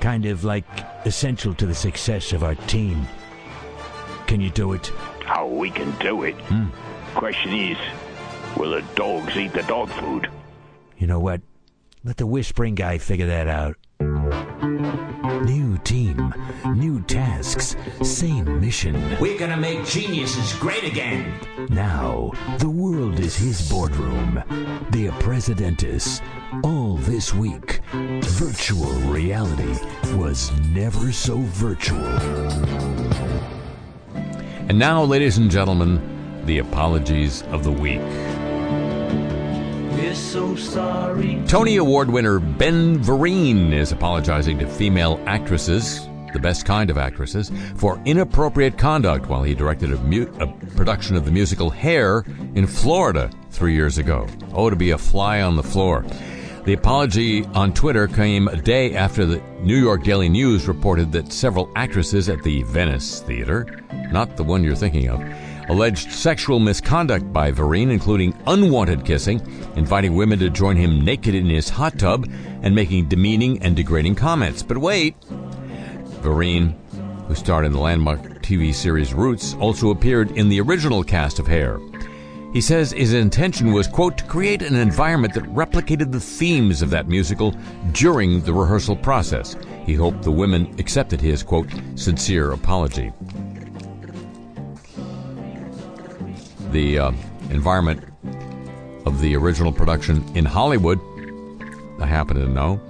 Kind 0.00 0.26
of 0.26 0.44
like 0.44 0.64
essential 1.04 1.54
to 1.54 1.66
the 1.66 1.74
success 1.74 2.32
of 2.32 2.42
our 2.42 2.54
team. 2.54 3.06
Can 4.26 4.40
you 4.40 4.50
do 4.50 4.72
it? 4.72 4.86
How 5.24 5.46
we 5.46 5.70
can 5.70 5.90
do 5.98 6.22
it. 6.24 6.34
Hmm. 6.42 6.68
Question 7.14 7.52
is, 7.52 7.78
will 8.56 8.70
the 8.70 8.82
dogs 8.94 9.36
eat 9.36 9.52
the 9.52 9.62
dog 9.64 9.88
food? 9.90 10.30
You 10.98 11.06
know 11.06 11.20
what? 11.20 11.40
Let 12.04 12.16
the 12.16 12.26
whispering 12.26 12.74
guy 12.74 12.98
figure 12.98 13.26
that 13.26 13.48
out. 13.48 13.76
New 15.44 15.78
team, 15.78 16.34
new 16.74 17.00
tasks, 17.02 17.74
same 18.02 18.60
mission. 18.60 18.94
We're 19.18 19.38
gonna 19.38 19.56
make 19.56 19.86
geniuses 19.86 20.52
great 20.54 20.84
again. 20.84 21.32
Now, 21.70 22.32
the 22.58 22.68
world 22.68 23.18
is 23.18 23.36
his 23.36 23.70
boardroom. 23.70 24.42
The 24.90 25.08
Presidentis. 25.20 26.20
All 26.62 26.96
this 26.96 27.32
week, 27.32 27.80
virtual 27.92 28.92
reality 29.10 29.78
was 30.14 30.52
never 30.74 31.10
so 31.10 31.38
virtual. 31.38 32.04
And 34.68 34.78
now, 34.78 35.02
ladies 35.04 35.38
and 35.38 35.50
gentlemen, 35.50 36.42
the 36.44 36.58
apologies 36.58 37.42
of 37.44 37.64
the 37.64 37.72
week. 37.72 38.00
So. 40.14 40.56
Tony 41.46 41.76
Award 41.76 42.10
winner 42.10 42.40
Ben 42.40 42.98
Vereen 42.98 43.72
is 43.72 43.92
apologizing 43.92 44.58
to 44.58 44.66
female 44.66 45.22
actresses, 45.26 46.08
the 46.32 46.40
best 46.40 46.64
kind 46.64 46.90
of 46.90 46.98
actresses, 46.98 47.52
for 47.76 48.00
inappropriate 48.04 48.76
conduct 48.76 49.28
while 49.28 49.42
he 49.42 49.54
directed 49.54 49.92
a, 49.92 49.98
mu- 49.98 50.32
a 50.40 50.46
production 50.74 51.14
of 51.14 51.24
the 51.24 51.30
musical 51.30 51.70
Hair 51.70 52.24
in 52.54 52.66
Florida 52.66 53.30
three 53.50 53.74
years 53.74 53.98
ago. 53.98 54.26
Oh, 54.52 54.68
to 54.68 54.76
be 54.76 54.90
a 54.90 54.98
fly 54.98 55.42
on 55.42 55.54
the 55.56 55.62
floor. 55.62 56.04
The 56.64 56.74
apology 56.74 57.44
on 57.46 57.72
Twitter 57.72 58.06
came 58.06 58.48
a 58.48 58.56
day 58.56 58.94
after 58.94 59.24
the 59.24 59.40
New 59.62 59.78
York 59.78 60.02
Daily 60.02 60.28
News 60.28 60.68
reported 60.68 61.12
that 61.12 61.32
several 61.32 61.70
actresses 61.74 62.28
at 62.28 62.42
the 62.42 62.62
Venice 62.64 63.20
Theater, 63.20 63.80
not 64.10 64.36
the 64.36 64.44
one 64.44 64.62
you're 64.62 64.74
thinking 64.74 65.08
of, 65.08 65.20
alleged 65.70 66.10
sexual 66.10 66.58
misconduct 66.58 67.32
by 67.32 67.52
Vereen, 67.52 67.92
including 67.92 68.36
unwanted 68.48 69.04
kissing, 69.04 69.40
inviting 69.76 70.16
women 70.16 70.38
to 70.40 70.50
join 70.50 70.76
him 70.76 71.04
naked 71.04 71.32
in 71.34 71.46
his 71.46 71.68
hot 71.68 71.96
tub, 71.96 72.28
and 72.62 72.74
making 72.74 73.08
demeaning 73.08 73.62
and 73.62 73.76
degrading 73.76 74.16
comments. 74.16 74.64
But 74.64 74.78
wait, 74.78 75.14
Vereen, 76.22 76.74
who 77.28 77.36
starred 77.36 77.64
in 77.64 77.72
the 77.72 77.78
landmark 77.78 78.20
TV 78.42 78.74
series 78.74 79.14
Roots, 79.14 79.54
also 79.60 79.90
appeared 79.90 80.32
in 80.32 80.48
the 80.48 80.60
original 80.60 81.04
cast 81.04 81.38
of 81.38 81.46
Hair. 81.46 81.78
He 82.52 82.60
says 82.60 82.90
his 82.90 83.12
intention 83.12 83.72
was, 83.72 83.86
quote, 83.86 84.18
to 84.18 84.24
create 84.24 84.62
an 84.62 84.74
environment 84.74 85.34
that 85.34 85.44
replicated 85.44 86.10
the 86.10 86.18
themes 86.18 86.82
of 86.82 86.90
that 86.90 87.06
musical 87.06 87.54
during 87.92 88.40
the 88.40 88.52
rehearsal 88.52 88.96
process. 88.96 89.56
He 89.86 89.94
hoped 89.94 90.24
the 90.24 90.32
women 90.32 90.74
accepted 90.80 91.20
his, 91.20 91.44
quote, 91.44 91.68
sincere 91.94 92.50
apology. 92.50 93.12
The 96.70 96.98
uh, 96.98 97.12
environment 97.50 98.04
of 99.04 99.20
the 99.20 99.34
original 99.34 99.72
production 99.72 100.24
in 100.36 100.44
Hollywood, 100.44 101.00
I 102.00 102.06
happen 102.06 102.36
to 102.36 102.46
know, 102.46 102.80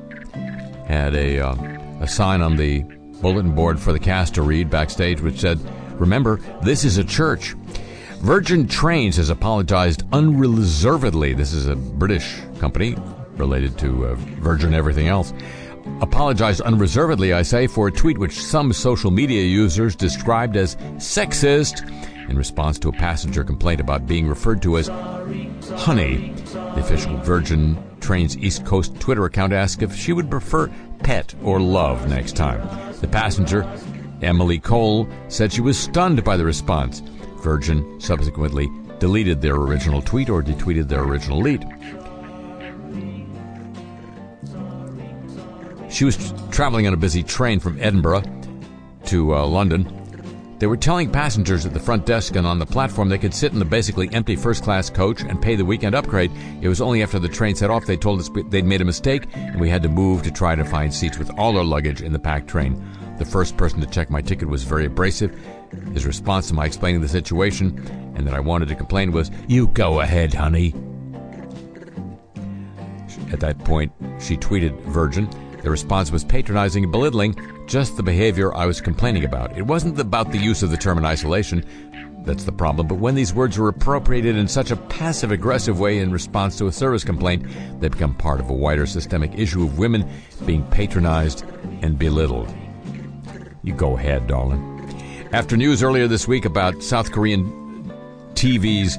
had 0.86 1.14
a, 1.14 1.40
uh, 1.40 1.54
a 2.00 2.08
sign 2.08 2.42
on 2.42 2.56
the 2.56 2.80
bulletin 3.22 3.54
board 3.54 3.80
for 3.80 3.92
the 3.92 3.98
cast 3.98 4.34
to 4.34 4.42
read 4.42 4.68
backstage 4.68 5.20
which 5.20 5.40
said, 5.40 5.58
Remember, 5.98 6.40
this 6.62 6.84
is 6.84 6.98
a 6.98 7.04
church. 7.04 7.54
Virgin 8.20 8.68
Trains 8.68 9.16
has 9.16 9.30
apologized 9.30 10.02
unreservedly. 10.12 11.32
This 11.32 11.54
is 11.54 11.66
a 11.66 11.76
British 11.76 12.38
company 12.58 12.96
related 13.36 13.78
to 13.78 14.08
uh, 14.08 14.14
Virgin 14.14 14.74
everything 14.74 15.08
else. 15.08 15.32
Apologized 16.02 16.60
unreservedly, 16.60 17.32
I 17.32 17.42
say, 17.42 17.66
for 17.66 17.88
a 17.88 17.92
tweet 17.92 18.18
which 18.18 18.38
some 18.38 18.74
social 18.74 19.10
media 19.10 19.42
users 19.42 19.96
described 19.96 20.56
as 20.56 20.76
sexist 20.96 21.90
in 22.30 22.38
response 22.38 22.78
to 22.78 22.88
a 22.88 22.92
passenger 22.92 23.44
complaint 23.44 23.80
about 23.80 24.06
being 24.06 24.28
referred 24.28 24.62
to 24.62 24.78
as 24.78 24.88
honey. 25.76 26.32
The 26.52 26.80
official 26.80 27.16
Virgin 27.18 27.76
Trains 28.00 28.38
East 28.38 28.64
Coast 28.64 28.98
Twitter 29.00 29.24
account 29.24 29.52
asked 29.52 29.82
if 29.82 29.94
she 29.94 30.12
would 30.12 30.30
prefer 30.30 30.70
pet 31.00 31.34
or 31.42 31.60
love 31.60 32.08
next 32.08 32.36
time. 32.36 32.60
The 33.00 33.08
passenger, 33.08 33.68
Emily 34.22 34.58
Cole, 34.58 35.08
said 35.28 35.52
she 35.52 35.60
was 35.60 35.78
stunned 35.78 36.22
by 36.24 36.36
the 36.36 36.44
response. 36.44 37.00
Virgin 37.42 38.00
subsequently 38.00 38.70
deleted 38.98 39.40
their 39.40 39.56
original 39.56 40.00
tweet 40.00 40.30
or 40.30 40.42
detweeted 40.42 40.88
their 40.88 41.02
original 41.02 41.40
lead. 41.40 41.66
She 45.90 46.04
was 46.04 46.32
traveling 46.50 46.86
on 46.86 46.94
a 46.94 46.96
busy 46.96 47.24
train 47.24 47.58
from 47.58 47.78
Edinburgh 47.80 48.22
to 49.06 49.34
uh, 49.34 49.46
London. 49.46 49.99
They 50.60 50.66
were 50.66 50.76
telling 50.76 51.10
passengers 51.10 51.64
at 51.64 51.72
the 51.72 51.80
front 51.80 52.04
desk 52.04 52.36
and 52.36 52.46
on 52.46 52.58
the 52.58 52.66
platform 52.66 53.08
they 53.08 53.16
could 53.16 53.32
sit 53.32 53.54
in 53.54 53.58
the 53.58 53.64
basically 53.64 54.10
empty 54.12 54.36
first 54.36 54.62
class 54.62 54.90
coach 54.90 55.22
and 55.22 55.40
pay 55.40 55.56
the 55.56 55.64
weekend 55.64 55.94
upgrade. 55.94 56.30
It 56.60 56.68
was 56.68 56.82
only 56.82 57.02
after 57.02 57.18
the 57.18 57.30
train 57.30 57.54
set 57.54 57.70
off 57.70 57.86
they 57.86 57.96
told 57.96 58.20
us 58.20 58.28
they'd 58.50 58.66
made 58.66 58.82
a 58.82 58.84
mistake 58.84 59.24
and 59.34 59.58
we 59.58 59.70
had 59.70 59.82
to 59.84 59.88
move 59.88 60.22
to 60.22 60.30
try 60.30 60.54
to 60.54 60.64
find 60.66 60.92
seats 60.92 61.16
with 61.16 61.30
all 61.38 61.56
our 61.56 61.64
luggage 61.64 62.02
in 62.02 62.12
the 62.12 62.18
packed 62.18 62.48
train. 62.48 62.78
The 63.16 63.24
first 63.24 63.56
person 63.56 63.80
to 63.80 63.86
check 63.86 64.10
my 64.10 64.20
ticket 64.20 64.48
was 64.48 64.62
very 64.62 64.84
abrasive. 64.84 65.34
His 65.94 66.04
response 66.04 66.48
to 66.48 66.54
my 66.54 66.66
explaining 66.66 67.00
the 67.00 67.08
situation 67.08 67.78
and 68.14 68.26
that 68.26 68.34
I 68.34 68.40
wanted 68.40 68.68
to 68.68 68.74
complain 68.74 69.12
was, 69.12 69.30
You 69.48 69.68
go 69.68 70.00
ahead, 70.00 70.34
honey. 70.34 70.74
At 73.32 73.40
that 73.40 73.58
point, 73.60 73.92
she 74.18 74.36
tweeted 74.36 74.78
Virgin. 74.82 75.26
The 75.62 75.70
response 75.70 76.10
was 76.10 76.24
patronizing 76.24 76.84
and 76.84 76.92
belittling, 76.92 77.36
just 77.66 77.96
the 77.96 78.02
behavior 78.02 78.54
I 78.54 78.66
was 78.66 78.80
complaining 78.80 79.24
about. 79.24 79.56
It 79.56 79.62
wasn't 79.62 79.98
about 79.98 80.32
the 80.32 80.38
use 80.38 80.62
of 80.62 80.70
the 80.70 80.76
term 80.76 80.98
in 80.98 81.04
isolation. 81.04 81.64
That's 82.24 82.44
the 82.44 82.52
problem. 82.52 82.86
But 82.86 82.98
when 82.98 83.14
these 83.14 83.34
words 83.34 83.58
are 83.58 83.68
appropriated 83.68 84.36
in 84.36 84.46
such 84.48 84.70
a 84.70 84.76
passive 84.76 85.32
aggressive 85.32 85.80
way 85.80 85.98
in 85.98 86.12
response 86.12 86.56
to 86.58 86.66
a 86.66 86.72
service 86.72 87.04
complaint, 87.04 87.46
they 87.80 87.88
become 87.88 88.14
part 88.14 88.40
of 88.40 88.50
a 88.50 88.54
wider 88.54 88.86
systemic 88.86 89.38
issue 89.38 89.64
of 89.64 89.78
women 89.78 90.08
being 90.44 90.64
patronized 90.68 91.44
and 91.82 91.98
belittled. 91.98 92.52
You 93.62 93.74
go 93.74 93.96
ahead, 93.96 94.26
darling. 94.26 94.66
After 95.32 95.56
news 95.56 95.82
earlier 95.82 96.08
this 96.08 96.26
week 96.26 96.44
about 96.44 96.82
South 96.82 97.12
Korean 97.12 97.46
TV's 98.34 98.98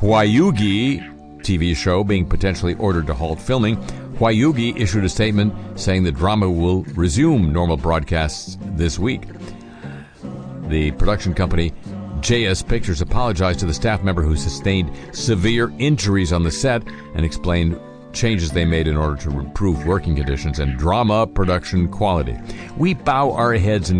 Hwayugi 0.00 1.15
TV 1.46 1.76
show 1.76 2.02
being 2.02 2.26
potentially 2.26 2.74
ordered 2.74 3.06
to 3.06 3.14
halt 3.14 3.40
filming, 3.40 3.76
Hwayugi 4.16 4.76
issued 4.80 5.04
a 5.04 5.08
statement 5.08 5.54
saying 5.78 6.02
the 6.02 6.10
drama 6.10 6.50
will 6.50 6.82
resume 6.94 7.52
normal 7.52 7.76
broadcasts 7.76 8.58
this 8.60 8.98
week. 8.98 9.22
The 10.68 10.90
production 10.92 11.34
company 11.34 11.72
JS 12.20 12.66
Pictures 12.66 13.00
apologized 13.00 13.60
to 13.60 13.66
the 13.66 13.74
staff 13.74 14.02
member 14.02 14.22
who 14.22 14.34
sustained 14.34 14.90
severe 15.12 15.72
injuries 15.78 16.32
on 16.32 16.42
the 16.42 16.50
set 16.50 16.82
and 17.14 17.24
explained 17.24 17.78
changes 18.16 18.50
they 18.50 18.64
made 18.64 18.88
in 18.88 18.96
order 18.96 19.14
to 19.14 19.30
improve 19.38 19.86
working 19.86 20.16
conditions 20.16 20.58
and 20.58 20.78
drama 20.78 21.26
production 21.26 21.86
quality. 21.86 22.36
We 22.76 22.94
bow 22.94 23.32
our 23.32 23.52
heads 23.54 23.90
in, 23.90 23.98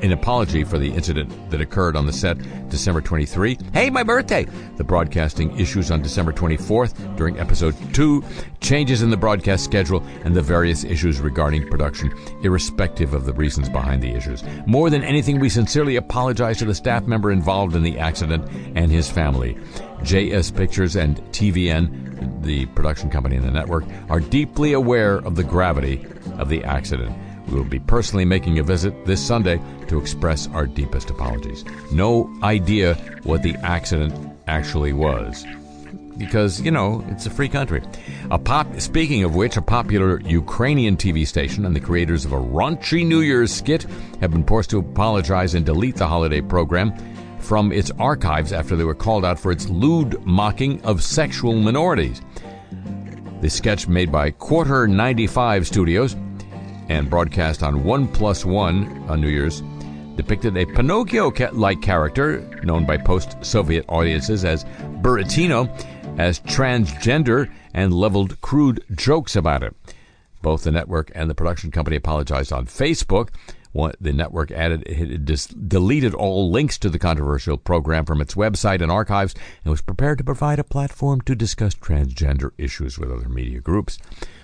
in 0.00 0.12
apology 0.12 0.64
for 0.64 0.78
the 0.78 0.92
incident 0.92 1.50
that 1.50 1.60
occurred 1.60 1.96
on 1.96 2.06
the 2.06 2.12
set 2.12 2.38
December 2.68 3.00
23. 3.00 3.58
Hey, 3.72 3.88
my 3.88 4.02
birthday! 4.02 4.46
The 4.76 4.84
broadcasting 4.84 5.58
issues 5.58 5.90
on 5.90 6.02
December 6.02 6.32
24th 6.32 7.16
during 7.16 7.38
episode 7.38 7.76
2, 7.94 8.24
changes 8.60 9.02
in 9.02 9.10
the 9.10 9.16
broadcast 9.16 9.64
schedule, 9.64 10.02
and 10.24 10.34
the 10.34 10.42
various 10.42 10.82
issues 10.82 11.20
regarding 11.20 11.68
production, 11.68 12.12
irrespective 12.42 13.14
of 13.14 13.26
the 13.26 13.32
reasons 13.32 13.68
behind 13.68 14.02
the 14.02 14.12
issues. 14.12 14.42
More 14.66 14.90
than 14.90 15.04
anything, 15.04 15.38
we 15.38 15.48
sincerely 15.48 15.96
apologize 15.96 16.58
to 16.58 16.64
the 16.64 16.74
staff 16.74 17.06
member 17.06 17.30
involved 17.30 17.76
in 17.76 17.82
the 17.82 17.98
accident 17.98 18.48
and 18.74 18.90
his 18.90 19.08
family. 19.10 19.56
JS 20.00 20.56
Pictures 20.56 20.96
and 20.96 21.18
TVN 21.32 22.11
the 22.42 22.66
production 22.66 23.10
company 23.10 23.36
and 23.36 23.44
the 23.44 23.50
network, 23.50 23.84
are 24.08 24.20
deeply 24.20 24.72
aware 24.72 25.16
of 25.16 25.36
the 25.36 25.44
gravity 25.44 26.06
of 26.38 26.48
the 26.48 26.64
accident. 26.64 27.16
We 27.48 27.54
will 27.54 27.64
be 27.64 27.80
personally 27.80 28.24
making 28.24 28.58
a 28.58 28.62
visit 28.62 29.04
this 29.04 29.24
Sunday 29.24 29.60
to 29.88 29.98
express 29.98 30.48
our 30.48 30.66
deepest 30.66 31.10
apologies. 31.10 31.64
No 31.92 32.32
idea 32.42 32.94
what 33.24 33.42
the 33.42 33.56
accident 33.56 34.14
actually 34.46 34.92
was. 34.92 35.44
Because, 36.18 36.60
you 36.60 36.70
know, 36.70 37.04
it's 37.08 37.26
a 37.26 37.30
free 37.30 37.48
country. 37.48 37.82
A 38.30 38.38
pop 38.38 38.80
speaking 38.80 39.24
of 39.24 39.34
which, 39.34 39.56
a 39.56 39.62
popular 39.62 40.20
Ukrainian 40.20 40.96
TV 40.96 41.26
station 41.26 41.64
and 41.64 41.74
the 41.74 41.80
creators 41.80 42.24
of 42.24 42.32
a 42.32 42.36
raunchy 42.38 43.04
New 43.04 43.20
Year's 43.20 43.52
skit 43.52 43.86
have 44.20 44.30
been 44.30 44.44
forced 44.44 44.70
to 44.70 44.78
apologize 44.78 45.54
and 45.54 45.64
delete 45.64 45.96
the 45.96 46.06
holiday 46.06 46.40
program 46.40 46.92
from 47.42 47.72
its 47.72 47.90
archives 47.98 48.52
after 48.52 48.76
they 48.76 48.84
were 48.84 48.94
called 48.94 49.24
out 49.24 49.38
for 49.38 49.52
its 49.52 49.68
lewd 49.68 50.24
mocking 50.24 50.80
of 50.82 51.02
sexual 51.02 51.54
minorities. 51.54 52.22
The 53.40 53.50
sketch 53.50 53.88
made 53.88 54.12
by 54.12 54.30
Quarter 54.30 54.86
95 54.86 55.66
Studios 55.66 56.16
and 56.88 57.10
broadcast 57.10 57.62
on 57.62 57.84
1 57.84 58.08
Plus 58.08 58.44
1 58.44 59.06
on 59.08 59.20
New 59.20 59.28
Year's 59.28 59.62
depicted 60.16 60.56
a 60.56 60.66
Pinocchio 60.66 61.32
like 61.52 61.80
character 61.82 62.40
known 62.62 62.86
by 62.86 62.96
post 62.96 63.36
Soviet 63.44 63.84
audiences 63.88 64.44
as 64.44 64.64
Buratino 65.00 65.68
as 66.18 66.40
transgender 66.40 67.50
and 67.74 67.94
leveled 67.94 68.40
crude 68.40 68.84
jokes 68.94 69.36
about 69.36 69.62
it. 69.62 69.74
Both 70.42 70.64
the 70.64 70.72
network 70.72 71.10
and 71.14 71.30
the 71.30 71.34
production 71.34 71.70
company 71.70 71.96
apologized 71.96 72.52
on 72.52 72.66
Facebook. 72.66 73.30
One, 73.72 73.92
the 74.00 74.12
network 74.12 74.50
added 74.50 74.82
it 74.86 75.68
deleted 75.68 76.14
all 76.14 76.50
links 76.50 76.78
to 76.78 76.90
the 76.90 76.98
controversial 76.98 77.56
program 77.56 78.04
from 78.04 78.20
its 78.20 78.34
website 78.34 78.82
and 78.82 78.92
archives 78.92 79.34
and 79.64 79.70
was 79.70 79.80
prepared 79.80 80.18
to 80.18 80.24
provide 80.24 80.58
a 80.58 80.64
platform 80.64 81.22
to 81.22 81.34
discuss 81.34 81.74
transgender 81.74 82.50
issues 82.58 82.98
with 82.98 83.10
other 83.10 83.30
media 83.30 83.60
groups. 83.60 83.98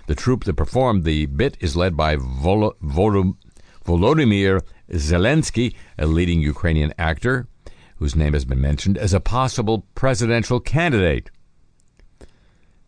The 0.06 0.14
troupe 0.14 0.44
that 0.44 0.54
performed 0.54 1.04
the 1.04 1.26
bit 1.26 1.58
is 1.60 1.76
led 1.76 1.96
by 1.96 2.16
Vol- 2.16 2.74
Vol- 2.80 3.36
Volodymyr 3.84 4.62
Zelensky, 4.90 5.74
a 5.98 6.06
leading 6.06 6.40
Ukrainian 6.40 6.94
actor 6.98 7.46
whose 7.96 8.16
name 8.16 8.32
has 8.32 8.44
been 8.44 8.60
mentioned 8.60 8.96
as 8.96 9.12
a 9.12 9.20
possible 9.20 9.84
presidential 9.94 10.60
candidate. 10.60 11.30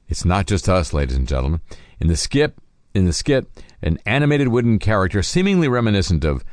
It's 0.08 0.24
not 0.24 0.46
just 0.46 0.68
us, 0.68 0.92
ladies 0.92 1.16
and 1.16 1.28
gentlemen. 1.28 1.60
In 2.00 2.06
the 2.06 2.16
skit, 2.16 2.56
in 2.94 3.04
the 3.04 3.12
skit, 3.12 3.46
an 3.82 3.98
animated 4.06 4.48
wooden 4.48 4.78
character 4.78 5.22
seemingly 5.22 5.68
reminiscent 5.68 6.24
of 6.24 6.44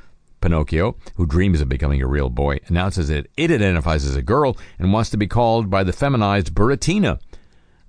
Pinocchio, 0.41 0.95
who 1.15 1.25
dreams 1.25 1.61
of 1.61 1.69
becoming 1.69 2.01
a 2.01 2.07
real 2.07 2.29
boy, 2.29 2.59
announces 2.67 3.07
that 3.07 3.27
it 3.37 3.51
identifies 3.51 4.05
as 4.05 4.15
a 4.15 4.21
girl 4.21 4.55
and 4.77 4.93
wants 4.93 5.09
to 5.09 5.17
be 5.17 5.27
called 5.27 5.69
by 5.69 5.83
the 5.83 5.93
feminized 5.93 6.53
Buratina. 6.53 7.19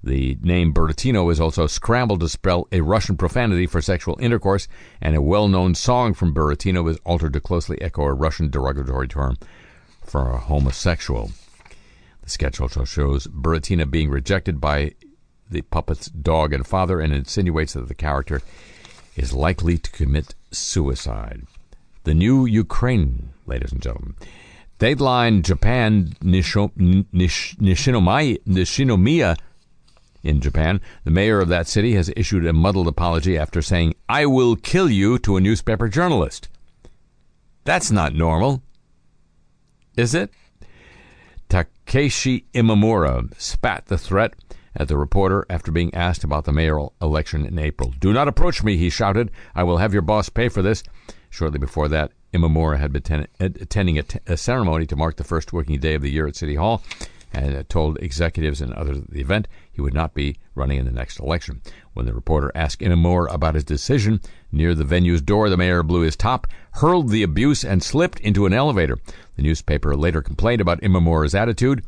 The 0.02 0.38
name 0.40 0.72
Buratino 0.72 1.30
is 1.30 1.40
also 1.40 1.66
scrambled 1.66 2.20
to 2.20 2.28
spell 2.28 2.68
a 2.70 2.80
Russian 2.80 3.16
profanity 3.16 3.66
for 3.66 3.82
sexual 3.82 4.16
intercourse, 4.20 4.68
and 5.00 5.16
a 5.16 5.22
well 5.22 5.48
known 5.48 5.74
song 5.74 6.14
from 6.14 6.32
Buratino 6.32 6.88
is 6.88 6.98
altered 7.04 7.32
to 7.32 7.40
closely 7.40 7.80
echo 7.82 8.02
a 8.02 8.14
Russian 8.14 8.48
derogatory 8.48 9.08
term 9.08 9.36
for 10.04 10.30
a 10.30 10.38
homosexual. 10.38 11.32
The 12.22 12.30
sketch 12.30 12.60
also 12.60 12.84
shows 12.84 13.26
Buratina 13.26 13.90
being 13.90 14.08
rejected 14.08 14.60
by 14.60 14.92
the 15.50 15.62
puppet's 15.62 16.08
dog 16.08 16.52
and 16.52 16.66
father 16.66 17.00
and 17.00 17.12
insinuates 17.12 17.72
that 17.72 17.88
the 17.88 17.94
character 17.94 18.40
is 19.18 19.32
likely 19.32 19.76
to 19.76 19.90
commit 19.90 20.34
suicide. 20.50 21.42
The 22.04 22.14
new 22.14 22.46
Ukraine, 22.46 23.30
ladies 23.46 23.72
and 23.72 23.82
gentlemen. 23.82 24.14
Dateline 24.78 25.42
Japan 25.42 26.14
Nisho, 26.22 26.70
Nish, 27.12 27.56
Nishinomiya, 27.56 28.38
Nishinomiya 28.46 29.36
in 30.22 30.40
Japan, 30.40 30.80
the 31.04 31.10
mayor 31.10 31.40
of 31.40 31.48
that 31.48 31.66
city 31.66 31.94
has 31.94 32.12
issued 32.16 32.46
a 32.46 32.52
muddled 32.52 32.86
apology 32.86 33.36
after 33.36 33.60
saying, 33.60 33.94
I 34.08 34.26
will 34.26 34.56
kill 34.56 34.88
you 34.88 35.18
to 35.20 35.36
a 35.36 35.40
newspaper 35.40 35.88
journalist. 35.88 36.48
That's 37.64 37.90
not 37.90 38.14
normal. 38.14 38.62
Is 39.96 40.14
it? 40.14 40.30
Takeshi 41.48 42.44
Imamura 42.54 43.38
spat 43.40 43.86
the 43.86 43.98
threat 43.98 44.34
at 44.78 44.88
the 44.88 44.96
reporter 44.96 45.44
after 45.50 45.70
being 45.70 45.92
asked 45.92 46.24
about 46.24 46.44
the 46.44 46.52
mayoral 46.52 46.94
election 47.02 47.44
in 47.44 47.58
April. 47.58 47.92
Do 47.98 48.12
not 48.12 48.28
approach 48.28 48.62
me, 48.62 48.76
he 48.78 48.88
shouted. 48.88 49.30
I 49.54 49.64
will 49.64 49.78
have 49.78 49.92
your 49.92 50.02
boss 50.02 50.30
pay 50.30 50.48
for 50.48 50.62
this. 50.62 50.82
Shortly 51.28 51.58
before 51.58 51.88
that, 51.88 52.12
Imamura 52.32 52.78
had 52.78 52.92
been 52.92 53.02
ten- 53.02 53.26
uh, 53.40 53.46
attending 53.60 53.98
a, 53.98 54.02
t- 54.02 54.20
a 54.26 54.36
ceremony 54.36 54.86
to 54.86 54.96
mark 54.96 55.16
the 55.16 55.24
first 55.24 55.52
working 55.52 55.78
day 55.80 55.94
of 55.94 56.02
the 56.02 56.10
year 56.10 56.26
at 56.26 56.36
City 56.36 56.54
Hall 56.54 56.82
and 57.32 57.54
uh, 57.54 57.62
told 57.68 57.98
executives 57.98 58.60
and 58.62 58.72
others 58.72 58.98
at 58.98 59.10
the 59.10 59.20
event 59.20 59.48
he 59.70 59.82
would 59.82 59.92
not 59.92 60.14
be 60.14 60.36
running 60.54 60.78
in 60.78 60.86
the 60.86 60.90
next 60.90 61.20
election. 61.20 61.60
When 61.92 62.06
the 62.06 62.14
reporter 62.14 62.50
asked 62.54 62.80
Imamura 62.80 63.32
about 63.32 63.54
his 63.54 63.64
decision, 63.64 64.20
near 64.52 64.74
the 64.74 64.84
venue's 64.84 65.20
door, 65.20 65.50
the 65.50 65.56
mayor 65.56 65.82
blew 65.82 66.00
his 66.00 66.16
top, 66.16 66.46
hurled 66.72 67.10
the 67.10 67.22
abuse, 67.22 67.64
and 67.64 67.82
slipped 67.82 68.20
into 68.20 68.46
an 68.46 68.54
elevator. 68.54 68.98
The 69.36 69.42
newspaper 69.42 69.96
later 69.96 70.22
complained 70.22 70.60
about 70.60 70.80
Imamura's 70.80 71.34
attitude. 71.34 71.84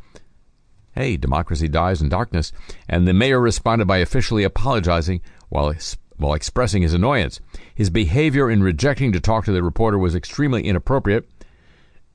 Hey, 0.93 1.17
democracy 1.17 1.67
dies 1.67 2.01
in 2.01 2.09
darkness. 2.09 2.51
And 2.87 3.07
the 3.07 3.13
mayor 3.13 3.39
responded 3.39 3.87
by 3.87 3.97
officially 3.97 4.43
apologizing 4.43 5.21
while, 5.49 5.73
while 6.17 6.33
expressing 6.33 6.81
his 6.81 6.93
annoyance. 6.93 7.39
His 7.73 7.89
behavior 7.89 8.49
in 8.49 8.61
rejecting 8.63 9.11
to 9.13 9.19
talk 9.19 9.45
to 9.45 9.51
the 9.51 9.63
reporter 9.63 9.97
was 9.97 10.15
extremely 10.15 10.63
inappropriate, 10.65 11.27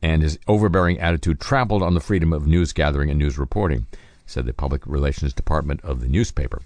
and 0.03 0.22
his 0.22 0.39
overbearing 0.47 1.01
attitude 1.01 1.41
trampled 1.41 1.83
on 1.83 1.95
the 1.95 2.01
freedom 2.01 2.33
of 2.33 2.47
news 2.47 2.72
gathering 2.72 3.11
and 3.11 3.18
news 3.18 3.39
reporting. 3.39 3.87
said 4.27 4.45
the 4.45 4.53
public 4.53 4.87
relations 4.87 5.33
department 5.33 5.81
of 5.83 6.01
the 6.01 6.09
newspaper. 6.09 6.61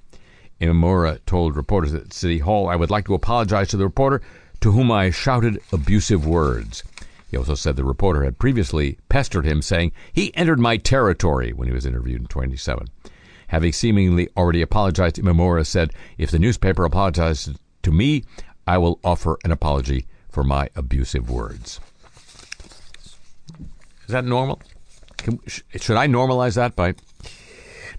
Imamura 0.60 1.20
told 1.26 1.56
reporters 1.56 1.94
at 1.94 2.12
City 2.12 2.38
Hall, 2.38 2.68
I 2.68 2.76
would 2.76 2.90
like 2.90 3.06
to 3.06 3.14
apologize 3.14 3.68
to 3.68 3.76
the 3.76 3.84
reporter 3.84 4.20
to 4.60 4.72
whom 4.72 4.90
I 4.90 5.10
shouted 5.10 5.60
abusive 5.72 6.26
words. 6.26 6.82
He 7.30 7.36
also 7.36 7.54
said 7.54 7.76
the 7.76 7.84
reporter 7.84 8.24
had 8.24 8.38
previously 8.38 8.98
pestered 9.08 9.46
him, 9.46 9.62
saying, 9.62 9.92
He 10.12 10.34
entered 10.36 10.58
my 10.58 10.76
territory 10.76 11.52
when 11.52 11.68
he 11.68 11.74
was 11.74 11.86
interviewed 11.86 12.22
in 12.22 12.26
27. 12.26 12.88
Having 13.48 13.72
seemingly 13.72 14.28
already 14.36 14.62
apologized, 14.62 15.16
Imamura 15.16 15.64
said, 15.64 15.92
If 16.18 16.30
the 16.30 16.38
newspaper 16.38 16.84
apologizes 16.84 17.56
to 17.82 17.92
me, 17.92 18.24
I 18.66 18.78
will 18.78 18.98
offer 19.04 19.38
an 19.44 19.52
apology 19.52 20.06
for 20.28 20.42
my 20.42 20.70
abusive 20.74 21.30
words. 21.30 21.80
Is 23.58 24.08
that 24.08 24.24
normal? 24.24 24.60
Can, 25.16 25.38
should 25.46 25.96
I 25.96 26.08
normalize 26.08 26.56
that 26.56 26.74
by 26.74 26.94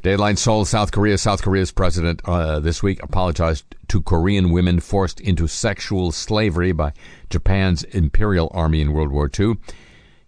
Dateline 0.04 0.38
Seoul, 0.38 0.66
South 0.66 0.92
Korea. 0.92 1.18
South 1.18 1.42
Korea's 1.42 1.72
president 1.72 2.22
uh, 2.26 2.60
this 2.60 2.82
week 2.82 3.02
apologized 3.04 3.64
to 3.88 4.02
Korean 4.02 4.52
women 4.52 4.80
forced 4.80 5.20
into 5.20 5.48
sexual 5.48 6.12
slavery 6.12 6.72
by 6.72 6.94
Japan's 7.30 7.84
Imperial 7.84 8.50
Army 8.54 8.82
in 8.82 8.94
World 8.94 9.12
War 9.12 9.30
II. 9.38 9.58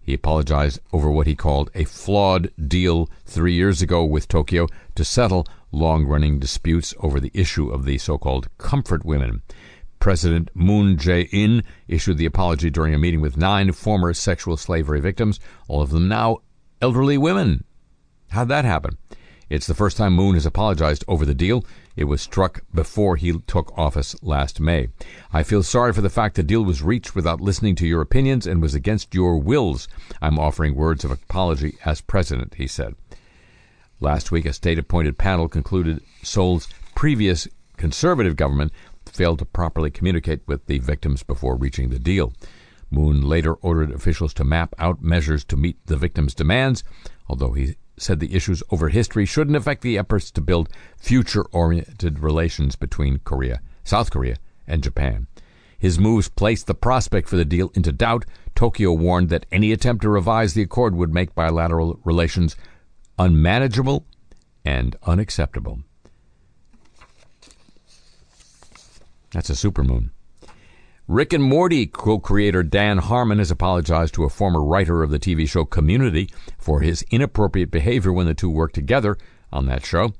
He 0.02 0.14
apologized 0.14 0.80
over 0.92 1.10
what 1.10 1.28
he 1.28 1.36
called 1.36 1.72
a 1.74 1.86
flawed 1.86 2.52
deal 2.68 3.10
three 3.26 3.54
years 3.54 3.82
ago 3.82 4.04
with 4.04 4.28
Tokyo 4.28 4.68
to 4.96 5.06
settle 5.06 5.48
long 5.72 6.06
running 6.06 6.40
disputes 6.40 6.94
over 7.00 7.20
the 7.20 7.32
issue 7.34 7.70
of 7.70 7.86
the 7.86 7.98
so 7.98 8.18
called 8.18 8.50
comfort 8.58 9.06
women. 9.06 9.42
President 10.00 10.50
Moon 10.54 10.98
Jae 10.98 11.30
in 11.32 11.64
issued 11.88 12.18
the 12.18 12.26
apology 12.26 12.70
during 12.70 12.94
a 12.94 12.98
meeting 12.98 13.22
with 13.22 13.38
nine 13.38 13.72
former 13.72 14.14
sexual 14.14 14.58
slavery 14.58 15.00
victims, 15.00 15.40
all 15.70 15.82
of 15.82 15.92
them 15.92 16.10
now 16.10 16.40
elderly 16.82 17.18
women. 17.18 17.64
How'd 18.32 18.50
that 18.50 18.66
happen? 18.66 18.98
It's 19.54 19.68
the 19.68 19.76
first 19.76 19.98
time 19.98 20.14
Moon 20.14 20.34
has 20.34 20.48
apologized 20.48 21.06
over 21.08 21.28
the 21.28 21.36
deal. 21.36 21.64
It 21.96 22.06
was 22.06 22.24
struck 22.24 22.64
before 22.74 23.18
he 23.18 23.38
took 23.42 23.72
office 23.78 24.16
last 24.24 24.60
May. 24.60 24.88
I 25.32 25.44
feel 25.44 25.62
sorry 25.62 25.94
for 25.94 26.02
the 26.02 26.10
fact 26.10 26.34
the 26.34 26.42
deal 26.42 26.66
was 26.66 26.82
reached 26.82 27.14
without 27.14 27.40
listening 27.40 27.76
to 27.76 27.86
your 27.86 28.02
opinions 28.02 28.48
and 28.48 28.64
was 28.64 28.74
against 28.74 29.14
your 29.14 29.38
wills. 29.38 29.88
I'm 30.24 30.40
offering 30.40 30.74
words 30.74 31.06
of 31.06 31.12
apology 31.12 31.78
as 31.86 32.02
president, 32.02 32.56
he 32.56 32.66
said. 32.66 32.96
Last 34.00 34.32
week, 34.32 34.48
a 34.48 34.54
state 34.54 34.80
appointed 34.80 35.20
panel 35.20 35.48
concluded 35.48 36.02
Seoul's 36.24 36.68
previous 36.96 37.48
conservative 37.78 38.36
government 38.36 38.72
failed 39.06 39.38
to 39.38 39.46
properly 39.46 39.92
communicate 39.92 40.42
with 40.48 40.66
the 40.66 40.80
victims 40.80 41.22
before 41.22 41.58
reaching 41.58 41.92
the 41.92 42.00
deal. 42.00 42.34
Moon 42.90 43.22
later 43.22 43.54
ordered 43.54 43.92
officials 43.92 44.34
to 44.34 44.44
map 44.44 44.74
out 44.80 45.04
measures 45.04 45.44
to 45.44 45.56
meet 45.56 45.78
the 45.86 45.96
victims' 45.96 46.34
demands, 46.34 46.84
although 47.28 47.52
he 47.52 47.76
said 47.98 48.20
the 48.20 48.36
issues 48.36 48.64
over 48.72 48.90
history 48.90 49.26
shouldn't 49.26 49.58
affect 49.58 49.82
the 49.82 49.98
efforts 49.98 50.32
to 50.32 50.42
build 50.42 50.70
future 50.98 51.44
oriented 51.52 52.20
relations 52.20 52.76
between 52.76 53.20
Korea, 53.20 53.62
South 53.84 54.12
Korea, 54.12 54.38
and 54.68 54.84
Japan. 54.84 55.28
His 55.78 56.00
moves 56.00 56.30
placed 56.30 56.68
the 56.68 56.76
prospect 56.76 57.28
for 57.28 57.36
the 57.36 57.46
deal 57.46 57.70
into 57.76 57.92
doubt. 57.92 58.26
Tokyo 58.56 58.94
warned 58.94 59.30
that 59.30 59.46
any 59.52 59.72
attempt 59.72 60.02
to 60.04 60.10
revise 60.10 60.54
the 60.54 60.62
accord 60.62 60.96
would 60.96 61.14
make 61.14 61.36
bilateral 61.36 62.00
relations 62.06 62.56
unmanageable 63.20 64.06
and 64.64 64.96
unacceptable. 65.04 65.80
That's 69.32 69.50
a 69.50 69.54
supermoon. 69.54 70.12
Rick 71.10 71.34
and 71.34 71.44
Morty 71.44 71.86
co 71.86 72.18
creator 72.18 72.64
Dan 72.64 72.98
Harmon 72.98 73.40
has 73.40 73.52
apologized 73.52 74.14
to 74.14 74.24
a 74.24 74.30
former 74.30 74.64
writer 74.64 75.04
of 75.04 75.10
the 75.10 75.20
TV 75.20 75.46
show 75.46 75.66
Community 75.66 76.30
for 76.58 76.80
his 76.80 77.04
inappropriate 77.12 77.70
behavior 77.70 78.14
when 78.14 78.26
the 78.26 78.34
two 78.34 78.50
worked 78.50 78.74
together 78.74 79.18
on 79.52 79.66
that 79.66 79.86
show. 79.86 80.14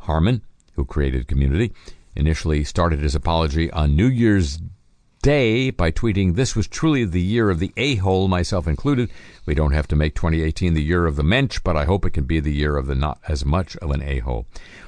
Harmon, 0.00 0.42
who 0.72 0.84
created 0.84 1.28
Community, 1.28 1.72
initially 2.16 2.64
started 2.64 2.98
his 2.98 3.14
apology 3.14 3.70
on 3.70 3.94
New 3.94 4.08
Year's 4.08 4.58
Day 5.22 5.70
by 5.70 5.92
tweeting, 5.92 6.34
This 6.34 6.56
was 6.56 6.66
truly 6.66 7.04
the 7.04 7.22
year 7.22 7.48
of 7.48 7.60
the 7.60 7.72
a 7.76 7.94
hole, 7.94 8.26
myself 8.26 8.66
included. 8.66 9.10
We 9.46 9.54
don't 9.54 9.72
have 9.72 9.86
to 9.86 9.96
make 9.96 10.16
2018 10.16 10.74
the 10.74 10.82
year 10.82 11.06
of 11.06 11.14
the 11.14 11.22
mensch, 11.22 11.60
but 11.62 11.76
I 11.76 11.84
hope 11.84 12.04
it 12.04 12.10
can 12.10 12.24
be 12.24 12.40
the 12.40 12.52
year 12.52 12.76
of 12.76 12.88
the 12.88 12.96
not 12.96 13.20
as 13.28 13.44
much 13.44 13.76
of 13.76 13.92
an 13.92 14.02
a 14.02 14.18
hole. 14.18 14.46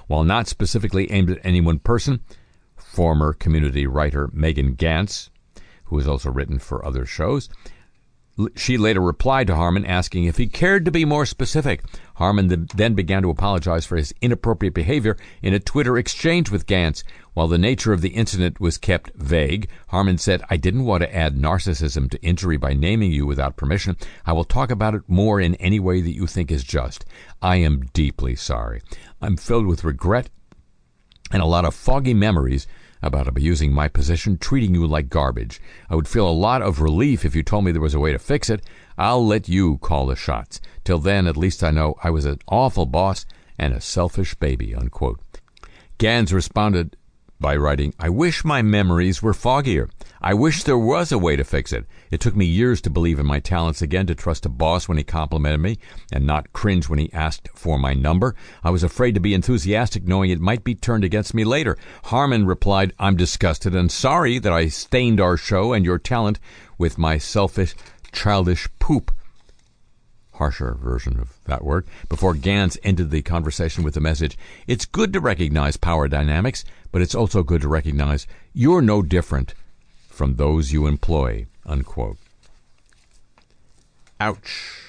While 0.09 0.25
not 0.25 0.49
specifically 0.49 1.09
aimed 1.13 1.31
at 1.31 1.39
any 1.45 1.61
one 1.61 1.79
person, 1.79 2.19
former 2.77 3.33
community 3.33 3.87
writer 3.87 4.29
Megan 4.33 4.75
Ganz 4.75 5.31
who 5.87 5.99
has 5.99 6.07
also 6.07 6.31
written 6.31 6.59
for 6.59 6.85
other 6.85 7.07
shows. 7.07 7.49
She 8.55 8.77
later 8.77 9.01
replied 9.01 9.47
to 9.47 9.55
Harmon 9.55 9.87
asking 9.87 10.25
if 10.25 10.37
he 10.37 10.47
cared 10.47 10.85
to 10.85 10.91
be 10.91 11.07
more 11.07 11.25
specific. 11.25 11.83
Harmon 12.17 12.69
then 12.75 12.93
began 12.93 13.23
to 13.23 13.31
apologize 13.31 13.87
for 13.87 13.97
his 13.97 14.13
inappropriate 14.21 14.75
behavior 14.75 15.17
in 15.41 15.55
a 15.55 15.59
Twitter 15.59 15.97
exchange 15.97 16.51
with 16.51 16.67
Ganz. 16.67 17.03
While 17.33 17.49
the 17.49 17.57
nature 17.57 17.95
of 17.95 18.03
the 18.03 18.11
incident 18.11 18.61
was 18.61 18.77
kept 18.77 19.15
vague, 19.15 19.71
Harmon 19.89 20.19
said, 20.19 20.43
I 20.51 20.59
didn't 20.59 20.85
want 20.85 21.03
to 21.03 21.15
add 21.15 21.35
narcissism 21.35 22.11
to 22.11 22.23
injury 22.23 22.59
by 22.59 22.75
naming 22.75 23.11
you 23.11 23.25
without 23.25 23.57
permission. 23.57 23.97
I 24.27 24.35
will 24.35 24.45
talk 24.45 24.71
about 24.71 24.95
it 24.95 25.09
more 25.09 25.41
in 25.41 25.55
any 25.55 25.81
way 25.81 26.03
that 26.03 26.15
you 26.15 26.27
think 26.27 26.51
is 26.51 26.63
just. 26.63 27.07
I 27.41 27.57
am 27.57 27.87
deeply 27.95 28.37
sorry. 28.37 28.83
I'm 29.23 29.39
filled 29.39 29.67
with 29.67 29.83
regret 29.83 30.29
and 31.33 31.43
a 31.43 31.47
lot 31.47 31.65
of 31.65 31.75
foggy 31.75 32.15
memories 32.15 32.67
about 33.07 33.29
abusing 33.29 33.73
my 33.73 33.89
position, 33.89 34.37
treating 34.37 34.75
you 34.75 34.87
like 34.87 35.09
garbage. 35.09 35.61
I 35.89 35.95
would 35.95 36.09
feel 36.09 36.29
a 36.29 36.31
lot 36.31 36.61
of 36.61 36.81
relief 36.81 37.25
if 37.25 37.35
you 37.35 37.43
told 37.43 37.65
me 37.65 37.73
there 37.73 37.81
was 37.81 37.95
a 37.95 38.01
way 38.01 38.13
to 38.13 38.19
fix 38.19 38.51
it. 38.51 38.63
I'll 38.99 39.27
let 39.27 39.49
you 39.49 39.79
call 39.79 40.07
the 40.07 40.17
shots. 40.17 40.61
Till 40.85 40.99
then, 40.99 41.27
at 41.27 41.37
least 41.37 41.65
I 41.65 41.71
know 41.71 41.95
I 42.03 42.11
was 42.11 42.25
an 42.25 42.39
awful 42.49 42.87
boss 42.87 43.25
and 43.59 43.73
a 43.73 43.81
selfish 43.81 44.35
baby. 44.35 44.75
Unquote. 44.75 45.21
Ganz 45.99 46.33
responded 46.33 46.97
by 47.39 47.57
writing, 47.57 47.93
I 47.99 48.09
wish 48.09 48.45
my 48.45 48.63
memories 48.63 49.23
were 49.23 49.35
foggier. 49.35 49.91
I 50.23 50.33
wish 50.35 50.63
there 50.63 50.79
was 50.79 51.13
a 51.13 51.19
way 51.19 51.37
to 51.37 51.45
fix 51.45 51.73
it. 51.73 51.85
It 52.11 52.21
took 52.21 52.35
me 52.35 52.47
years 52.47 52.81
to 52.83 52.91
believe 52.91 53.19
in 53.19 53.27
my 53.27 53.41
talents 53.41 53.83
again, 53.83 54.07
to 54.07 54.15
trust 54.15 54.47
a 54.47 54.49
boss 54.49 54.89
when 54.89 54.97
he 54.99 55.05
complimented 55.05 55.61
me, 55.61 55.79
and 56.11 56.27
not 56.27 56.53
cringe 56.53 56.89
when 56.89 56.99
he 56.99 57.13
asked 57.13 57.49
for 57.55 57.79
my 57.79 57.93
number. 57.93 58.35
I 58.65 58.71
was 58.71 58.83
afraid 58.83 59.15
to 59.15 59.21
be 59.21 59.35
enthusiastic, 59.35 60.05
knowing 60.05 60.31
it 60.31 60.41
might 60.41 60.65
be 60.65 60.75
turned 60.75 61.05
against 61.05 61.35
me 61.35 61.45
later. 61.45 61.77
Harmon 62.05 62.47
replied, 62.47 62.95
I'm 62.99 63.17
disgusted 63.17 63.75
and 63.75 63.93
sorry 63.93 64.39
that 64.39 64.53
I 64.53 64.69
stained 64.69 65.21
our 65.21 65.37
show 65.37 65.73
and 65.73 65.85
your 65.85 65.99
talent 65.99 66.41
with 66.79 66.99
my 66.99 67.19
selfish, 67.19 67.75
childish 68.13 68.69
poop 68.79 69.13
harsher 70.37 70.75
version 70.75 71.19
of 71.19 71.39
that 71.45 71.65
word, 71.65 71.87
before 72.09 72.35
Ganz 72.35 72.79
ended 72.83 73.11
the 73.11 73.23
conversation 73.23 73.83
with 73.83 73.95
the 73.95 74.01
message 74.01 74.39
It's 74.67 74.85
good 74.85 75.13
to 75.13 75.21
recognize 75.21 75.77
power 75.77 76.09
dynamics, 76.09 76.65
but 76.97 77.03
it's 77.03 77.15
also 77.15 77.43
good 77.43 77.61
to 77.61 77.69
recognize 77.69 78.27
you're 78.55 78.81
no 78.81 79.03
different 79.03 79.53
from 80.09 80.37
those 80.37 80.73
you 80.73 80.87
employ. 80.87 81.45
Unquote. 81.67 82.17
Ouch. 84.19 84.81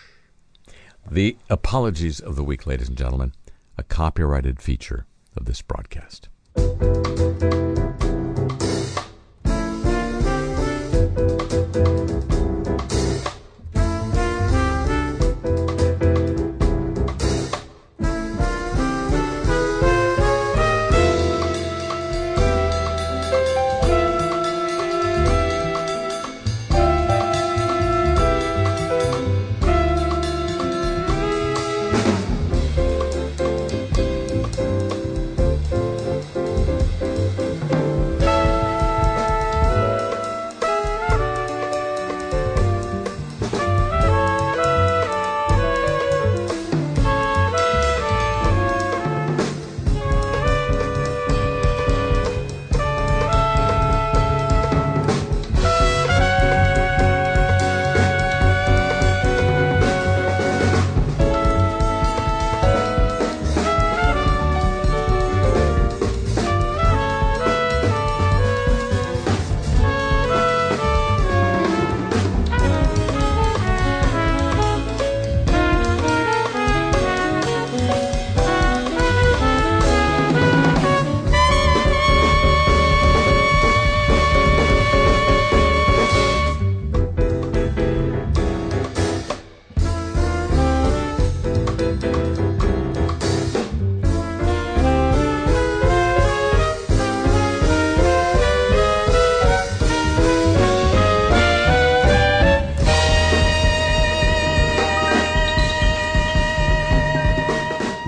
The 1.11 1.35
apologies 1.49 2.21
of 2.21 2.37
the 2.37 2.45
week, 2.45 2.65
ladies 2.65 2.87
and 2.87 2.97
gentlemen, 2.97 3.33
a 3.77 3.83
copyrighted 3.83 4.61
feature 4.61 5.05
of 5.35 5.43
this 5.43 5.61
broadcast. 5.61 6.29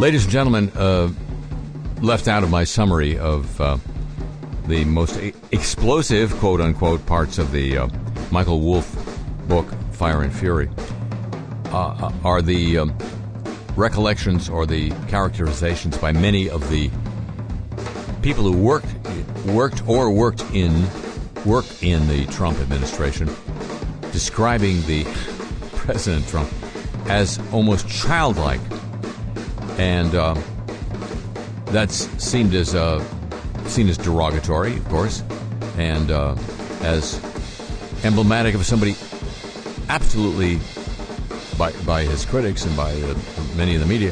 Ladies 0.10 0.24
and 0.24 0.32
gentlemen, 0.32 0.72
uh, 0.76 1.12
left 2.02 2.28
out 2.28 2.42
of 2.42 2.50
my 2.50 2.64
summary 2.64 3.20
of 3.20 3.62
uh, 3.62 3.78
the 4.66 4.84
most 4.84 5.16
e- 5.20 5.36
explosive, 5.52 6.36
quote 6.38 6.60
unquote, 6.60 7.06
parts 7.06 7.38
of 7.38 7.52
the 7.52 7.78
uh, 7.78 7.88
Michael 8.32 8.60
Wolff 8.60 8.92
book, 9.48 9.72
Fire 9.92 10.24
and 10.24 10.34
Fury, 10.34 10.68
uh, 11.66 12.12
are 12.24 12.42
the 12.42 12.80
um, 12.80 12.98
recollections 13.76 14.50
or 14.50 14.66
the 14.66 14.90
characterizations 15.10 15.96
by 15.96 16.12
many 16.12 16.50
of 16.50 16.68
the 16.72 16.90
people 18.24 18.46
who 18.46 18.58
worked, 18.58 18.88
worked 19.46 19.88
or 19.88 20.10
worked 20.10 20.42
in, 20.56 20.88
work 21.46 21.68
in 21.84 22.08
the 22.08 22.26
Trump 22.32 22.58
administration, 22.62 23.30
describing 24.12 24.82
the 24.88 25.04
President 25.74 26.28
Trump 26.28 26.52
as 27.06 27.40
almost 27.54 27.88
childlike 27.88 28.60
and 29.80 30.14
uh, 30.14 30.36
that's 31.68 32.08
seemed 32.22 32.54
as 32.54 32.76
uh, 32.76 33.02
seen 33.66 33.88
as 33.88 33.98
derogatory, 33.98 34.76
of 34.76 34.88
course, 34.90 35.24
and 35.78 36.12
uh, 36.12 36.36
as 36.82 37.16
emblematic 38.04 38.56
of 38.56 38.66
somebody 38.66 38.96
absolutely, 39.88 40.60
by 41.58 41.72
by 41.86 42.04
his 42.04 42.26
critics 42.26 42.66
and 42.66 42.76
by 42.76 42.94
many 43.56 43.74
in 43.74 43.80
the 43.80 43.86
media, 43.86 44.12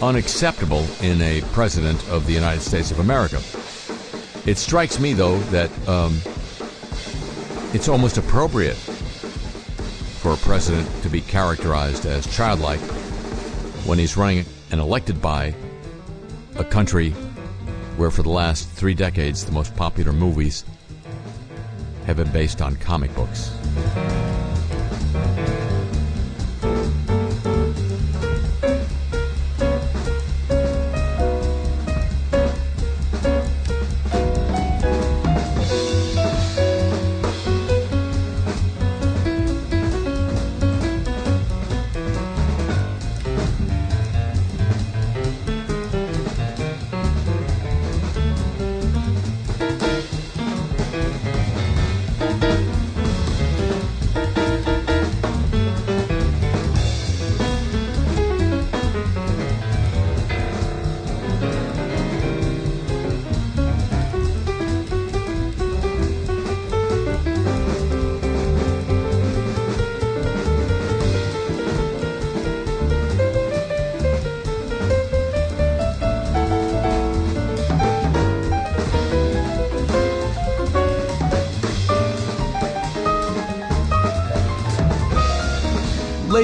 unacceptable 0.00 0.86
in 1.02 1.20
a 1.22 1.40
president 1.52 2.08
of 2.08 2.26
the 2.26 2.32
United 2.32 2.60
States 2.60 2.92
of 2.92 3.00
America. 3.00 3.38
It 4.48 4.58
strikes 4.58 5.00
me, 5.00 5.12
though, 5.12 5.38
that 5.50 5.70
um, 5.88 6.20
it's 7.74 7.88
almost 7.88 8.16
appropriate 8.16 8.76
for 10.22 10.34
a 10.34 10.36
president 10.36 10.88
to 11.02 11.08
be 11.08 11.20
characterized 11.20 12.06
as 12.06 12.26
childlike 12.32 12.80
when 13.84 13.98
he's 13.98 14.16
running 14.16 14.44
and 14.70 14.80
elected 14.80 15.20
by 15.20 15.54
a 16.56 16.64
country 16.64 17.10
where 17.96 18.10
for 18.10 18.22
the 18.22 18.30
last 18.30 18.68
three 18.68 18.94
decades 18.94 19.44
the 19.44 19.52
most 19.52 19.74
popular 19.76 20.12
movies 20.12 20.64
have 22.06 22.16
been 22.16 22.30
based 22.32 22.62
on 22.62 22.76
comic 22.76 23.14
books. 23.14 23.50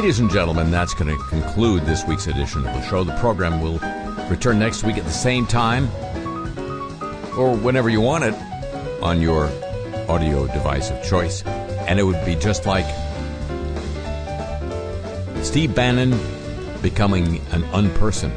Ladies 0.06 0.20
and 0.20 0.30
gentlemen, 0.30 0.70
that's 0.70 0.94
going 0.94 1.12
to 1.12 1.20
conclude 1.24 1.84
this 1.84 2.04
week's 2.04 2.28
edition 2.28 2.64
of 2.64 2.72
the 2.72 2.82
show. 2.82 3.02
The 3.02 3.16
program 3.16 3.60
will 3.60 3.80
return 4.28 4.56
next 4.56 4.84
week 4.84 4.98
at 4.98 5.04
the 5.04 5.10
same 5.10 5.48
time 5.48 5.86
or 7.36 7.56
whenever 7.56 7.88
you 7.88 8.00
want 8.00 8.22
it 8.22 8.32
on 9.02 9.20
your 9.20 9.46
audio 10.08 10.46
device 10.46 10.90
of 10.90 11.02
choice. 11.02 11.42
And 11.42 11.98
it 11.98 12.04
would 12.04 12.24
be 12.24 12.36
just 12.36 12.66
like 12.66 12.84
Steve 15.42 15.74
Bannon 15.74 16.12
becoming 16.82 17.38
an 17.50 17.64
unperson 17.72 18.30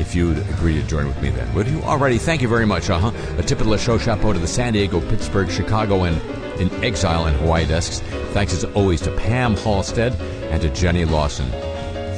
if 0.00 0.14
you'd 0.14 0.38
agree 0.38 0.80
to 0.80 0.82
join 0.88 1.08
with 1.08 1.20
me 1.20 1.28
then. 1.28 1.54
Would 1.54 1.68
you? 1.68 1.80
Alrighty, 1.80 2.18
thank 2.18 2.40
you 2.40 2.48
very 2.48 2.64
much. 2.64 2.88
Uh-huh. 2.88 3.12
A 3.36 3.42
tip 3.42 3.60
of 3.60 3.66
the 3.66 3.76
show 3.76 3.98
chapeau 3.98 4.32
to 4.32 4.38
the 4.38 4.48
San 4.48 4.72
Diego, 4.72 5.02
Pittsburgh, 5.10 5.50
Chicago, 5.50 6.04
and 6.04 6.18
in 6.58 6.72
exile 6.82 7.26
and 7.26 7.36
Hawaii 7.36 7.66
desks. 7.66 8.00
Thanks 8.32 8.54
as 8.54 8.64
always 8.64 9.02
to 9.02 9.14
Pam 9.16 9.56
Halstead 9.56 10.14
and 10.56 10.62
to 10.62 10.80
Jenny 10.80 11.04
Lawson 11.04 11.50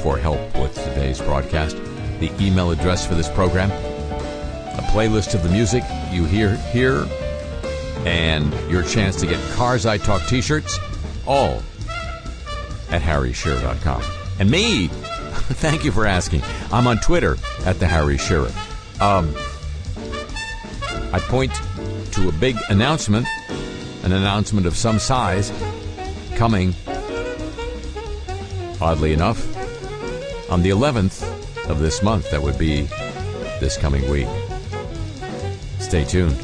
for 0.01 0.17
help 0.17 0.39
with 0.61 0.73
today's 0.73 1.19
broadcast. 1.19 1.75
The 2.21 2.31
email 2.39 2.71
address 2.71 3.05
for 3.05 3.13
this 3.13 3.27
program, 3.27 3.69
a 3.69 4.81
playlist 4.93 5.33
of 5.33 5.43
the 5.43 5.49
music 5.49 5.83
you 6.09 6.23
hear 6.23 6.55
here, 6.55 7.05
and 8.05 8.53
your 8.71 8.83
chance 8.83 9.17
to 9.17 9.27
get 9.27 9.41
Cars 9.55 9.85
I 9.85 9.97
Talk 9.97 10.25
t-shirts, 10.27 10.79
all 11.27 11.61
at 12.89 13.01
harryshearer.com. 13.01 14.03
And 14.39 14.49
me, 14.49 14.87
thank 14.87 15.83
you 15.83 15.91
for 15.91 16.05
asking. 16.05 16.41
I'm 16.71 16.87
on 16.87 16.99
Twitter 16.99 17.35
at 17.65 17.77
the 17.81 17.87
Harry 17.87 18.17
Shearer. 18.17 18.53
Um, 19.01 19.35
I 21.11 21.19
point 21.19 21.53
to 22.13 22.29
a 22.29 22.31
big 22.31 22.55
announcement, 22.69 23.27
an 24.03 24.13
announcement 24.13 24.65
of 24.65 24.77
some 24.77 24.97
size, 24.97 25.51
coming, 26.35 26.73
oddly 28.81 29.13
enough, 29.13 29.39
on 30.51 30.61
the 30.61 30.69
11th 30.69 31.23
of 31.69 31.79
this 31.79 32.01
month. 32.01 32.29
That 32.31 32.41
would 32.41 32.57
be 32.57 32.81
this 33.59 33.77
coming 33.77 34.09
week. 34.09 34.27
Stay 35.79 36.03
tuned. 36.03 36.37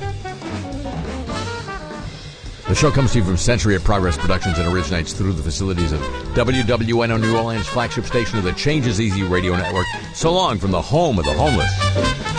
The 2.68 2.74
show 2.74 2.90
comes 2.90 3.14
to 3.14 3.20
you 3.20 3.24
from 3.24 3.38
Century 3.38 3.76
of 3.76 3.84
Progress 3.84 4.18
Productions 4.18 4.58
and 4.58 4.68
originates 4.68 5.14
through 5.14 5.34
the 5.34 5.44
facilities 5.44 5.92
of 5.92 6.00
WWNO 6.34 7.22
New 7.22 7.38
Orleans, 7.38 7.68
flagship 7.68 8.06
station 8.06 8.40
of 8.40 8.44
the 8.44 8.54
Changes 8.54 9.00
Easy 9.00 9.22
Radio 9.24 9.56
Network. 9.56 9.86
So 10.14 10.34
long 10.34 10.58
from 10.58 10.72
the 10.72 10.82
home 10.82 11.20
of 11.20 11.26
the 11.26 11.34
homeless. 11.34 12.35